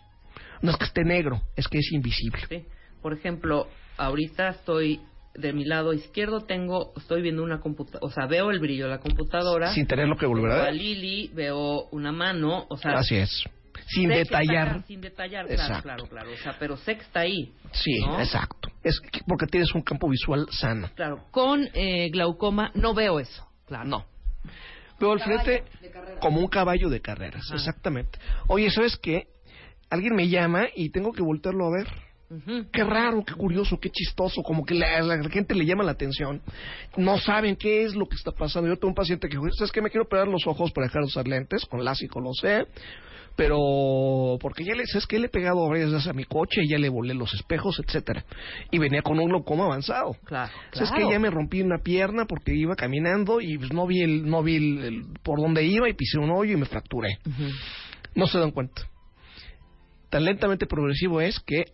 No 0.62 0.70
es 0.70 0.76
que 0.76 0.84
esté 0.84 1.04
negro, 1.04 1.42
es 1.56 1.66
que 1.68 1.78
es 1.78 1.92
invisible. 1.92 2.40
Sí. 2.48 2.64
Por 3.02 3.12
ejemplo, 3.12 3.66
ahorita 3.96 4.48
estoy 4.50 5.00
de 5.34 5.52
mi 5.52 5.64
lado 5.64 5.92
izquierdo, 5.92 6.42
tengo, 6.42 6.92
estoy 6.96 7.22
viendo 7.22 7.42
una 7.42 7.60
computadora, 7.60 8.06
o 8.06 8.10
sea, 8.10 8.26
veo 8.26 8.50
el 8.50 8.60
brillo 8.60 8.84
de 8.84 8.90
la 8.90 8.98
computadora. 9.00 9.72
Sin 9.74 9.86
tenerlo 9.86 10.16
que 10.16 10.26
volver 10.26 10.50
a 10.50 10.54
veo 10.54 10.62
a 10.62 10.66
ver. 10.66 10.74
Lili, 10.74 11.30
veo 11.34 11.88
una 11.90 12.12
mano, 12.12 12.66
o 12.68 12.76
sea, 12.76 12.92
Así 12.98 13.16
es. 13.16 13.44
Sin 13.86 14.08
sé 14.08 14.14
que 14.14 14.20
está 14.22 14.38
detallar. 14.40 14.68
acá, 14.68 14.82
sin 14.86 15.00
detallar, 15.00 15.46
claro, 15.46 15.62
Exacto. 15.62 15.82
claro, 15.82 16.06
claro. 16.08 16.32
O 16.32 16.36
sea, 16.36 16.56
pero 16.58 16.76
sé 16.76 16.96
que 16.96 17.02
está 17.02 17.20
ahí. 17.20 17.52
Sí, 17.72 18.00
¿no? 18.00 18.20
exacto. 18.20 18.68
Es 18.82 18.98
que- 19.00 19.20
porque 19.26 19.46
tienes 19.46 19.74
un 19.74 19.82
campo 19.82 20.08
visual 20.08 20.46
sano. 20.50 20.90
Claro. 20.94 21.24
Con 21.30 21.68
eh, 21.74 22.08
glaucoma 22.10 22.70
no 22.74 22.94
veo 22.94 23.20
eso. 23.20 23.46
Claro. 23.66 23.84
No. 23.88 24.06
Veo 25.00 25.12
al 25.12 25.20
frente 25.20 25.64
como 26.20 26.38
un 26.40 26.46
caballo 26.48 26.88
de 26.88 27.00
carreras, 27.00 27.42
Ajá. 27.46 27.54
exactamente. 27.56 28.18
Oye, 28.46 28.70
¿sabes 28.70 28.96
qué? 28.96 29.26
Alguien 29.90 30.14
me 30.14 30.28
llama 30.28 30.66
y 30.74 30.90
tengo 30.90 31.12
que 31.12 31.22
voltearlo 31.22 31.66
a 31.66 31.70
ver. 31.78 31.88
Qué 32.72 32.82
raro, 32.82 33.22
qué 33.26 33.34
curioso, 33.34 33.78
qué 33.78 33.90
chistoso, 33.90 34.42
como 34.42 34.64
que 34.64 34.72
la, 34.74 35.02
la 35.02 35.22
gente 35.28 35.54
le 35.54 35.66
llama 35.66 35.84
la 35.84 35.90
atención. 35.92 36.40
No 36.96 37.18
saben 37.18 37.56
qué 37.56 37.82
es 37.82 37.94
lo 37.94 38.06
que 38.08 38.16
está 38.16 38.30
pasando. 38.32 38.70
Yo 38.70 38.76
tengo 38.76 38.88
un 38.88 38.94
paciente 38.94 39.28
que 39.28 39.36
dijo, 39.36 39.50
¿sabes 39.52 39.70
qué? 39.70 39.82
Me 39.82 39.90
quiero 39.90 40.04
operar 40.04 40.26
los 40.28 40.46
ojos 40.46 40.72
para 40.72 40.86
dejar 40.86 41.02
de 41.02 41.08
usar 41.08 41.28
lentes, 41.28 41.66
con 41.66 41.84
lásico 41.84 42.20
lo 42.22 42.32
sé, 42.32 42.66
pero 43.36 44.36
porque 44.40 44.64
ya 44.64 44.74
le, 44.74 44.86
¿sabes 44.86 45.06
qué? 45.06 45.18
Le 45.18 45.26
he 45.26 45.30
pegado 45.30 45.68
varias 45.68 45.90
veces 45.90 46.08
a 46.08 46.12
mi 46.12 46.24
coche, 46.24 46.62
ya 46.68 46.78
le 46.78 46.88
volé 46.88 47.14
los 47.14 47.32
espejos, 47.34 47.80
etcétera 47.84 48.24
Y 48.70 48.78
venía 48.78 49.02
con 49.02 49.18
un 49.18 49.26
glaucoma 49.28 49.64
avanzado. 49.64 50.16
Claro, 50.24 50.52
¿Sabes 50.72 50.90
claro. 50.90 51.06
que 51.08 51.12
ya 51.12 51.18
me 51.18 51.30
rompí 51.30 51.60
una 51.62 51.78
pierna 51.78 52.24
porque 52.26 52.54
iba 52.54 52.74
caminando 52.76 53.40
y 53.40 53.58
pues, 53.58 53.72
no 53.72 53.86
vi, 53.86 54.02
el, 54.02 54.26
no 54.28 54.42
vi 54.42 54.56
el- 54.56 54.84
el- 54.84 55.02
por 55.22 55.40
dónde 55.40 55.64
iba 55.64 55.88
y 55.88 55.94
pisé 55.94 56.18
un 56.18 56.30
hoyo 56.30 56.52
y 56.52 56.56
me 56.56 56.66
fracturé? 56.66 57.18
No 58.14 58.26
se 58.26 58.38
dan 58.38 58.50
cuenta. 58.50 58.82
Tan 60.10 60.24
lentamente 60.24 60.66
progresivo 60.66 61.20
es 61.20 61.40
que 61.40 61.64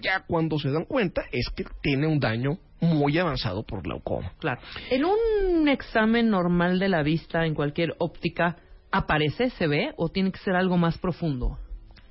ya 0.00 0.24
cuando 0.26 0.58
se 0.58 0.70
dan 0.70 0.84
cuenta 0.84 1.22
es 1.32 1.48
que 1.56 1.64
tiene 1.82 2.06
un 2.06 2.18
daño 2.18 2.58
muy 2.80 3.16
avanzado 3.18 3.62
por 3.62 3.82
glaucoma. 3.82 4.32
Claro. 4.38 4.60
En 4.90 5.04
un 5.06 5.68
examen 5.68 6.28
normal 6.28 6.78
de 6.78 6.88
la 6.88 7.02
vista 7.02 7.46
en 7.46 7.54
cualquier 7.54 7.94
óptica, 7.98 8.56
¿aparece, 8.90 9.50
se 9.50 9.66
ve 9.66 9.92
o 9.96 10.08
tiene 10.08 10.30
que 10.32 10.38
ser 10.38 10.54
algo 10.56 10.76
más 10.76 10.98
profundo? 10.98 11.58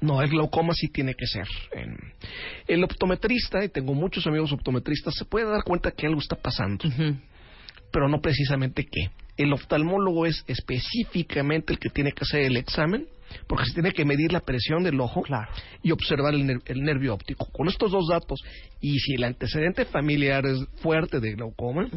No, 0.01 0.21
el 0.21 0.29
glaucoma 0.29 0.73
sí 0.73 0.87
tiene 0.89 1.13
que 1.15 1.25
ser. 1.25 1.47
El 2.67 2.83
optometrista, 2.83 3.63
y 3.63 3.69
tengo 3.69 3.93
muchos 3.93 4.27
amigos 4.27 4.51
optometristas, 4.51 5.15
se 5.15 5.25
puede 5.25 5.45
dar 5.49 5.63
cuenta 5.63 5.91
que 5.91 6.05
algo 6.05 6.19
está 6.19 6.35
pasando, 6.35 6.85
pero 7.91 8.07
no 8.09 8.19
precisamente 8.21 8.85
qué. 8.85 9.09
El 9.37 9.51
oftalmólogo 9.53 10.25
es 10.25 10.43
específicamente 10.47 11.73
el 11.73 11.79
que 11.79 11.89
tiene 11.89 12.11
que 12.11 12.23
hacer 12.23 12.41
el 12.41 12.57
examen, 12.57 13.07
porque 13.47 13.65
se 13.65 13.73
tiene 13.73 13.91
que 13.91 14.05
medir 14.05 14.31
la 14.31 14.41
presión 14.41 14.83
del 14.83 14.99
ojo 14.99 15.23
y 15.81 15.91
observar 15.91 16.33
el, 16.35 16.45
ner- 16.45 16.61
el 16.67 16.83
nervio 16.83 17.13
óptico. 17.15 17.47
Con 17.51 17.67
estos 17.67 17.91
dos 17.91 18.07
datos, 18.09 18.39
y 18.81 18.99
si 18.99 19.15
el 19.15 19.23
antecedente 19.23 19.85
familiar 19.85 20.45
es 20.45 20.59
fuerte 20.81 21.19
de 21.19 21.33
glaucoma. 21.33 21.87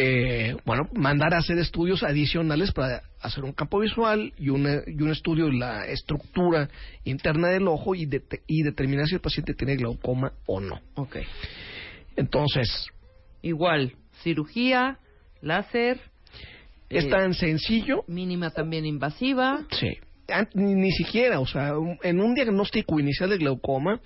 Eh, 0.00 0.56
bueno, 0.64 0.88
mandar 0.94 1.34
a 1.34 1.38
hacer 1.38 1.58
estudios 1.58 2.02
adicionales 2.02 2.72
para 2.72 3.02
hacer 3.20 3.44
un 3.44 3.52
campo 3.52 3.80
visual 3.80 4.32
y, 4.38 4.48
una- 4.50 4.82
y 4.86 5.02
un 5.02 5.10
estudio 5.10 5.46
de 5.46 5.54
la 5.54 5.86
estructura 5.86 6.68
interna 7.04 7.48
del 7.48 7.66
ojo 7.68 7.94
y, 7.94 8.06
det- 8.06 8.42
y 8.46 8.62
determinar 8.62 9.06
si 9.06 9.14
el 9.16 9.20
paciente 9.20 9.54
tiene 9.54 9.76
glaucoma 9.76 10.32
o 10.46 10.60
no. 10.60 10.80
Ok. 10.94 11.16
Entonces, 12.16 12.86
Igual, 13.42 13.92
cirugía, 14.22 14.98
láser. 15.42 16.00
es 16.88 17.04
eh, 17.04 17.08
tan 17.08 17.34
sencillo, 17.34 18.02
Mínima 18.08 18.50
también 18.50 18.84
invasiva. 18.84 19.64
sí, 19.70 19.96
ni, 20.54 20.74
ni 20.74 20.90
siquiera, 20.92 21.38
o 21.40 21.46
sea, 21.46 21.72
en 22.02 22.20
un 22.20 22.34
diagnóstico 22.34 22.98
inicial 22.98 23.30
de 23.30 23.38
glaucoma, 23.38 24.00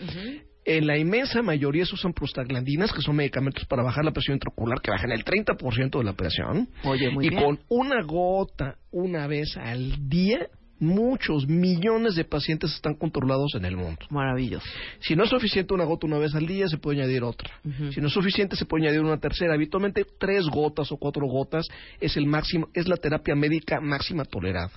en 0.65 0.87
la 0.87 0.97
inmensa 0.97 1.43
mayoría 1.43 1.85
se 1.85 1.95
usan 1.95 2.13
prostaglandinas, 2.13 2.93
que 2.93 3.03
son 3.03 3.17
medicamentos 3.17 3.65
para 3.67 3.83
bajar 3.83 4.05
la 4.05 4.13
presión 4.13 4.37
intraocular, 4.37 4.81
que 4.81 4.91
bajan 4.91 5.11
el 5.11 5.25
30% 5.25 5.99
de 5.99 6.05
la 6.05 6.13
presión. 6.13 6.69
Oye, 6.85 7.11
muy 7.11 7.27
y 7.27 7.31
bien. 7.31 7.43
con 7.43 7.59
una 7.69 8.03
gota 8.03 8.77
una 8.91 9.27
vez 9.27 9.57
al 9.57 10.09
día, 10.09 10.47
muchos 10.79 11.47
millones 11.49 12.15
de 12.17 12.25
pacientes 12.25 12.73
están 12.75 12.95
controlados 12.95 13.55
en 13.55 13.65
el 13.65 13.77
mundo. 13.77 14.05
Maravilloso. 14.11 14.67
Si 15.01 15.17
no 15.17 15.25
es 15.25 15.31
suficiente 15.31 15.75
una 15.75 15.85
gota 15.85 16.07
una 16.07 16.19
vez 16.19 16.35
al 16.35 16.47
día, 16.47 16.69
se 16.69 16.79
puede 16.79 17.01
añadir 17.01 17.23
otra. 17.23 17.51
Si 17.93 18.01
no 18.01 18.09
es 18.09 18.13
suficiente, 18.13 18.57
se 18.57 18.65
puede 18.65 18.85
añadir 18.85 19.01
una 19.01 19.19
tercera. 19.19 19.55
Habitualmente 19.55 20.05
tres 20.19 20.47
gotas 20.47 20.91
o 20.93 20.97
cuatro 20.97 21.27
gotas 21.27 21.67
es 22.01 22.17
el 22.17 22.27
máximo, 22.27 22.69
es 22.75 22.89
la 22.89 22.97
terapia 22.97 23.35
médica 23.35 23.81
máxima 23.81 24.25
tolerada. 24.25 24.73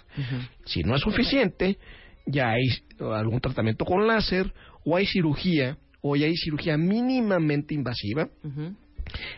Si 0.66 0.84
no 0.84 0.96
es 0.96 1.02
suficiente, 1.02 1.78
ya 2.28 2.52
hay 2.52 2.68
algún 3.00 3.40
tratamiento 3.40 3.86
con 3.86 4.08
láser 4.08 4.52
o 4.86 4.96
hay 4.96 5.06
cirugía 5.06 5.78
o 6.02 6.16
ya 6.16 6.28
hay 6.28 6.36
cirugía 6.38 6.78
mínimamente 6.78 7.74
invasiva 7.74 8.30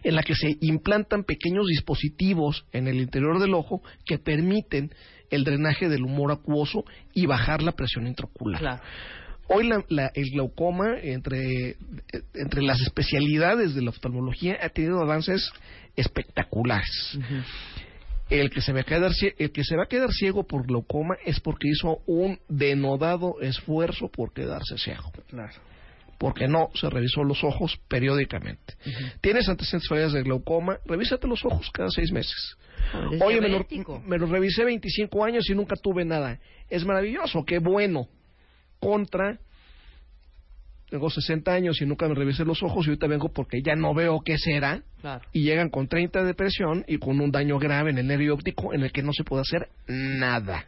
en 0.03 0.15
la 0.15 0.23
que 0.23 0.35
se 0.35 0.57
implantan 0.61 1.23
pequeños 1.23 1.65
dispositivos 1.67 2.65
en 2.71 2.87
el 2.87 2.97
interior 3.01 3.39
del 3.39 3.53
ojo 3.53 3.81
que 4.05 4.17
permiten 4.17 4.91
el 5.29 5.43
drenaje 5.43 5.89
del 5.89 6.03
humor 6.03 6.31
acuoso 6.31 6.83
y 7.13 7.25
bajar 7.25 7.61
la 7.61 7.73
presión 7.73 8.07
intraocular. 8.07 8.59
Claro. 8.61 8.81
Hoy 9.49 9.67
la- 9.67 9.83
la- 9.89 10.11
el 10.13 10.29
glaucoma, 10.31 10.97
entre, 11.01 11.77
entre 12.33 12.61
las 12.61 12.81
especialidades 12.81 13.75
de 13.75 13.81
la 13.81 13.89
oftalmología, 13.91 14.57
ha 14.61 14.69
tenido 14.69 14.99
avances 15.01 15.51
espectaculares. 15.95 17.17
El 18.29 18.49
que, 18.49 18.61
se 18.61 18.73
va 18.73 18.81
a 18.81 18.83
quedar, 18.83 19.11
el 19.37 19.51
que 19.51 19.63
se 19.63 19.75
va 19.77 19.83
a 19.83 19.87
quedar 19.87 20.11
ciego 20.11 20.45
por 20.45 20.65
glaucoma 20.65 21.15
es 21.25 21.39
porque 21.39 21.69
hizo 21.69 21.99
un 22.05 22.39
denodado 22.49 23.39
esfuerzo 23.41 24.09
por 24.09 24.33
quedarse 24.33 24.77
ciego. 24.77 25.11
Claro. 25.29 25.53
Porque 26.17 26.47
no 26.47 26.69
se 26.73 26.89
revisó 26.89 27.23
los 27.23 27.43
ojos 27.43 27.79
periódicamente. 27.87 28.73
Tienes 29.21 29.47
antecedentes 29.47 29.87
familiares 29.87 30.13
de 30.13 30.23
glaucoma, 30.23 30.79
revísate 30.85 31.27
los 31.27 31.45
ojos 31.45 31.69
cada 31.71 31.89
seis 31.89 32.11
meses. 32.11 32.57
Eres 32.93 33.21
Oye, 33.21 33.39
me 33.39 33.49
lo, 33.49 33.65
me 34.05 34.17
lo 34.17 34.25
revisé 34.25 34.65
25 34.65 35.23
años 35.23 35.49
y 35.49 35.55
nunca 35.55 35.75
tuve 35.75 36.03
nada. 36.03 36.39
Es 36.69 36.85
maravilloso, 36.85 37.45
qué 37.45 37.59
bueno. 37.59 38.07
Contra, 38.79 39.39
tengo 40.89 41.09
60 41.09 41.51
años 41.51 41.81
y 41.81 41.85
nunca 41.85 42.07
me 42.07 42.15
revisé 42.15 42.45
los 42.45 42.63
ojos 42.63 42.85
y 42.85 42.89
ahorita 42.89 43.07
vengo 43.07 43.29
porque 43.29 43.61
ya 43.61 43.75
no 43.75 43.93
veo 43.93 44.21
qué 44.21 44.37
será. 44.37 44.81
Claro. 45.01 45.25
Y 45.33 45.43
llegan 45.43 45.69
con 45.69 45.87
30 45.87 46.23
de 46.23 46.33
presión 46.33 46.85
y 46.87 46.97
con 46.97 47.19
un 47.19 47.31
daño 47.31 47.59
grave 47.59 47.91
en 47.91 47.97
el 47.97 48.07
nervio 48.07 48.33
óptico 48.33 48.73
en 48.73 48.83
el 48.83 48.91
que 48.91 49.03
no 49.03 49.11
se 49.13 49.23
puede 49.23 49.41
hacer 49.41 49.69
nada. 49.87 50.65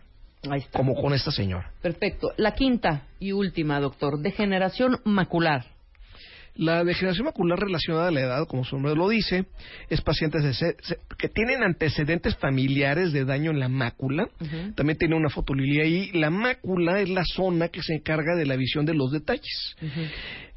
Ahí 0.50 0.60
está. 0.62 0.78
Como 0.78 0.96
con 0.96 1.14
esta 1.14 1.32
señora. 1.32 1.72
Perfecto. 1.82 2.32
La 2.38 2.54
quinta 2.54 3.04
y 3.20 3.32
última, 3.32 3.80
doctor. 3.80 4.20
Degeneración 4.20 5.00
macular. 5.04 5.66
La 6.60 6.84
degeneración 6.84 7.24
macular 7.24 7.58
relacionada 7.58 8.10
a 8.10 8.12
la 8.12 8.20
edad, 8.20 8.46
como 8.46 8.66
su 8.66 8.76
nombre 8.76 8.94
lo 8.94 9.08
dice, 9.08 9.46
es 9.90 10.02
pacientes 10.02 10.44
de 10.44 10.76
que 11.18 11.30
tienen 11.30 11.64
antecedentes 11.64 12.36
familiares 12.36 13.14
de 13.14 13.24
daño 13.24 13.52
en 13.52 13.62
la 13.62 13.70
mácula. 13.70 14.28
También 14.76 14.98
tiene 14.98 15.16
una 15.16 15.30
fotolilia 15.30 15.84
ahí. 15.84 16.12
La 16.12 16.30
mácula 16.30 17.00
es 17.00 17.08
la 17.08 17.24
zona 17.24 17.70
que 17.70 17.82
se 17.82 17.94
encarga 17.94 18.36
de 18.36 18.46
la 18.46 18.58
visión 18.58 18.86
de 18.86 18.94
los 18.94 19.10
detalles. 19.10 19.78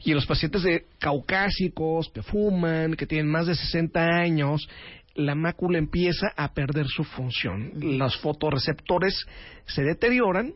Y 0.00 0.10
en 0.10 0.16
los 0.16 0.26
pacientes 0.26 0.64
de 0.64 0.86
caucásicos, 0.98 2.10
que 2.12 2.24
fuman, 2.24 2.94
que 2.94 3.06
tienen 3.06 3.30
más 3.30 3.46
de 3.46 3.54
60 3.54 4.04
años, 4.04 4.68
la 5.14 5.36
mácula 5.36 5.78
empieza 5.78 6.32
a 6.36 6.52
perder 6.52 6.86
su 6.88 7.04
función. 7.04 7.74
Los 7.76 8.16
fotorreceptores 8.16 9.24
se 9.66 9.84
deterioran 9.84 10.52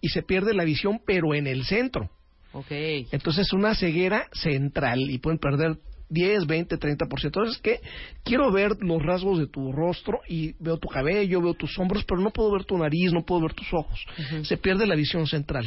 y 0.00 0.08
se 0.08 0.24
pierde 0.24 0.54
la 0.54 0.64
visión, 0.64 1.00
pero 1.06 1.34
en 1.36 1.46
el 1.46 1.62
centro. 1.66 2.10
Ok. 2.52 2.70
Entonces 2.70 3.46
es 3.46 3.52
una 3.52 3.74
ceguera 3.74 4.28
central 4.32 4.98
y 5.10 5.18
pueden 5.18 5.38
perder 5.38 5.78
10, 6.12 6.46
20, 6.46 6.78
30%. 6.78 7.24
Entonces, 7.24 7.60
que 7.62 7.80
quiero 8.22 8.52
ver 8.52 8.72
los 8.80 9.02
rasgos 9.02 9.38
de 9.38 9.46
tu 9.46 9.72
rostro 9.72 10.20
y 10.28 10.52
veo 10.58 10.76
tu 10.76 10.88
cabello, 10.88 11.40
veo 11.40 11.54
tus 11.54 11.78
hombros, 11.78 12.04
pero 12.04 12.20
no 12.20 12.30
puedo 12.30 12.52
ver 12.52 12.64
tu 12.64 12.76
nariz, 12.76 13.12
no 13.12 13.24
puedo 13.24 13.42
ver 13.42 13.54
tus 13.54 13.72
ojos. 13.72 14.04
Se 14.42 14.58
pierde 14.58 14.86
la 14.86 14.94
visión 14.94 15.26
central. 15.26 15.66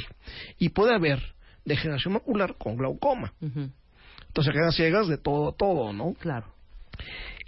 Y 0.60 0.70
puede 0.70 0.94
haber 0.94 1.20
degeneración 1.66 2.14
macular 2.14 2.56
con 2.58 2.78
glaucoma. 2.78 3.34
Entonces 3.42 4.54
quedan 4.54 4.72
ciegas 4.72 5.08
de 5.08 5.18
todo 5.18 5.50
a 5.50 5.56
todo, 5.56 5.92
¿no? 5.94 6.14
Claro. 6.14 6.55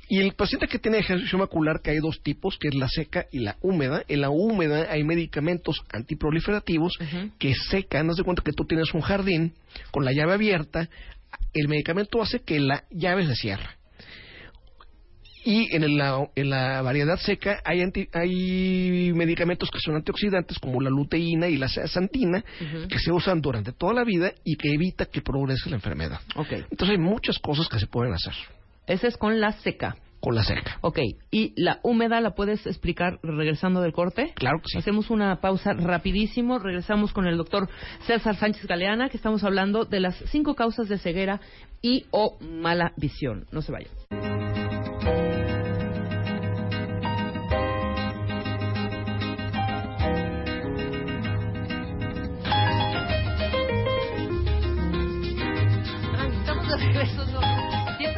Y 0.10 0.20
el 0.20 0.34
paciente 0.34 0.68
que 0.68 0.80
tiene 0.80 0.98
degeneración 0.98 1.42
macular, 1.42 1.82
que 1.82 1.92
hay 1.92 1.98
dos 2.00 2.22
tipos, 2.24 2.58
que 2.58 2.70
es 2.70 2.76
la 2.76 2.88
seca 2.88 3.26
y 3.32 3.40
la 3.40 3.58
húmeda. 3.62 4.04
En 4.08 4.22
la 4.22 4.30
húmeda 4.30 4.88
hay 4.90 5.04
medicamentos 5.04 5.84
antiproliferativos 5.92 6.94
que 7.38 7.54
secan. 7.70 8.10
Haz 8.10 8.16
de 8.18 8.24
cuenta 8.24 8.42
que 8.42 8.54
tú 8.54 8.64
tienes 8.66 8.94
un 8.94 9.02
jardín 9.02 9.54
con 9.92 10.06
la 10.06 10.14
llave 10.14 10.34
abierta. 10.34 10.90
El 11.54 11.68
medicamento 11.68 12.22
hace 12.22 12.40
que 12.40 12.60
la 12.60 12.86
llave 12.90 13.26
se 13.28 13.36
cierre. 13.36 13.66
Y 15.44 15.74
en 15.74 15.98
la, 15.98 16.28
en 16.36 16.50
la 16.50 16.82
variedad 16.82 17.18
seca 17.18 17.62
hay, 17.64 17.82
anti- 17.82 18.10
hay 18.12 19.14
medicamentos 19.14 19.70
que 19.72 19.80
son 19.80 19.96
antioxidantes 19.96 20.60
como 20.60 20.82
la 20.82 20.90
luteína 20.90 21.48
y 21.48 21.56
la 21.56 21.70
Ujú. 22.62 22.88
que 22.90 23.00
se 23.00 23.12
usan 23.14 23.40
durante 23.42 23.72
toda 23.72 23.94
la 23.94 24.04
vida 24.04 24.34
y 24.44 24.58
que 24.58 24.74
evita 24.74 25.06
que 25.06 25.22
progrese 25.22 25.70
la 25.70 25.78
enfermedad. 25.78 26.20
Ok. 26.36 26.52
Entonces 26.70 26.90
hay 26.90 26.98
muchas 26.98 27.40
cosas 27.40 27.70
que 27.70 27.80
se 27.80 27.88
pueden 27.88 28.14
hacer 28.14 28.34
Ese 28.88 29.08
es 29.08 29.18
con 29.18 29.40
la 29.40 29.52
seca. 29.52 29.96
con 30.20 30.34
la 30.34 30.44
seca. 30.44 30.78
Ok. 30.82 31.00
¿Y 31.30 31.54
la 31.62 31.80
húmeda 31.84 32.20
la 32.22 32.32
puedes 32.32 32.66
explicar 32.66 33.20
regresando 33.22 33.82
del 33.82 33.94
corte? 33.94 34.34
Claro 34.36 34.58
que 34.60 34.70
sí. 34.72 34.78
Hacemos 34.78 35.10
una 35.12 35.40
pausa 35.42 35.74
rapidísimo. 35.74 36.58
Regresamos 36.58 37.14
con 37.14 37.28
el 37.28 37.38
doctor 37.38 37.70
César 38.08 38.36
Sánchez 38.36 38.66
Galeana, 38.66 39.10
que 39.10 39.18
estamos 39.18 39.44
hablando 39.44 39.86
de 39.86 40.00
las 40.00 40.16
cinco 40.32 40.56
causas 40.56 40.90
de 40.90 40.98
ceguera 40.98 41.40
y 41.82 42.06
o 42.12 42.38
mala 42.42 42.94
visión. 42.98 43.46
No 43.52 43.62
se 43.62 43.72
vayan. 43.72 43.92
Estamos 56.40 56.68
de 56.68 56.78
regreso. 56.78 57.26
¿no? 57.26 57.47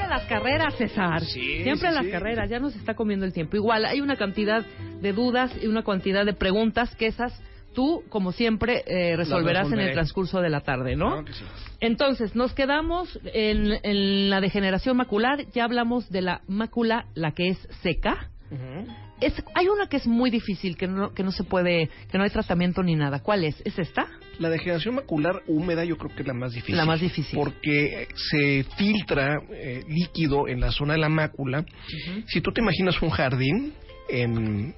Las 0.10 0.26
carreras, 0.26 0.76
César. 0.76 1.22
Sí, 1.22 1.64
Siempre 1.64 1.90
sí, 1.90 1.96
las 1.96 2.06
sí. 2.06 2.12
carreras. 2.12 2.50
Ya 2.50 2.60
nos 2.60 2.76
está 2.76 2.96
comiendo 2.96 3.26
el 3.26 3.34
tiempo. 3.34 3.56
Igual, 3.56 3.86
hay 3.86 4.02
una 4.02 4.16
cantidad 4.16 4.66
de 4.66 5.14
dudas 5.14 5.52
y 5.62 5.68
una 5.68 5.84
cantidad 5.84 6.26
de 6.26 6.34
preguntas 6.34 6.96
que 6.96 7.08
esas 7.08 7.40
tú, 7.74 8.04
como 8.10 8.32
siempre, 8.32 8.84
eh, 8.88 9.16
resolverás 9.16 9.72
en 9.72 9.80
el 9.80 9.94
transcurso 9.94 10.42
de 10.42 10.50
la 10.50 10.62
tarde, 10.62 10.96
¿no? 10.96 11.10
Claro 11.10 11.26
que 11.26 11.34
sí. 11.34 11.44
Entonces, 11.80 12.36
nos 12.36 12.54
quedamos 12.54 13.20
en, 13.24 13.80
en 13.84 14.30
la 14.30 14.42
degeneración 14.42 14.98
macular. 14.98 15.46
Ya 15.54 15.64
hablamos 15.64 16.10
de 16.10 16.24
la 16.24 16.42
mácula, 16.48 17.06
la 17.14 17.32
que 17.32 17.50
es 17.50 17.68
seca. 17.82 18.30
Es, 19.22 19.34
hay 19.54 19.68
una 19.68 19.88
que 19.88 19.98
es 19.98 20.08
muy 20.08 20.30
difícil, 20.30 20.78
que 20.78 20.88
no, 20.88 21.14
que 21.14 21.24
no 21.24 21.32
se 21.32 21.44
puede, 21.44 21.90
que 22.10 22.18
no 22.18 22.24
hay 22.24 22.30
tratamiento 22.30 22.82
ni 22.84 22.96
nada. 22.96 23.20
¿Cuál 23.20 23.44
es? 23.44 23.62
¿Es 23.66 23.78
esta? 23.78 24.08
La 24.40 24.50
degeneración 24.50 24.96
macular 24.96 25.44
húmeda 25.48 25.84
yo 25.84 25.98
creo 25.98 26.16
que 26.16 26.22
es 26.22 26.28
la 26.28 26.34
más 26.34 26.54
difícil. 26.54 26.78
La 26.78 26.86
más 26.86 27.02
difícil. 27.02 27.38
Porque 27.38 28.08
se 28.16 28.64
filtra 28.78 29.38
eh, 29.52 29.84
líquido 29.88 30.48
en 30.48 30.62
la 30.62 30.72
zona 30.72 30.94
de 30.94 31.00
la 31.00 31.10
mácula. 31.10 31.66
Si 32.28 32.40
tú 32.42 32.52
te 32.52 32.62
imaginas 32.62 33.02
un 33.02 33.10
jardín, 33.10 33.74
en, 34.10 34.74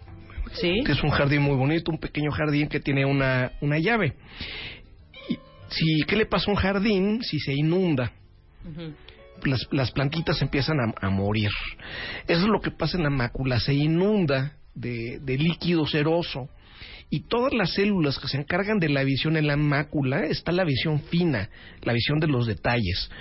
Sí. 0.54 0.82
que 0.86 0.92
es 0.92 1.04
un 1.04 1.12
jardín 1.12 1.44
muy 1.44 1.56
bonito, 1.56 1.92
un 1.92 2.00
pequeño 2.00 2.32
jardín 2.32 2.68
que 2.68 2.80
tiene 2.80 3.06
una, 3.06 3.52
una 3.62 3.78
llave. 3.80 4.16
Y 5.30 5.38
si, 5.70 6.04
¿Qué 6.08 6.16
le 6.16 6.26
pasa 6.26 6.50
a 6.50 6.54
un 6.54 6.60
jardín 6.60 7.22
si 7.22 7.40
se 7.40 7.54
inunda? 7.54 8.12
Las, 9.44 9.68
las 9.72 9.92
plantitas 9.92 10.42
empiezan 10.42 10.78
a, 10.80 11.08
a 11.08 11.10
morir. 11.10 11.50
Eso 12.28 12.42
es 12.42 12.48
lo 12.48 12.62
que 12.62 12.72
pasa 12.72 12.98
en 12.98 13.04
la 13.04 13.10
mácula, 13.10 13.60
se 13.60 13.74
inunda 13.74 14.58
de, 14.76 15.20
de 15.20 15.38
líquido 15.38 15.86
ceroso. 15.86 16.50
Y 17.10 17.28
todas 17.28 17.54
las 17.54 17.74
células 17.74 18.18
que 18.18 18.30
se 18.30 18.38
encargan 18.38 18.80
de 18.80 18.88
la 18.88 19.04
visión 19.04 19.36
en 19.36 19.46
la 19.46 19.58
mácula 19.58 20.24
está 20.26 20.54
la 20.54 20.64
visión 20.64 21.02
fina, 21.02 21.50
la 21.82 21.92
visión 21.92 22.20
de 22.20 22.28
los 22.28 22.48
detalles. 22.48 23.12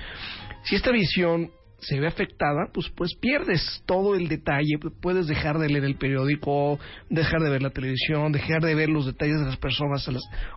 Si 0.63 0.77
esta 0.77 0.93
visión 0.93 1.51
se 1.81 1.99
ve 1.99 2.07
afectada, 2.07 2.69
pues, 2.73 2.89
pues 2.95 3.15
pierdes 3.21 3.83
todo 3.87 4.15
el 4.15 4.29
detalle, 4.29 4.79
puedes 5.01 5.27
dejar 5.27 5.59
de 5.59 5.69
leer 5.69 5.85
el 5.85 5.97
periódico, 5.97 6.79
dejar 7.09 7.41
de 7.41 7.51
ver 7.51 7.63
la 7.63 7.71
televisión, 7.71 8.33
dejar 8.33 8.63
de 8.63 8.75
ver 8.75 8.91
los 8.91 9.07
detalles 9.07 9.41
de 9.41 9.47
las 9.47 9.57
personas 9.57 10.07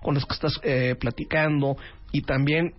con 0.01 0.13
las 0.13 0.25
que 0.25 0.33
estás 0.33 0.59
eh, 0.63 0.95
platicando 0.99 1.77
y 2.11 2.21
también 2.21 2.73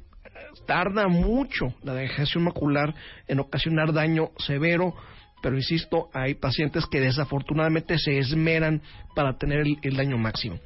tarda 0.66 1.09
mucho 1.09 1.74
la 1.82 1.95
degeneración 1.95 2.45
macular 2.45 2.95
en 3.28 3.41
ocasionar 3.41 3.93
daño 3.93 4.30
severo, 4.39 4.95
pero 5.43 5.57
insisto, 5.57 6.09
hay 6.14 6.35
pacientes 6.35 6.87
que 6.87 7.01
desafortunadamente 7.01 7.99
se 7.99 8.18
esmeran 8.18 8.80
para 9.14 9.37
tener 9.37 9.61
el, 9.61 9.78
el 9.82 9.97
daño 9.97 10.16
máximo. 10.16 10.59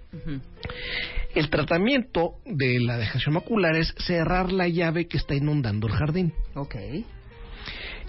El 1.34 1.50
tratamiento 1.50 2.36
de 2.46 2.78
la 2.80 2.96
degeneración 2.96 3.34
macular 3.34 3.76
es 3.76 3.94
cerrar 3.98 4.52
la 4.52 4.68
llave 4.68 5.08
que 5.08 5.16
está 5.16 5.34
inundando 5.34 5.88
el 5.88 5.94
jardín. 5.94 6.32
Ok. 6.54 6.76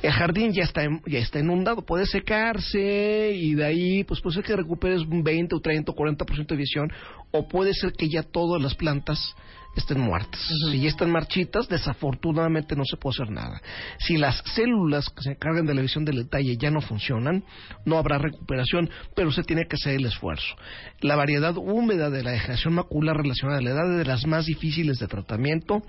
El 0.02 0.12
jardín 0.12 0.54
ya 0.54 0.64
está, 0.64 0.84
ya 1.08 1.20
está 1.20 1.40
inundado, 1.40 1.86
puede 1.86 2.06
secarse 2.06 3.32
y 3.36 3.54
de 3.56 3.66
ahí 3.66 4.04
pues 4.06 4.22
puede 4.22 4.36
ser 4.36 4.46
que 4.46 4.56
recuperes 4.56 5.02
un 5.02 5.24
20 5.24 5.56
o 5.56 5.60
30 5.60 5.92
o 5.92 5.96
40% 5.96 6.48
de 6.48 6.56
visión 6.56 6.92
o 7.32 7.50
puede 7.50 7.74
ser 7.74 7.92
que 7.92 8.08
ya 8.08 8.24
todas 8.24 8.62
las 8.62 8.76
plantas 8.76 9.36
estén 9.80 10.00
muertas. 10.00 10.40
Si 10.72 10.82
ya 10.82 10.90
están 10.90 11.12
marchitas, 11.12 11.68
desafortunadamente 11.68 12.76
no 12.76 12.84
se 12.86 12.98
puede 12.98 13.16
hacer 13.16 13.32
nada. 13.32 13.62
Si 14.00 14.18
las 14.18 14.42
células 14.56 15.10
que 15.10 15.24
se 15.24 15.32
encargan 15.32 15.66
de 15.66 15.74
la 15.74 15.82
visión 15.82 16.06
del 16.06 16.18
detalle 16.18 16.58
ya 16.58 16.72
no 16.72 16.82
funcionan, 16.82 17.44
no 17.86 17.98
habrá 17.98 18.18
recuperación, 18.18 18.90
pero 19.16 19.32
se 19.32 19.44
tiene 19.44 19.66
que 19.68 19.76
hacer 19.76 19.96
el 19.96 20.06
esfuerzo. 20.06 20.56
La 21.02 21.16
variedad 21.16 21.56
húmeda 21.58 22.10
de 22.10 22.24
la 22.24 22.32
degeneración 22.32 22.76
macular 22.76 23.18
relacionada 23.18 23.60
a 23.60 23.62
la 23.62 23.72
edad 23.72 23.92
es 23.92 23.98
de 23.98 24.06
las 24.06 24.26
más 24.28 24.46
difíciles 24.46 25.00
de 25.00 25.08
tratamiento, 25.08 25.82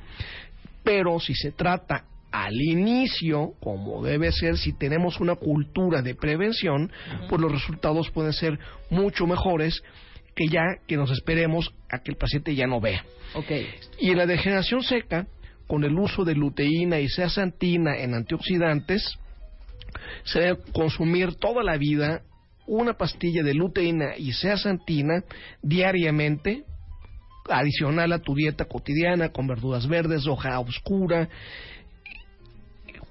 pero 0.83 1.21
si 1.21 1.35
se 1.35 1.53
trata 1.53 2.05
al 2.33 2.55
inicio, 2.61 3.55
como 3.61 4.05
debe 4.05 4.31
ser, 4.33 4.57
si 4.57 4.73
tenemos 4.73 5.21
una 5.21 5.35
cultura 5.35 6.01
de 6.01 6.15
prevención, 6.15 6.91
pues 7.29 7.41
los 7.41 7.51
resultados 7.51 8.11
pueden 8.11 8.33
ser 8.33 8.59
mucho 8.89 9.27
mejores 9.27 9.83
que 10.41 10.49
ya 10.49 10.79
que 10.87 10.97
nos 10.97 11.11
esperemos 11.11 11.71
a 11.91 11.99
que 11.99 12.13
el 12.13 12.17
paciente 12.17 12.55
ya 12.55 12.67
no 12.67 12.81
vea. 12.81 13.05
Ok. 13.35 13.51
Y 13.99 14.11
en 14.11 14.17
la 14.17 14.25
degeneración 14.25 14.83
seca, 14.83 15.27
con 15.67 15.85
el 15.85 15.93
uso 15.99 16.25
de 16.25 16.35
luteína 16.35 16.99
y 16.99 17.11
zeaxantina 17.11 17.99
en 17.99 18.15
antioxidantes, 18.15 19.19
se 20.25 20.41
debe 20.41 20.61
consumir 20.73 21.35
toda 21.35 21.63
la 21.63 21.77
vida 21.77 22.23
una 22.67 22.95
pastilla 22.95 23.43
de 23.43 23.53
luteína 23.53 24.17
y 24.17 24.33
zeaxantina 24.33 25.25
diariamente, 25.61 26.65
adicional 27.47 28.11
a 28.15 28.21
tu 28.21 28.35
dieta 28.35 28.65
cotidiana 28.65 29.33
con 29.33 29.47
verduras 29.47 29.87
verdes, 29.87 30.27
hoja 30.27 30.59
oscura, 30.59 31.29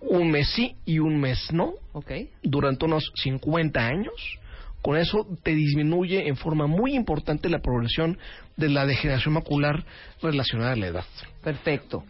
un 0.01 0.32
mes 0.32 0.49
sí 0.55 0.73
y 0.84 0.97
un 0.97 1.19
mes 1.19 1.53
no, 1.53 1.73
Ok. 1.91 2.11
durante 2.41 2.86
unos 2.86 3.11
50 3.21 3.86
años. 3.86 4.38
Con 4.82 4.97
eso 4.97 5.27
te 5.43 5.53
disminuye 5.53 6.27
en 6.27 6.38
forma 6.38 6.67
muy 6.67 6.95
importante 6.95 7.49
la 7.49 7.59
progresión 7.59 8.17
de 8.55 8.69
la 8.69 8.86
degeneración 8.86 9.34
macular 9.34 9.84
relacionada 10.21 10.73
a 10.73 10.75
la 10.75 10.88
edad. 10.88 11.05
Perfecto. 11.43 12.03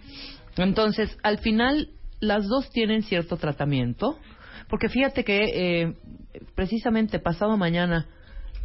Entonces, 0.58 1.18
al 1.24 1.40
final, 1.40 1.90
las 2.20 2.48
dos 2.48 2.70
tienen 2.70 3.04
cierto 3.04 3.38
tratamiento. 3.38 4.18
Porque 4.70 4.88
fíjate 4.88 5.24
que 5.24 5.40
eh, 5.84 5.94
precisamente 6.56 7.20
pasado 7.20 7.58
mañana, 7.58 8.06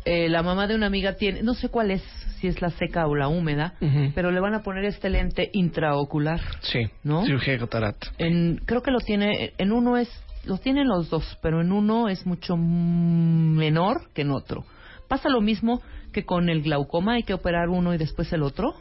eh, 0.05 0.29
la 0.29 0.43
mamá 0.43 0.67
de 0.67 0.75
una 0.75 0.87
amiga 0.87 1.15
tiene, 1.15 1.43
no 1.43 1.55
sé 1.55 1.71
cuál 1.71 1.91
es, 1.91 2.03
si 2.39 2.47
es 2.47 2.61
la 2.61 2.69
seca 2.71 3.07
o 3.07 3.15
la 3.15 3.29
húmeda, 3.29 3.75
pero 4.15 4.31
le 4.31 4.39
van 4.41 4.55
a 4.55 4.63
poner 4.63 4.85
este 4.85 5.09
lente 5.09 5.49
intraocular. 5.55 6.41
Sí, 6.61 6.81
¿No? 7.03 7.25
cirugía 7.25 7.55
de 7.55 7.61
catarata. 7.61 8.09
En, 8.19 8.61
creo 8.67 8.83
que 8.83 8.91
lo 8.91 8.99
tiene, 8.99 9.55
en 9.57 9.73
uno 9.73 9.97
es, 9.97 10.11
los 10.47 10.61
tienen 10.61 10.89
los 10.89 11.11
dos, 11.11 11.39
pero 11.43 11.61
en 11.61 11.73
uno 11.73 12.09
es 12.09 12.27
mucho 12.27 12.57
menor 12.57 14.11
que 14.13 14.23
en 14.23 14.31
otro. 14.31 14.65
¿Pasa 15.09 15.29
lo 15.29 15.41
mismo 15.41 15.83
que 16.13 16.25
con 16.25 16.49
el 16.49 16.63
glaucoma? 16.63 17.15
¿Hay 17.15 17.25
que 17.25 17.35
operar 17.35 17.69
uno 17.69 17.93
y 17.93 17.99
después 17.99 18.33
el 18.33 18.43
otro? 18.43 18.75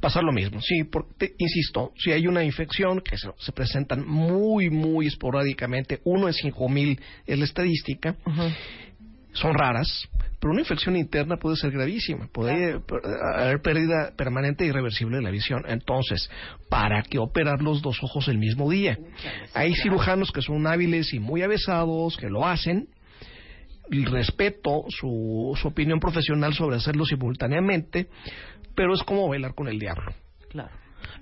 Pasa 0.00 0.20
lo 0.22 0.32
mismo, 0.32 0.60
sí, 0.60 0.84
porque, 0.84 1.34
insisto, 1.38 1.92
si 1.96 2.10
hay 2.10 2.26
una 2.26 2.42
infección 2.42 3.00
que 3.00 3.16
se, 3.16 3.30
se 3.38 3.52
presentan 3.52 4.06
muy, 4.06 4.70
muy 4.70 5.06
esporádicamente, 5.06 6.00
uno 6.04 6.26
en 6.26 6.34
cinco 6.34 6.68
mil 6.68 6.98
es 7.26 7.38
la 7.38 7.44
estadística, 7.44 8.16
son 9.32 9.54
raras, 9.54 10.08
pero 10.40 10.52
una 10.52 10.60
infección 10.60 10.96
interna 10.96 11.36
puede 11.36 11.56
ser 11.56 11.70
gravísima, 11.70 12.28
puede 12.32 12.80
haber 13.36 13.60
pérdida 13.60 14.12
permanente 14.16 14.64
e 14.64 14.68
irreversible 14.68 15.18
de 15.18 15.22
la 15.22 15.30
visión. 15.30 15.64
Entonces, 15.68 16.30
¿para 16.70 17.02
qué 17.02 17.18
operar 17.18 17.60
los 17.60 17.82
dos 17.82 18.02
ojos 18.02 18.26
el 18.28 18.38
mismo 18.38 18.70
día? 18.70 18.98
Hay 19.54 19.74
cirujanos 19.74 20.32
que 20.32 20.40
son 20.40 20.66
hábiles 20.66 21.12
y 21.12 21.20
muy 21.20 21.42
avesados, 21.42 22.16
que 22.16 22.30
lo 22.30 22.46
hacen, 22.46 22.88
respeto 23.90 24.84
su, 24.88 25.56
su 25.60 25.68
opinión 25.68 26.00
profesional 26.00 26.54
sobre 26.54 26.76
hacerlo 26.76 27.04
simultáneamente, 27.04 28.08
pero 28.74 28.94
es 28.94 29.02
como 29.02 29.28
bailar 29.28 29.54
con 29.54 29.68
el 29.68 29.78
diablo. 29.78 30.12
Claro. 30.48 30.70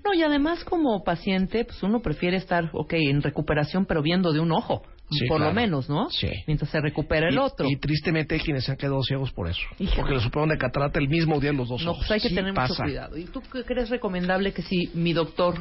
No, 0.05 0.15
y 0.15 0.23
además 0.23 0.65
como 0.65 1.03
paciente, 1.03 1.65
pues 1.65 1.83
uno 1.83 2.01
prefiere 2.01 2.37
estar, 2.37 2.71
ok, 2.73 2.93
en 2.95 3.23
recuperación, 3.23 3.85
pero 3.87 4.03
viendo 4.03 4.33
de 4.33 4.41
un 4.41 4.53
ojo, 4.53 4.83
Sí, 5.11 5.27
por 5.27 5.41
lo 5.41 5.53
menos, 5.53 5.89
¿no? 5.89 6.11
Sí. 6.11 6.29
Mientras 6.47 6.71
se 6.71 6.81
recupera 6.81 7.29
el 7.29 7.35
y, 7.35 7.39
otro. 7.39 7.67
y 7.69 7.77
tristemente 7.77 8.35
hay 8.35 8.41
quienes 8.43 8.65
se 8.65 8.73
han 8.73 8.77
quedado 8.77 9.03
ciegos 9.03 9.33
por 9.33 9.49
eso, 9.49 9.61
Híjole. 9.79 9.97
porque 9.97 10.15
les 10.15 10.23
supieron 10.23 10.49
de 10.51 10.59
catarata 10.59 10.99
el 11.01 11.09
mismo 11.09 11.41
día 11.41 11.53
los 11.53 11.69
dos 11.69 11.83
no, 11.83 11.93
ojos. 11.93 12.07
pues 12.07 12.11
hay 12.13 12.21
que 12.21 12.29
Sí 12.29 12.35
tener 12.35 12.53
mucho 12.53 12.75
cuidado. 12.77 13.17
¿Y 13.17 13.25
tú 13.25 13.41
qué 13.51 13.65
crees 13.65 13.89
recomendable 13.91 14.53
que 14.53 14.63
si 14.63 14.91
mi 14.95 15.13
doctor, 15.15 15.55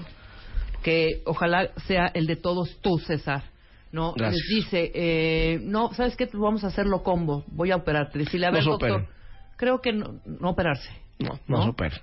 que 0.83 1.21
ojalá 1.25 1.69
sea 1.87 2.07
el 2.13 2.27
de 2.27 2.35
todos 2.35 2.77
tú, 2.81 2.99
César, 2.99 3.43
¿no? 3.91 4.13
Gracias. 4.13 4.41
Les 4.49 4.63
dice, 4.63 4.91
eh, 4.93 5.59
no, 5.63 5.93
¿sabes 5.93 6.15
qué? 6.17 6.27
Pues 6.27 6.41
vamos 6.41 6.63
a 6.63 6.67
hacerlo 6.67 7.01
combo, 7.03 7.45
voy 7.47 7.71
a 7.71 7.77
operarte. 7.77 8.19
Decirle, 8.19 8.47
a 8.47 8.51
ver, 8.51 8.63
se 8.63 8.69
doctor, 8.69 8.91
operen. 8.91 9.09
creo 9.55 9.79
que 9.81 9.93
no, 9.93 10.19
no 10.25 10.49
operarse. 10.49 10.89
No, 11.19 11.39
no, 11.47 11.57
¿No? 11.57 11.63
se 11.63 11.69
opera. 11.69 12.01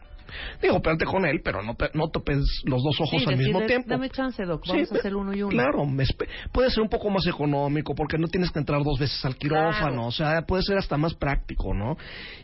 Digo, 0.62 0.76
opérate 0.76 1.04
con 1.04 1.24
él, 1.26 1.40
pero 1.44 1.62
no, 1.62 1.76
no 1.94 2.08
topes 2.08 2.38
los 2.64 2.82
dos 2.82 3.00
ojos 3.00 3.22
Sí, 3.22 3.28
al 3.28 3.36
mismo 3.36 3.62
tiempo. 3.66 3.88
Dame 3.88 4.10
chance, 4.10 4.44
doc, 4.44 4.64
Sí, 4.64 4.72
vamos 4.72 4.90
a 4.90 4.92
pe- 4.94 4.98
hacer 5.00 5.14
uno 5.16 5.34
y 5.34 5.42
uno. 5.42 5.50
Claro, 5.50 5.84
me 5.86 6.04
puede 6.52 6.70
ser 6.70 6.82
un 6.82 6.88
poco 6.88 7.10
más 7.10 7.26
económico 7.26 7.94
porque 7.94 8.18
no 8.18 8.28
tienes 8.28 8.50
que 8.50 8.58
entrar 8.58 8.82
dos 8.82 8.98
veces 8.98 9.24
al 9.24 9.36
quirófano, 9.36 9.72
Claro. 9.92 10.06
o 10.06 10.12
sea, 10.12 10.42
puede 10.42 10.62
ser 10.62 10.78
hasta 10.78 10.96
más 10.96 11.14
práctico, 11.14 11.72
¿no? 11.74 11.96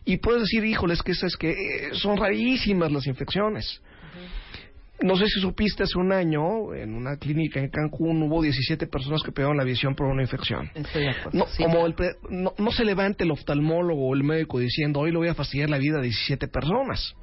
Y 0.04 0.18
puedes 0.18 0.42
decir, 0.42 0.64
híjole, 0.64 0.94
es 0.94 1.02
que, 1.02 1.12
es 1.12 1.36
que 1.36 1.50
eh, 1.50 1.56
son 1.94 2.16
rarísimas 2.16 2.92
las 2.92 3.06
infecciones. 3.06 3.80
No 5.02 5.16
sé 5.16 5.26
si 5.28 5.40
supiste, 5.40 5.82
hace 5.84 5.98
un 5.98 6.12
año, 6.12 6.74
en 6.74 6.94
una 6.94 7.16
clínica 7.16 7.58
en 7.58 7.70
Cancún, 7.70 8.22
hubo 8.22 8.42
17 8.42 8.86
personas 8.86 9.22
que 9.22 9.32
perdieron 9.32 9.56
la 9.56 9.64
visión 9.64 9.94
por 9.94 10.06
una 10.06 10.22
infección. 10.22 10.70
Estoy 10.74 11.04
de 11.04 11.10
acuerdo. 11.10 11.38
No, 11.38 11.46
sí. 11.46 11.62
como 11.62 11.86
el 11.86 11.94
pre- 11.94 12.16
no, 12.28 12.52
no 12.58 12.70
se 12.70 12.84
levante 12.84 13.24
el 13.24 13.30
oftalmólogo 13.30 14.08
o 14.08 14.14
el 14.14 14.24
médico 14.24 14.58
diciendo, 14.58 15.00
hoy 15.00 15.10
le 15.10 15.16
voy 15.16 15.28
a 15.28 15.34
fastidiar 15.34 15.70
la 15.70 15.78
vida 15.78 15.98
a 15.98 16.02
17 16.02 16.48
personas. 16.48 17.14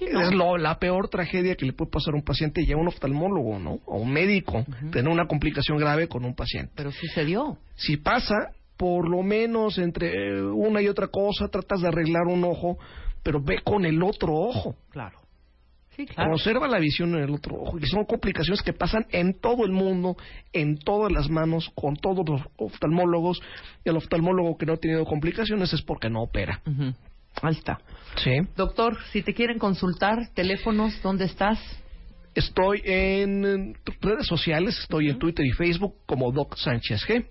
Es 0.00 0.32
lo- 0.34 0.58
la 0.58 0.78
peor 0.80 1.08
tragedia 1.08 1.54
que 1.54 1.66
le 1.66 1.72
puede 1.72 1.90
pasar 1.92 2.14
a 2.14 2.16
un 2.16 2.24
paciente 2.24 2.62
y 2.66 2.72
a 2.72 2.76
un 2.76 2.88
oftalmólogo, 2.88 3.58
¿no? 3.60 3.78
O 3.86 3.98
un 3.98 4.12
médico, 4.12 4.64
tener 4.90 5.08
una 5.12 5.26
complicación 5.26 5.78
grave 5.78 6.08
con 6.08 6.24
un 6.24 6.34
paciente. 6.34 6.72
Pero 6.74 6.90
sucedió. 6.90 7.58
Si 7.76 7.96
pasa, 7.96 8.34
por 8.76 9.08
lo 9.08 9.22
menos 9.22 9.78
entre 9.78 10.08
eh, 10.38 10.42
una 10.42 10.82
y 10.82 10.88
otra 10.88 11.06
cosa, 11.06 11.46
tratas 11.48 11.80
de 11.82 11.88
arreglar 11.88 12.26
un 12.26 12.42
ojo, 12.44 12.76
pero 13.22 13.40
ve 13.40 13.58
con 13.62 13.84
el 13.84 14.02
otro 14.02 14.34
ojo. 14.34 14.74
Claro. 14.90 15.18
Sí, 16.00 16.06
claro. 16.06 16.30
Conserva 16.30 16.66
la 16.66 16.78
visión 16.78 17.14
en 17.14 17.24
el 17.24 17.30
otro 17.30 17.56
ojo. 17.60 17.78
Y 17.78 17.84
son 17.86 18.04
complicaciones 18.06 18.62
que 18.62 18.72
pasan 18.72 19.04
en 19.10 19.34
todo 19.38 19.66
el 19.66 19.72
mundo, 19.72 20.16
en 20.52 20.78
todas 20.78 21.12
las 21.12 21.28
manos, 21.28 21.70
con 21.74 21.94
todos 21.96 22.26
los 22.26 22.40
oftalmólogos. 22.56 23.42
Y 23.84 23.90
el 23.90 23.96
oftalmólogo 23.96 24.56
que 24.56 24.64
no 24.66 24.72
ha 24.72 24.76
tenido 24.78 25.04
complicaciones 25.04 25.72
es 25.74 25.82
porque 25.82 26.08
no 26.08 26.22
opera. 26.22 26.62
Ujú. 26.66 26.94
Ahí 27.42 27.52
está. 27.52 27.78
Sí. 28.16 28.30
Doctor, 28.56 28.96
si 29.12 29.20
te 29.22 29.34
quieren 29.34 29.58
consultar, 29.58 30.30
teléfonos, 30.34 31.00
¿dónde 31.02 31.26
estás? 31.26 31.58
Estoy 32.34 32.80
en 32.84 33.74
redes 34.00 34.26
sociales, 34.26 34.78
estoy 34.80 35.10
en 35.10 35.18
Twitter 35.18 35.44
y 35.44 35.50
Facebook 35.50 35.94
como 36.06 36.32
Doc 36.32 36.56
Sánchez 36.56 37.02
G. 37.06 37.26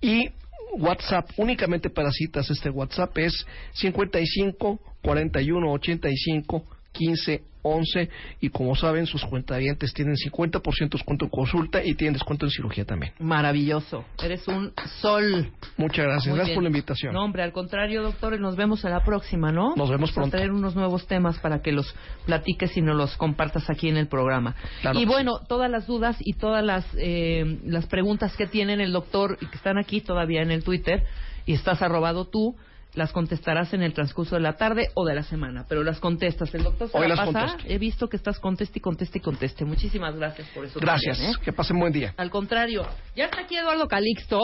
y 0.00 0.30
WhatsApp, 0.72 1.30
únicamente 1.36 1.88
para 1.88 2.10
citas, 2.10 2.50
este 2.50 2.68
WhatsApp 2.68 3.16
es 3.18 3.46
55 3.74 4.80
41 5.02 5.72
85 5.72 6.64
15 6.96 7.42
11 7.66 8.08
y 8.40 8.48
como 8.50 8.76
saben 8.76 9.06
sus 9.06 9.24
cuentavientes 9.24 9.92
tienen 9.92 10.14
50% 10.14 10.62
de 10.78 10.86
descuento 10.92 11.24
en 11.24 11.30
consulta 11.30 11.84
y 11.84 11.94
tienen 11.94 12.14
descuento 12.14 12.46
en 12.46 12.50
cirugía 12.50 12.84
también. 12.84 13.12
Maravilloso. 13.18 14.04
Eres 14.22 14.46
un 14.48 14.72
sol. 15.00 15.50
Muchas 15.76 16.04
gracias, 16.04 16.28
Muy 16.28 16.36
gracias 16.36 16.46
bien. 16.46 16.54
por 16.54 16.62
la 16.62 16.68
invitación. 16.68 17.14
No, 17.14 17.24
hombre, 17.24 17.42
al 17.42 17.52
contrario, 17.52 18.02
doctor, 18.02 18.38
nos 18.38 18.56
vemos 18.56 18.84
en 18.84 18.92
la 18.92 19.02
próxima, 19.04 19.50
¿no? 19.50 19.74
Nos 19.76 19.90
vemos 19.90 19.96
Vamos 19.96 20.12
pronto. 20.12 20.36
A 20.36 20.38
traer 20.38 20.52
unos 20.52 20.76
nuevos 20.76 21.06
temas 21.06 21.38
para 21.40 21.60
que 21.60 21.72
los 21.72 21.92
platiques 22.24 22.76
y 22.76 22.82
nos 22.82 22.96
los 22.96 23.16
compartas 23.16 23.68
aquí 23.68 23.88
en 23.88 23.96
el 23.96 24.06
programa. 24.06 24.54
Claro 24.82 24.98
y 25.00 25.04
bueno, 25.04 25.40
todas 25.48 25.70
las 25.70 25.86
dudas 25.86 26.16
y 26.20 26.34
todas 26.34 26.64
las, 26.64 26.86
eh, 26.98 27.58
las 27.64 27.86
preguntas 27.86 28.36
que 28.36 28.46
tienen 28.46 28.80
el 28.80 28.92
doctor 28.92 29.38
y 29.40 29.46
que 29.46 29.56
están 29.56 29.78
aquí 29.78 30.00
todavía 30.00 30.42
en 30.42 30.50
el 30.50 30.62
Twitter 30.62 31.02
y 31.46 31.54
estás 31.54 31.82
arrobado 31.82 32.26
tú, 32.26 32.56
las 32.96 33.12
contestarás 33.12 33.72
en 33.74 33.82
el 33.82 33.92
transcurso 33.92 34.34
de 34.34 34.40
la 34.40 34.54
tarde 34.54 34.88
o 34.94 35.04
de 35.04 35.14
la 35.14 35.22
semana, 35.22 35.64
pero 35.68 35.84
las 35.84 36.00
contestas. 36.00 36.52
El 36.54 36.64
doctor 36.64 36.88
se 36.90 36.96
Hoy 36.96 37.02
la 37.08 37.14
las 37.14 37.26
pasa. 37.26 37.40
contesto. 37.46 37.72
He 37.72 37.78
visto 37.78 38.08
que 38.08 38.16
estás 38.16 38.40
conteste 38.40 38.78
y 38.78 38.82
conteste 38.82 39.18
y 39.18 39.20
conteste. 39.20 39.64
Muchísimas 39.64 40.16
gracias 40.16 40.48
por 40.48 40.64
eso. 40.64 40.80
Gracias, 40.80 41.18
también, 41.18 41.36
¿eh? 41.38 41.42
que 41.44 41.52
pasen 41.52 41.78
buen 41.78 41.92
día. 41.92 42.14
Al 42.16 42.30
contrario, 42.30 42.86
ya 43.14 43.26
está 43.26 43.42
aquí 43.42 43.56
Eduardo 43.56 43.86
Calixto. 43.86 44.40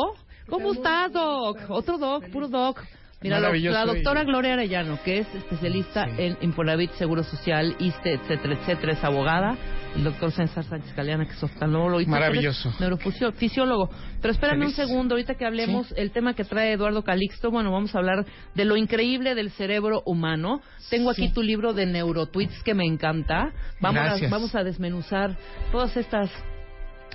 ¿Cómo 0.48 0.72
estás, 0.74 1.12
Doc? 1.12 1.59
Otro 1.68 1.98
Doc, 1.98 2.28
puro 2.30 2.48
Doc. 2.48 2.80
Mira, 3.22 3.38
la 3.40 3.84
doctora 3.86 4.24
Gloria 4.24 4.55
Arellano, 4.55 4.98
que 5.05 5.18
es 5.18 5.34
especialista 5.34 6.05
en 6.18 6.36
Infonavit, 6.40 6.90
Seguro 6.94 7.22
Social, 7.22 7.76
ISTE, 7.78 8.14
etcétera, 8.14 8.55
etcétera, 8.55 8.92
es 8.92 9.05
abogada. 9.05 9.57
El 9.95 10.05
doctor 10.05 10.32
César 10.32 10.64
Sánchez 10.64 10.93
Caliana, 10.95 11.26
que 11.26 11.32
es 11.32 11.43
oftalmólogo. 11.43 12.01
y 12.01 12.07
Maravilloso. 12.07 12.72
Neurofisiólogo. 12.80 13.90
Pero 14.20 14.32
espérame 14.32 14.61
Feliz. 14.61 14.78
un 14.78 14.86
segundo, 14.86 15.14
ahorita 15.14 15.34
que 15.34 15.45
hablemos, 15.45 15.93
el 15.97 16.12
tema 16.12 16.34
que 16.34 16.45
trae 16.45 16.72
Eduardo 16.72 17.05
Calixto, 17.05 17.51
bueno, 17.51 17.70
vamos 17.72 17.95
a 17.95 17.99
hablar 17.99 18.24
de 18.55 18.64
lo 18.64 18.76
increíble 18.76 19.34
del 19.34 19.51
cerebro 19.51 20.03
humano. 20.07 20.62
Tengo 20.88 21.11
aquí 21.11 21.30
tu 21.30 21.43
libro 21.43 21.74
de 21.74 21.86
neurotweets 21.86 22.62
que 22.62 22.72
me 22.74 22.86
encanta. 22.86 23.53
Vamos 23.80 24.01
a, 24.01 24.05
Gracias. 24.05 24.30
vamos 24.30 24.55
a 24.55 24.64
desmenuzar 24.64 25.36
todas 25.70 25.97
estas 25.97 26.30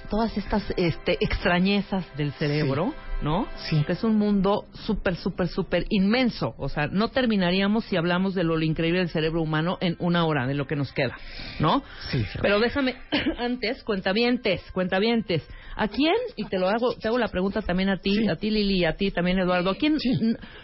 todas 0.10 0.38
estas 0.38 0.64
este, 0.78 1.18
extrañezas 1.20 2.06
del 2.16 2.32
cerebro, 2.34 2.94
¿no? 3.22 3.48
Sí. 3.70 3.84
Que 3.86 3.94
es 3.94 4.04
un 4.04 4.18
mundo 4.18 4.66
súper, 4.86 5.16
súper, 5.16 5.48
súper 5.48 5.86
inmenso. 5.90 6.54
O 6.58 6.70
sea, 6.70 6.88
no 6.88 7.10
terminaríamos 7.10 7.86
si 7.86 7.98
hablamos 7.98 8.36
de 8.36 8.44
lo 8.44 8.60
increíble 8.62 9.00
del 9.00 9.10
cerebro 9.10 9.42
humano 9.42 9.78
en 9.82 9.96
una 10.00 10.26
hora, 10.26 10.48
de 10.48 10.54
lo 10.54 10.68
que 10.68 10.76
nos 10.76 10.92
queda, 10.94 11.18
¿no? 11.60 11.84
Sí. 12.12 12.24
Pero 12.42 12.60
déjame, 12.60 12.96
antes, 13.40 13.84
cuentavientes, 13.84 14.62
cuentavientes. 14.72 15.48
¿A 15.76 15.88
quién? 15.88 16.16
Y 16.36 16.46
te 16.46 16.58
lo 16.58 16.68
hago, 16.70 16.96
te 16.96 17.08
hago 17.08 17.20
la 17.20 17.28
pregunta 17.28 17.62
también 17.62 17.90
a 17.90 17.98
ti, 17.98 18.28
a 18.28 18.36
ti 18.36 18.50
Lili 18.50 18.80
y 18.80 18.86
a 18.86 18.96
ti 18.96 19.12
también 19.12 19.38
Eduardo. 19.40 19.70
¿A 19.70 19.76
quién 19.76 19.98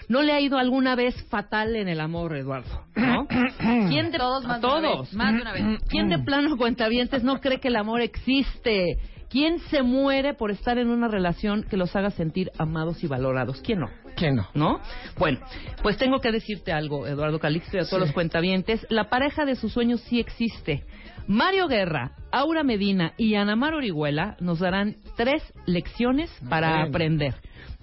no 0.07 0.21
le 0.23 0.31
ha 0.33 0.39
ido 0.41 0.57
alguna 0.57 0.95
vez 0.95 1.15
fatal 1.29 1.75
en 1.75 1.87
el 1.87 1.99
amor, 1.99 2.35
Eduardo? 2.35 2.85
¿No? 2.95 3.27
¿Quién 3.89 4.11
de 4.11 4.17
Todos 4.17 4.43
más 4.43 4.57
a 4.57 4.59
de 4.59 4.65
una 4.65 4.81
todos? 4.81 5.07
vez, 5.09 5.13
más 5.13 5.33
de 5.35 5.41
una 5.41 5.53
vez. 5.53 5.63
¿Quién 5.87 6.09
de 6.09 6.19
plano 6.19 6.57
cuentavientes 6.57 7.23
no 7.23 7.39
cree 7.41 7.59
que 7.59 7.67
el 7.67 7.75
amor 7.75 8.01
existe? 8.01 8.97
¿Quién 9.33 9.57
se 9.71 9.81
muere 9.81 10.35
por 10.35 10.51
estar 10.51 10.77
en 10.77 10.89
una 10.89 11.07
relación 11.07 11.63
que 11.63 11.75
los 11.75 11.95
haga 11.95 12.11
sentir 12.11 12.51
amados 12.59 13.03
y 13.03 13.07
valorados? 13.07 13.61
¿Quién 13.61 13.79
no? 13.79 13.89
¿Quién 14.15 14.35
no? 14.35 14.47
¿No? 14.53 14.79
Bueno, 15.17 15.39
pues 15.81 15.97
tengo 15.97 16.19
que 16.21 16.31
decirte 16.31 16.71
algo, 16.71 17.07
Eduardo 17.07 17.39
Calixto, 17.39 17.77
y 17.77 17.79
a 17.79 17.85
todos 17.85 17.99
los 17.99 18.11
cuentavientes. 18.11 18.85
La 18.91 19.09
pareja 19.09 19.43
de 19.45 19.55
sus 19.55 19.73
sueños 19.73 20.01
sí 20.01 20.19
existe. 20.19 20.83
Mario 21.25 21.67
Guerra, 21.67 22.11
Aura 22.31 22.63
Medina 22.63 23.13
y 23.17 23.33
Anamar 23.33 23.73
Orihuela 23.73 24.37
nos 24.39 24.59
darán 24.59 24.97
tres 25.17 25.41
lecciones 25.65 26.29
para 26.47 26.83
aprender. 26.83 27.33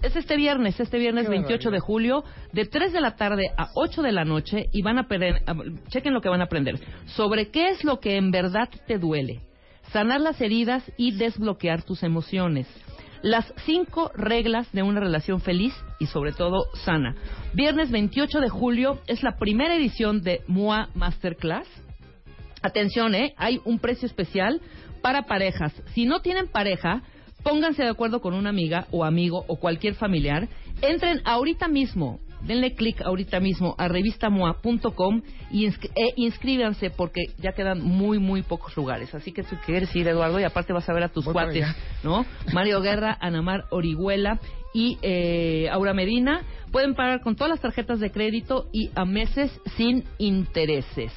Es 0.01 0.15
este 0.15 0.37
viernes, 0.37 0.79
este 0.79 0.99
viernes 0.99 1.25
Qué 1.25 1.31
28 1.31 1.69
de 1.69 1.79
julio, 1.81 2.23
de 2.53 2.63
3 2.65 2.93
de 2.93 3.01
la 3.01 3.17
tarde 3.17 3.49
a 3.57 3.67
8 3.75 4.01
de 4.01 4.13
la 4.13 4.23
noche, 4.23 4.67
y 4.71 4.83
van 4.83 4.99
a 4.99 5.01
aprender, 5.01 5.41
a- 5.45 5.53
chequen 5.89 6.13
lo 6.13 6.21
que 6.21 6.29
van 6.29 6.39
a 6.39 6.45
aprender, 6.45 6.79
sobre 7.07 7.49
qué 7.49 7.67
es 7.71 7.83
lo 7.83 7.99
que 7.99 8.15
en 8.15 8.31
verdad 8.31 8.69
te 8.87 8.97
duele, 8.97 9.41
sanar 9.91 10.21
las 10.21 10.39
heridas 10.41 10.83
y 10.97 11.11
desbloquear 11.11 11.83
tus 11.83 12.03
emociones. 12.03 12.67
Las 13.21 13.53
cinco 13.65 14.11
reglas 14.15 14.71
de 14.71 14.81
una 14.81 14.99
relación 14.99 15.41
feliz 15.41 15.73
y 15.99 16.07
sobre 16.07 16.31
todo 16.31 16.65
sana. 16.85 17.15
Viernes 17.53 17.91
28 17.91 18.39
de 18.39 18.49
julio 18.49 18.99
es 19.05 19.21
la 19.21 19.37
primera 19.37 19.75
edición 19.75 20.21
de 20.23 20.41
MOA 20.47 20.89
Masterclass. 20.95 21.67
Atención, 22.63 23.13
¿eh? 23.13 23.33
Hay 23.37 23.59
un 23.63 23.79
precio 23.79 24.07
especial 24.07 24.61
para 25.01 25.23
parejas. 25.23 25.73
Si 25.93 26.05
no 26.05 26.21
tienen 26.21 26.47
pareja, 26.47 27.03
pónganse 27.43 27.83
de 27.83 27.89
acuerdo 27.89 28.21
con 28.21 28.33
una 28.33 28.49
amiga 28.49 28.87
o 28.91 29.03
amigo 29.03 29.45
o 29.47 29.57
cualquier 29.57 29.95
familiar. 29.95 30.47
Entren 30.81 31.21
ahorita 31.25 31.67
mismo, 31.67 32.19
denle 32.45 32.73
clic 32.73 33.01
ahorita 33.01 33.39
mismo 33.39 33.75
a 33.77 33.87
revistamoa.com 33.87 35.21
y 35.51 35.67
e 35.67 36.13
inscríbanse 36.15 36.89
porque 36.89 37.21
ya 37.37 37.53
quedan 37.53 37.81
muy, 37.81 38.19
muy 38.19 38.41
pocos 38.41 38.75
lugares. 38.75 39.13
Así 39.13 39.31
que 39.31 39.43
si 39.43 39.55
quieres 39.57 39.95
ir, 39.95 40.07
Eduardo, 40.07 40.39
y 40.39 40.43
aparte 40.43 40.73
vas 40.73 40.87
a 40.89 40.93
ver 40.93 41.03
a 41.03 41.09
tus 41.09 41.25
Voy 41.25 41.33
cuates. 41.33 41.67
¿no? 42.03 42.25
Mario 42.53 42.81
Guerra, 42.81 43.17
Anamar 43.21 43.65
Orihuela 43.69 44.39
y 44.73 44.97
eh, 45.01 45.69
Aura 45.71 45.93
Medina. 45.93 46.41
Pueden 46.71 46.95
pagar 46.95 47.21
con 47.21 47.35
todas 47.35 47.51
las 47.51 47.61
tarjetas 47.61 47.99
de 47.99 48.11
crédito 48.11 48.67
y 48.71 48.89
a 48.95 49.05
meses 49.05 49.51
sin 49.75 50.05
intereses. 50.17 51.11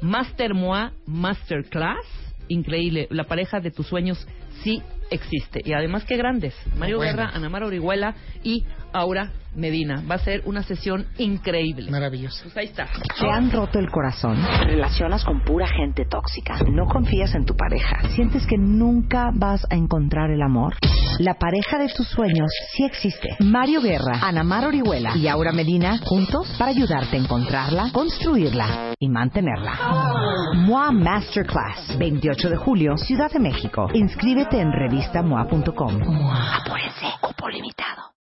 Master 0.00 0.54
Moa 0.54 0.92
Masterclass, 1.06 2.06
increíble. 2.48 3.06
La 3.10 3.24
pareja 3.24 3.60
de 3.60 3.70
tus 3.70 3.86
sueños 3.86 4.26
sí 4.62 4.82
existe. 5.10 5.60
Y 5.64 5.72
además, 5.72 6.04
qué 6.04 6.16
grandes. 6.16 6.54
Mario 6.76 6.98
Bueno. 6.98 7.12
Guerra, 7.12 7.30
Anamar 7.30 7.62
Orihuela 7.64 8.14
y 8.42 8.64
Aura 8.96 9.30
Medina. 9.54 10.02
Va 10.08 10.16
a 10.16 10.18
ser 10.18 10.42
una 10.44 10.62
sesión 10.62 11.06
increíble. 11.18 11.90
Maravilloso. 11.90 12.42
Pues 12.44 12.56
ahí 12.56 12.66
está. 12.66 12.88
¿Te 13.18 13.30
han 13.30 13.50
roto 13.50 13.78
el 13.78 13.90
corazón? 13.90 14.38
Relacionas 14.64 15.24
con 15.24 15.42
pura 15.42 15.66
gente 15.66 16.04
tóxica. 16.04 16.58
¿No 16.70 16.86
confías 16.86 17.34
en 17.34 17.44
tu 17.44 17.56
pareja? 17.56 18.08
¿Sientes 18.14 18.46
que 18.46 18.56
nunca 18.58 19.30
vas 19.34 19.66
a 19.70 19.74
encontrar 19.74 20.30
el 20.30 20.42
amor? 20.42 20.74
La 21.18 21.34
pareja 21.34 21.78
de 21.78 21.88
tus 21.88 22.06
sueños 22.08 22.50
sí 22.72 22.84
existe. 22.84 23.36
Mario 23.40 23.80
Guerra, 23.80 24.20
Anamar 24.22 24.66
Orihuela 24.66 25.16
y 25.16 25.28
Aura 25.28 25.52
Medina 25.52 25.98
juntos 26.04 26.54
para 26.58 26.70
ayudarte 26.70 27.16
a 27.16 27.20
encontrarla, 27.20 27.90
construirla 27.92 28.92
y 28.98 29.08
mantenerla. 29.08 30.52
MOA 30.54 30.92
Masterclass, 30.92 31.96
28 31.98 32.50
de 32.50 32.56
julio, 32.56 32.96
Ciudad 32.98 33.30
de 33.30 33.40
México. 33.40 33.88
Inscríbete 33.94 34.60
en 34.60 34.72
revistamoa.com. 34.72 36.02
Apúrense. 36.02 37.06